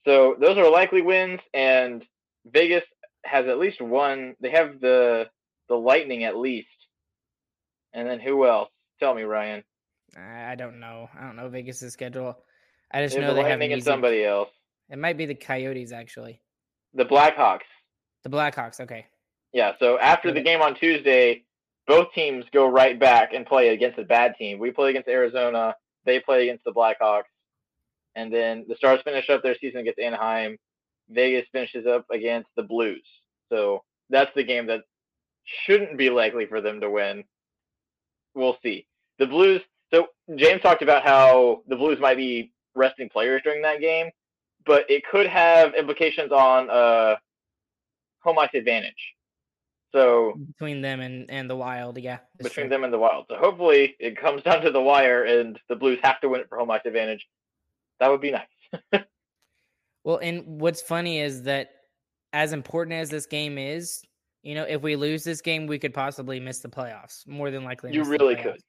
So 0.06 0.36
those 0.40 0.58
are 0.58 0.70
likely 0.70 1.02
wins, 1.02 1.40
and 1.54 2.04
Vegas 2.46 2.84
has 3.24 3.48
at 3.48 3.60
least 3.60 3.82
one. 3.82 4.36
They 4.42 4.52
have 4.52 4.80
the 4.82 5.30
the 5.70 5.76
Lightning 5.76 6.24
at 6.24 6.38
least, 6.38 6.68
and 7.94 8.08
then 8.08 8.20
who 8.20 8.46
else? 8.46 8.70
Tell 9.00 9.14
me, 9.14 9.24
Ryan. 9.24 9.64
I 10.18 10.56
don't 10.56 10.80
know. 10.80 11.10
I 11.18 11.24
don't 11.24 11.36
know 11.36 11.50
Vegas' 11.50 11.92
schedule. 11.94 12.38
I 12.92 13.04
just 13.04 13.16
they 13.16 13.22
know 13.22 13.28
the 13.28 13.36
they 13.36 13.44
Lightning 13.44 13.72
have 13.72 13.84
somebody 13.84 14.26
else. 14.26 14.50
It 14.90 15.00
might 15.00 15.18
be 15.18 15.26
the 15.26 15.36
Coyotes 15.36 15.92
actually. 15.92 16.42
The 16.94 17.06
Blackhawks. 17.06 17.62
The 18.24 18.30
Blackhawks. 18.30 18.82
Okay. 18.82 19.06
Yeah. 19.54 19.74
So 19.80 19.98
after 19.98 20.32
the 20.34 20.42
game 20.42 20.62
on 20.62 20.76
Tuesday, 20.76 21.46
both 21.88 22.14
teams 22.14 22.46
go 22.52 22.68
right 22.68 23.00
back 23.00 23.34
and 23.34 23.46
play 23.46 23.70
against 23.70 23.98
a 24.00 24.04
bad 24.04 24.36
team. 24.38 24.60
We 24.60 24.72
play 24.72 24.90
against 24.90 25.08
Arizona. 25.08 25.76
They 26.06 26.20
play 26.20 26.44
against 26.44 26.64
the 26.64 26.72
Blackhawks, 26.72 27.24
and 28.16 28.34
then 28.34 28.66
the 28.68 28.76
Stars 28.76 29.02
finish 29.04 29.30
up 29.30 29.44
their 29.44 29.56
season 29.60 29.82
against 29.82 30.00
Anaheim. 30.00 30.58
Vegas 31.10 31.48
finishes 31.52 31.86
up 31.86 32.06
against 32.12 32.50
the 32.56 32.64
Blues. 32.64 33.04
So 33.50 33.84
that's 34.10 34.32
the 34.36 34.44
game 34.44 34.68
that 34.68 34.82
shouldn't 35.66 35.98
be 35.98 36.10
likely 36.10 36.46
for 36.46 36.62
them 36.62 36.80
to 36.82 36.90
win. 36.90 37.24
We'll 38.34 38.58
see. 38.64 38.88
The 39.20 39.28
Blues. 39.28 39.62
So 39.94 40.08
James 40.36 40.62
talked 40.62 40.82
about 40.82 41.04
how 41.04 41.64
the 41.68 41.76
Blues 41.76 42.00
might 42.00 42.18
be 42.18 42.52
resting 42.76 43.10
players 43.10 43.42
during 43.44 43.62
that 43.64 43.82
game, 43.82 44.10
but 44.66 44.90
it 44.90 45.04
could 45.12 45.28
have 45.28 45.74
implications 45.76 46.32
on 46.32 46.70
uh, 46.70 47.16
home 48.22 48.40
ice 48.40 48.50
advantage. 48.54 49.16
So 49.92 50.34
between 50.48 50.82
them 50.82 51.02
and, 51.02 51.30
and 51.30 51.50
the 51.50 51.56
Wild, 51.56 51.98
yeah. 51.98 52.20
Between 52.38 52.68
true. 52.68 52.70
them 52.70 52.84
and 52.84 52.94
the 52.94 52.98
Wild. 52.98 53.26
So 53.30 53.36
hopefully 53.36 53.96
it 54.00 54.18
comes 54.18 54.44
down 54.44 54.62
to 54.62 54.72
the 54.72 54.82
wire 54.82 55.24
and 55.26 55.60
the 55.70 55.76
Blues 55.76 56.00
have 56.04 56.20
to 56.22 56.30
win 56.30 56.42
it 56.42 56.50
for 56.50 56.58
home 56.58 56.72
ice 56.72 56.82
advantage. 56.86 57.28
That 58.00 58.10
would 58.10 58.22
be 58.22 58.32
nice. 58.32 58.82
well, 60.04 60.18
and 60.18 60.62
what's 60.62 60.82
funny 60.82 61.20
is 61.20 61.44
that 61.44 61.72
as 62.34 62.54
important 62.54 62.96
as 62.96 63.10
this 63.10 63.26
game 63.26 63.58
is, 63.58 64.02
you 64.44 64.56
know, 64.56 64.64
if 64.64 64.82
we 64.82 64.96
lose 64.96 65.24
this 65.24 65.42
game, 65.42 65.68
we 65.68 65.78
could 65.78 65.94
possibly 65.94 66.40
miss 66.40 66.60
the 66.60 66.70
playoffs. 66.70 67.28
More 67.28 67.52
than 67.52 67.64
likely, 67.64 67.94
you 67.94 68.04
really 68.04 68.36
could. 68.36 68.60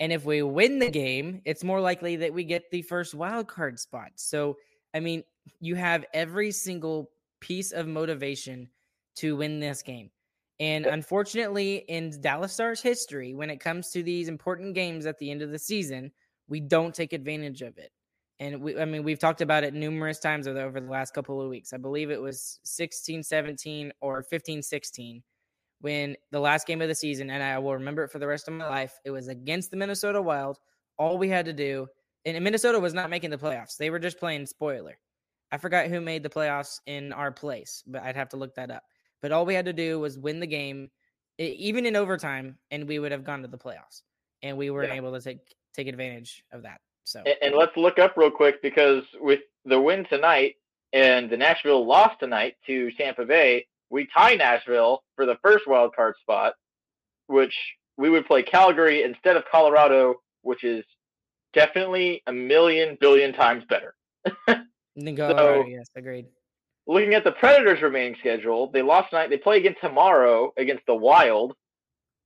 And 0.00 0.12
if 0.12 0.24
we 0.24 0.42
win 0.42 0.80
the 0.80 0.90
game, 0.90 1.40
it's 1.44 1.62
more 1.64 1.80
likely 1.80 2.16
that 2.16 2.34
we 2.34 2.44
get 2.44 2.70
the 2.70 2.82
first 2.82 3.14
wild 3.14 3.46
card 3.46 3.78
spot. 3.78 4.10
So, 4.16 4.56
I 4.92 5.00
mean, 5.00 5.22
you 5.60 5.76
have 5.76 6.04
every 6.12 6.50
single 6.50 7.10
piece 7.40 7.72
of 7.72 7.86
motivation 7.86 8.68
to 9.16 9.36
win 9.36 9.60
this 9.60 9.82
game. 9.82 10.10
And 10.60 10.86
unfortunately, 10.86 11.84
in 11.88 12.20
Dallas 12.20 12.52
Stars 12.52 12.80
history, 12.80 13.34
when 13.34 13.50
it 13.50 13.58
comes 13.58 13.90
to 13.90 14.02
these 14.02 14.28
important 14.28 14.74
games 14.74 15.04
at 15.06 15.18
the 15.18 15.30
end 15.30 15.42
of 15.42 15.50
the 15.50 15.58
season, 15.58 16.12
we 16.48 16.60
don't 16.60 16.94
take 16.94 17.12
advantage 17.12 17.62
of 17.62 17.76
it. 17.78 17.90
And 18.40 18.60
we, 18.60 18.78
I 18.78 18.84
mean, 18.84 19.02
we've 19.02 19.18
talked 19.18 19.40
about 19.40 19.64
it 19.64 19.74
numerous 19.74 20.18
times 20.18 20.46
over 20.46 20.80
the 20.80 20.90
last 20.90 21.14
couple 21.14 21.40
of 21.40 21.48
weeks. 21.48 21.72
I 21.72 21.76
believe 21.76 22.10
it 22.10 22.20
was 22.20 22.60
16 22.64 23.22
17 23.22 23.92
or 24.00 24.22
15 24.22 24.62
16 24.62 25.22
when 25.80 26.16
the 26.30 26.40
last 26.40 26.66
game 26.66 26.80
of 26.80 26.88
the 26.88 26.94
season, 26.94 27.28
and 27.28 27.42
I 27.42 27.58
will 27.58 27.74
remember 27.74 28.04
it 28.04 28.10
for 28.10 28.18
the 28.18 28.26
rest 28.26 28.48
of 28.48 28.54
my 28.54 28.66
life, 28.66 28.98
it 29.04 29.10
was 29.10 29.28
against 29.28 29.70
the 29.70 29.76
Minnesota 29.76 30.22
Wild. 30.22 30.58
All 30.96 31.18
we 31.18 31.28
had 31.28 31.44
to 31.44 31.52
do, 31.52 31.86
and 32.24 32.42
Minnesota 32.42 32.80
was 32.80 32.94
not 32.94 33.10
making 33.10 33.28
the 33.28 33.36
playoffs, 33.36 33.76
they 33.76 33.90
were 33.90 33.98
just 33.98 34.18
playing 34.18 34.46
spoiler. 34.46 34.98
I 35.52 35.58
forgot 35.58 35.88
who 35.88 36.00
made 36.00 36.22
the 36.22 36.30
playoffs 36.30 36.80
in 36.86 37.12
our 37.12 37.30
place, 37.30 37.84
but 37.86 38.02
I'd 38.02 38.16
have 38.16 38.30
to 38.30 38.38
look 38.38 38.54
that 38.54 38.70
up. 38.70 38.82
But 39.24 39.32
all 39.32 39.46
we 39.46 39.54
had 39.54 39.64
to 39.64 39.72
do 39.72 39.98
was 39.98 40.18
win 40.18 40.38
the 40.38 40.46
game, 40.46 40.90
even 41.38 41.86
in 41.86 41.96
overtime, 41.96 42.58
and 42.70 42.86
we 42.86 42.98
would 42.98 43.10
have 43.10 43.24
gone 43.24 43.40
to 43.40 43.48
the 43.48 43.56
playoffs. 43.56 44.02
And 44.42 44.58
we 44.58 44.68
weren't 44.68 44.90
yeah. 44.90 44.96
able 44.96 45.14
to 45.14 45.20
take 45.22 45.38
take 45.74 45.86
advantage 45.86 46.44
of 46.52 46.60
that. 46.64 46.82
So 47.04 47.20
and, 47.20 47.34
and 47.40 47.54
let's 47.54 47.74
look 47.74 47.98
up 47.98 48.18
real 48.18 48.30
quick 48.30 48.60
because 48.60 49.02
with 49.18 49.40
the 49.64 49.80
win 49.80 50.04
tonight 50.10 50.56
and 50.92 51.30
the 51.30 51.38
Nashville 51.38 51.86
loss 51.86 52.10
tonight 52.20 52.56
to 52.66 52.90
Tampa 52.98 53.24
Bay, 53.24 53.66
we 53.88 54.06
tie 54.14 54.34
Nashville 54.34 55.02
for 55.16 55.24
the 55.24 55.38
first 55.42 55.66
wild 55.66 55.96
card 55.96 56.16
spot, 56.20 56.52
which 57.28 57.54
we 57.96 58.10
would 58.10 58.26
play 58.26 58.42
Calgary 58.42 59.04
instead 59.04 59.38
of 59.38 59.44
Colorado, 59.50 60.16
which 60.42 60.64
is 60.64 60.84
definitely 61.54 62.22
a 62.26 62.32
million 62.34 62.98
billion 63.00 63.32
times 63.32 63.64
better. 63.70 63.94
Colorado, 64.46 65.62
so, 65.62 65.66
yes, 65.66 65.88
agreed. 65.96 66.26
Looking 66.86 67.14
at 67.14 67.24
the 67.24 67.32
Predators' 67.32 67.82
remaining 67.82 68.16
schedule, 68.20 68.70
they 68.70 68.82
lost 68.82 69.10
tonight. 69.10 69.30
They 69.30 69.38
play 69.38 69.56
again 69.58 69.74
tomorrow 69.80 70.52
against 70.58 70.84
the 70.86 70.94
Wild. 70.94 71.54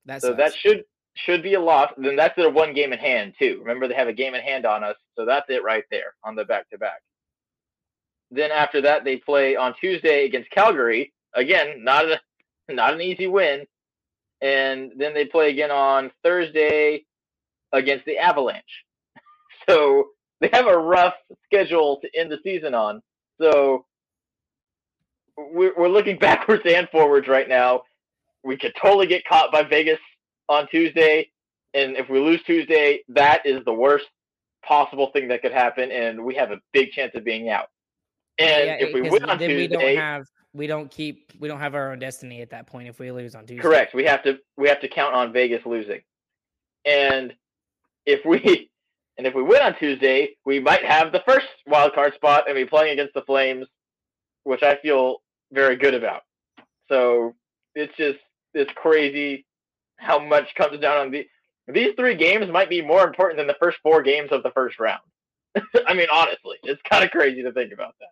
That 0.06 0.22
so 0.22 0.34
that 0.34 0.54
should 0.54 0.84
should 1.14 1.42
be 1.42 1.54
a 1.54 1.60
loss. 1.60 1.92
Then 1.96 2.16
that's 2.16 2.34
their 2.36 2.50
one 2.50 2.74
game 2.74 2.92
in 2.92 2.98
hand 2.98 3.34
too. 3.38 3.58
Remember, 3.60 3.86
they 3.86 3.94
have 3.94 4.08
a 4.08 4.12
game 4.12 4.34
in 4.34 4.42
hand 4.42 4.66
on 4.66 4.82
us, 4.82 4.96
so 5.16 5.24
that's 5.24 5.46
it 5.48 5.62
right 5.62 5.84
there 5.90 6.14
on 6.24 6.34
the 6.34 6.44
back 6.44 6.68
to 6.70 6.78
back. 6.78 7.02
Then 8.30 8.50
after 8.50 8.80
that, 8.82 9.04
they 9.04 9.16
play 9.16 9.56
on 9.56 9.74
Tuesday 9.80 10.24
against 10.26 10.50
Calgary. 10.50 11.12
Again, 11.34 11.84
not 11.84 12.06
a 12.06 12.20
not 12.68 12.94
an 12.94 13.00
easy 13.00 13.26
win. 13.26 13.66
And 14.40 14.92
then 14.96 15.14
they 15.14 15.24
play 15.24 15.50
again 15.50 15.70
on 15.70 16.10
Thursday 16.22 17.04
against 17.72 18.04
the 18.06 18.18
Avalanche. 18.18 18.84
So 19.68 20.06
they 20.40 20.48
have 20.54 20.66
a 20.66 20.78
rough 20.78 21.12
schedule 21.44 22.00
to 22.00 22.08
end 22.18 22.32
the 22.32 22.38
season 22.42 22.72
on. 22.74 23.02
So 23.38 23.84
we're, 25.38 25.72
we're 25.76 25.88
looking 25.88 26.18
backwards 26.20 26.62
and 26.66 26.88
forwards 26.90 27.28
right 27.28 27.48
now. 27.48 27.82
We 28.44 28.56
could 28.56 28.72
totally 28.80 29.06
get 29.06 29.24
caught 29.24 29.52
by 29.52 29.62
Vegas 29.62 29.98
on 30.48 30.68
Tuesday. 30.68 31.30
And 31.74 31.96
if 31.96 32.08
we 32.08 32.18
lose 32.18 32.42
Tuesday, 32.44 33.00
that 33.08 33.44
is 33.44 33.64
the 33.64 33.72
worst 33.72 34.06
possible 34.64 35.10
thing 35.12 35.28
that 35.28 35.42
could 35.42 35.52
happen. 35.52 35.90
And 35.90 36.24
we 36.24 36.34
have 36.36 36.50
a 36.50 36.58
big 36.72 36.90
chance 36.92 37.12
of 37.14 37.24
being 37.24 37.48
out. 37.48 37.66
And 38.38 38.66
yeah, 38.66 38.76
if 38.80 38.94
we 38.94 39.02
win 39.02 39.24
on 39.24 39.38
Tuesday, 39.38 39.56
we 39.56 39.68
don't 39.68 39.96
have 39.96 40.26
we 40.54 40.66
don't 40.66 40.90
keep 40.90 41.32
we 41.40 41.48
don't 41.48 41.58
have 41.58 41.74
our 41.74 41.92
own 41.92 41.98
destiny 41.98 42.40
at 42.40 42.50
that 42.50 42.66
point 42.66 42.88
if 42.88 42.98
we 42.98 43.10
lose 43.10 43.34
on 43.34 43.46
Tuesday. 43.46 43.60
Correct. 43.60 43.94
We 43.94 44.04
have 44.04 44.22
to 44.22 44.38
we 44.56 44.68
have 44.68 44.80
to 44.80 44.88
count 44.88 45.14
on 45.14 45.32
Vegas 45.32 45.66
losing. 45.66 46.00
And 46.84 47.34
if 48.06 48.24
we 48.24 48.70
and 49.18 49.26
if 49.26 49.34
we 49.34 49.42
win 49.42 49.60
on 49.60 49.76
Tuesday, 49.78 50.36
we 50.46 50.60
might 50.60 50.84
have 50.84 51.12
the 51.12 51.22
first 51.26 51.46
wild 51.66 51.94
card 51.94 52.14
spot 52.14 52.44
and 52.46 52.54
be 52.54 52.64
playing 52.64 52.92
against 52.92 53.14
the 53.14 53.22
Flames, 53.22 53.66
which 54.44 54.62
I 54.62 54.76
feel 54.76 55.16
very 55.52 55.76
good 55.76 55.94
about. 55.94 56.22
So 56.88 57.34
it's 57.74 57.94
just 57.96 58.18
it's 58.54 58.72
crazy 58.76 59.46
how 59.98 60.18
much 60.18 60.54
comes 60.56 60.78
down 60.80 60.98
on 60.98 61.10
the 61.10 61.26
these 61.68 61.94
three 61.96 62.14
games 62.14 62.50
might 62.50 62.70
be 62.70 62.80
more 62.80 63.06
important 63.06 63.38
than 63.38 63.46
the 63.46 63.56
first 63.60 63.78
four 63.82 64.02
games 64.02 64.30
of 64.32 64.42
the 64.42 64.50
first 64.52 64.80
round. 64.80 65.02
I 65.86 65.94
mean, 65.94 66.06
honestly, 66.12 66.56
it's 66.62 66.80
kind 66.90 67.04
of 67.04 67.10
crazy 67.10 67.42
to 67.42 67.52
think 67.52 67.72
about 67.72 67.94
that. 68.00 68.08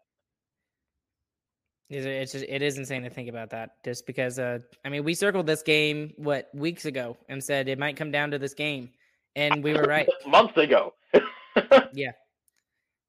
It's 1.88 2.32
just, 2.32 2.44
it 2.48 2.62
is 2.62 2.78
insane 2.78 3.04
to 3.04 3.10
think 3.10 3.28
about 3.28 3.50
that. 3.50 3.70
Just 3.84 4.06
because, 4.06 4.38
uh, 4.38 4.58
I 4.84 4.88
mean, 4.88 5.04
we 5.04 5.14
circled 5.14 5.46
this 5.46 5.62
game 5.62 6.12
what 6.16 6.48
weeks 6.52 6.84
ago 6.84 7.16
and 7.28 7.42
said 7.42 7.68
it 7.68 7.78
might 7.78 7.96
come 7.96 8.10
down 8.10 8.30
to 8.32 8.38
this 8.38 8.54
game, 8.54 8.90
and 9.36 9.62
we 9.62 9.72
were 9.72 9.84
right 9.84 10.08
months 10.26 10.56
ago. 10.56 10.94
yeah. 11.92 12.10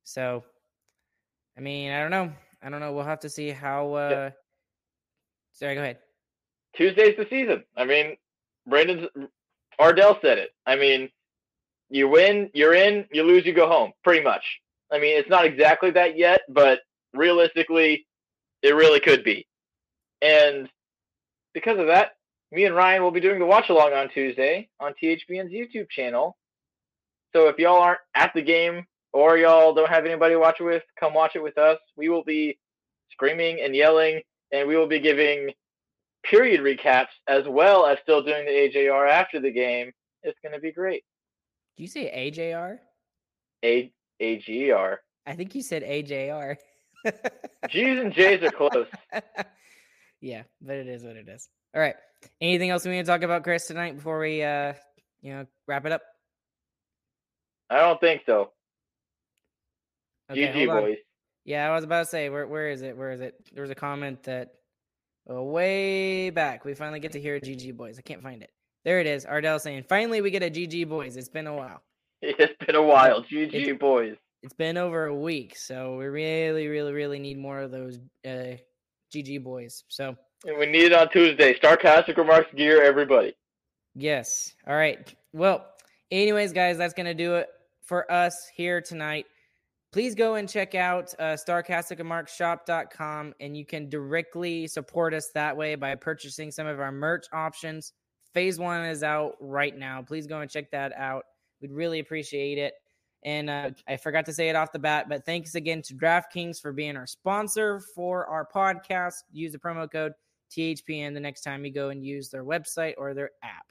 So, 0.03 0.43
I 1.57 1.61
mean, 1.61 1.91
I 1.91 1.99
don't 1.99 2.11
know. 2.11 2.31
I 2.67 2.69
don't 2.69 2.81
know. 2.81 2.91
We'll 2.91 3.05
have 3.05 3.21
to 3.21 3.29
see 3.29 3.51
how. 3.51 3.93
Uh... 3.93 4.09
Yeah. 4.11 4.29
Sorry, 5.53 5.75
go 5.75 5.81
ahead. 5.81 5.99
Tuesday's 6.75 7.15
the 7.15 7.25
season. 7.29 7.63
I 7.77 7.85
mean, 7.85 8.17
Brandon 8.67 9.07
Ardell 9.79 10.19
said 10.21 10.37
it. 10.37 10.49
I 10.65 10.75
mean, 10.75 11.09
you 11.89 12.09
win, 12.09 12.49
you're 12.53 12.73
in. 12.73 13.05
You 13.13 13.23
lose, 13.23 13.45
you 13.45 13.53
go 13.53 13.69
home. 13.69 13.93
Pretty 14.03 14.21
much. 14.21 14.43
I 14.91 14.99
mean, 14.99 15.17
it's 15.17 15.29
not 15.29 15.45
exactly 15.45 15.91
that 15.91 16.17
yet, 16.17 16.41
but 16.49 16.81
realistically, 17.13 18.05
it 18.61 18.75
really 18.75 18.99
could 18.99 19.23
be. 19.23 19.47
And 20.21 20.67
because 21.53 21.79
of 21.79 21.87
that, 21.87 22.17
me 22.51 22.65
and 22.65 22.75
Ryan 22.75 23.01
will 23.01 23.11
be 23.11 23.21
doing 23.21 23.39
the 23.39 23.45
watch 23.45 23.69
along 23.69 23.93
on 23.93 24.09
Tuesday 24.09 24.67
on 24.81 24.93
THBN's 25.01 25.53
YouTube 25.53 25.89
channel. 25.89 26.35
So 27.33 27.47
if 27.47 27.57
y'all 27.59 27.81
aren't 27.81 28.01
at 28.13 28.33
the 28.33 28.41
game 28.41 28.85
or 29.13 29.37
y'all 29.37 29.73
don't 29.73 29.89
have 29.89 30.05
anybody 30.05 30.35
to 30.35 30.39
watch 30.39 30.59
it 30.59 30.63
with, 30.63 30.83
come 30.99 31.13
watch 31.13 31.35
it 31.35 31.43
with 31.43 31.57
us. 31.57 31.77
We 31.95 32.09
will 32.09 32.23
be 32.23 32.57
screaming 33.11 33.61
and 33.61 33.75
yelling, 33.75 34.21
and 34.51 34.67
we 34.67 34.75
will 34.75 34.87
be 34.87 34.99
giving 34.99 35.51
period 36.23 36.61
recaps 36.61 37.07
as 37.27 37.43
well 37.47 37.85
as 37.85 37.97
still 38.03 38.21
doing 38.21 38.45
the 38.45 38.51
AJR 38.51 39.09
after 39.09 39.39
the 39.39 39.51
game. 39.51 39.91
It's 40.23 40.37
going 40.43 40.53
to 40.53 40.59
be 40.59 40.71
great. 40.71 41.03
Do 41.77 41.83
you 41.83 41.89
say 41.89 42.31
AJR? 42.31 42.77
A 43.63 43.91
AGR. 44.19 44.99
I 45.25 45.35
think 45.35 45.55
you 45.55 45.61
said 45.61 45.83
AJR. 45.83 46.57
G's 47.69 47.99
and 47.99 48.13
J's 48.13 48.41
are 48.43 48.51
close. 48.51 48.87
yeah, 50.21 50.43
but 50.61 50.75
it 50.75 50.87
is 50.87 51.03
what 51.03 51.15
it 51.15 51.27
is. 51.27 51.49
All 51.75 51.81
right. 51.81 51.95
Anything 52.41 52.69
else 52.69 52.85
we 52.85 52.91
need 52.91 53.05
to 53.05 53.11
talk 53.11 53.21
about, 53.21 53.43
Chris, 53.43 53.67
tonight 53.67 53.95
before 53.95 54.19
we 54.19 54.43
uh 54.43 54.73
you 55.21 55.33
know 55.33 55.45
wrap 55.67 55.85
it 55.85 55.91
up? 55.91 56.01
I 57.69 57.79
don't 57.79 57.99
think 57.99 58.21
so. 58.25 58.51
Okay, 60.29 60.47
GG 60.47 60.67
boys. 60.67 60.97
Yeah, 61.45 61.69
I 61.69 61.75
was 61.75 61.83
about 61.83 62.03
to 62.03 62.05
say 62.05 62.29
where 62.29 62.47
where 62.47 62.69
is 62.69 62.81
it? 62.81 62.97
Where 62.97 63.11
is 63.11 63.21
it? 63.21 63.35
There 63.53 63.61
was 63.61 63.71
a 63.71 63.75
comment 63.75 64.23
that 64.23 64.55
oh, 65.27 65.43
way 65.43 66.29
back. 66.29 66.65
We 66.65 66.73
finally 66.73 66.99
get 66.99 67.13
to 67.13 67.21
hear 67.21 67.39
GG 67.39 67.75
boys. 67.77 67.97
I 67.97 68.01
can't 68.01 68.21
find 68.21 68.41
it. 68.43 68.51
There 68.83 68.99
it 68.99 69.07
is. 69.07 69.25
Ardell 69.25 69.59
saying, 69.59 69.85
finally 69.89 70.21
we 70.21 70.31
get 70.31 70.43
a 70.43 70.49
GG 70.49 70.87
boys. 70.87 71.17
It's 71.17 71.29
been 71.29 71.47
a 71.47 71.55
while. 71.55 71.81
It's 72.21 72.53
been 72.65 72.75
a 72.75 72.81
while. 72.81 73.21
GG 73.23 73.53
it's, 73.53 73.79
boys 73.79 74.17
it's 74.43 74.53
been 74.53 74.77
over 74.77 75.05
a 75.05 75.15
week, 75.15 75.57
so 75.57 75.97
we 75.97 76.05
really, 76.05 76.67
really, 76.67 76.93
really 76.93 77.19
need 77.19 77.37
more 77.37 77.59
of 77.59 77.71
those 77.71 77.99
uh, 78.25 78.55
GG 79.13 79.43
boys. 79.43 79.83
So 79.87 80.15
and 80.45 80.57
we 80.57 80.67
need 80.67 80.85
it 80.85 80.93
on 80.93 81.09
Tuesday. 81.09 81.53
Starcastic 81.57 82.17
remarks 82.17 82.53
gear, 82.55 82.83
everybody. 82.83 83.35
Yes. 83.95 84.53
All 84.67 84.75
right. 84.75 85.13
Well, 85.33 85.65
anyways, 86.11 86.53
guys, 86.53 86.77
that's 86.77 86.93
gonna 86.93 87.13
do 87.13 87.35
it 87.35 87.49
for 87.83 88.09
us 88.11 88.47
here 88.55 88.79
tonight. 88.79 89.25
Please 89.93 90.15
go 90.15 90.35
and 90.35 90.49
check 90.49 90.75
out 90.75 91.13
uh, 91.17 91.35
starcasticremarkshop.com 91.35 93.33
and 93.39 93.55
you 93.55 93.65
can 93.65 93.89
directly 93.89 94.67
support 94.67 95.13
us 95.13 95.29
that 95.33 95.55
way 95.55 95.75
by 95.75 95.95
purchasing 95.95 96.51
some 96.51 96.67
of 96.67 96.79
our 96.79 96.91
merch 96.91 97.25
options. 97.31 97.93
Phase 98.33 98.59
one 98.59 98.85
is 98.85 99.01
out 99.01 99.35
right 99.39 99.77
now. 99.77 100.01
Please 100.01 100.27
go 100.27 100.41
and 100.41 100.51
check 100.51 100.69
that 100.71 100.91
out. 100.97 101.23
We'd 101.61 101.71
really 101.71 101.99
appreciate 101.99 102.57
it. 102.57 102.73
And 103.23 103.49
uh, 103.49 103.71
I 103.87 103.97
forgot 103.97 104.25
to 104.25 104.33
say 104.33 104.49
it 104.49 104.55
off 104.55 104.71
the 104.71 104.79
bat, 104.79 105.07
but 105.09 105.25
thanks 105.25 105.55
again 105.55 105.81
to 105.83 105.95
DraftKings 105.95 106.61
for 106.61 106.71
being 106.71 106.95
our 106.95 107.07
sponsor 107.07 107.81
for 107.95 108.25
our 108.27 108.47
podcast. 108.53 109.15
Use 109.31 109.53
the 109.53 109.57
promo 109.57 109.91
code 109.91 110.11
THPN 110.51 111.13
the 111.13 111.19
next 111.19 111.41
time 111.41 111.65
you 111.65 111.73
go 111.73 111.89
and 111.89 112.03
use 112.05 112.29
their 112.29 112.43
website 112.45 112.93
or 112.97 113.13
their 113.13 113.31
app. 113.43 113.65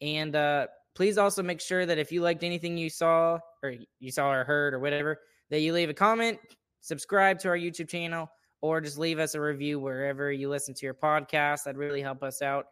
And 0.00 0.36
uh, 0.36 0.66
please 0.94 1.18
also 1.18 1.42
make 1.42 1.60
sure 1.60 1.86
that 1.86 1.98
if 1.98 2.12
you 2.12 2.20
liked 2.20 2.44
anything 2.44 2.76
you 2.76 2.90
saw 2.90 3.38
or 3.62 3.74
you 3.98 4.10
saw 4.10 4.30
or 4.30 4.44
heard 4.44 4.74
or 4.74 4.78
whatever, 4.78 5.20
that 5.50 5.60
you 5.60 5.72
leave 5.72 5.90
a 5.90 5.94
comment, 5.94 6.38
subscribe 6.80 7.38
to 7.40 7.48
our 7.48 7.56
YouTube 7.56 7.88
channel, 7.88 8.30
or 8.60 8.80
just 8.80 8.98
leave 8.98 9.18
us 9.18 9.34
a 9.34 9.40
review 9.40 9.78
wherever 9.78 10.32
you 10.32 10.48
listen 10.48 10.74
to 10.74 10.86
your 10.86 10.94
podcast. 10.94 11.64
That'd 11.64 11.78
really 11.78 12.02
help 12.02 12.22
us 12.22 12.42
out. 12.42 12.66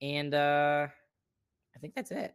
And 0.00 0.34
uh, 0.34 0.86
I 1.74 1.78
think 1.78 1.94
that's 1.94 2.10
it. 2.10 2.34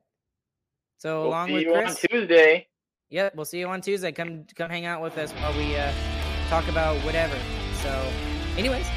So 0.98 1.22
we'll 1.22 1.30
along 1.30 1.52
with 1.52 1.68
Chris, 1.68 1.90
on 1.92 1.96
Tuesday. 2.10 2.68
Yep, 3.10 3.36
we'll 3.36 3.46
see 3.46 3.60
you 3.60 3.68
on 3.68 3.82
Tuesday. 3.82 4.12
Come 4.12 4.46
come 4.56 4.70
hang 4.70 4.86
out 4.86 5.02
with 5.02 5.18
us 5.18 5.32
while 5.34 5.56
we 5.58 5.76
uh, 5.76 5.92
talk 6.50 6.68
about 6.68 6.98
whatever. 7.06 7.38
So, 7.82 8.12
anyways, 8.58 8.88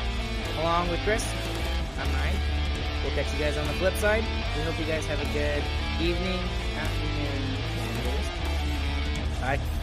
along 0.58 0.88
with 0.88 1.00
Chris, 1.00 1.24
I'm 1.98 2.12
Ryan. 2.14 2.36
We'll 3.04 3.14
catch 3.14 3.32
you 3.32 3.38
guys 3.38 3.56
on 3.56 3.66
the 3.66 3.74
flip 3.74 3.94
side. 3.96 4.24
We 4.56 4.62
hope 4.62 4.78
you 4.78 4.86
guys 4.86 5.06
have 5.06 5.20
a 5.20 5.32
good 5.32 5.62
evening, 6.00 6.40
afternoon, 9.44 9.79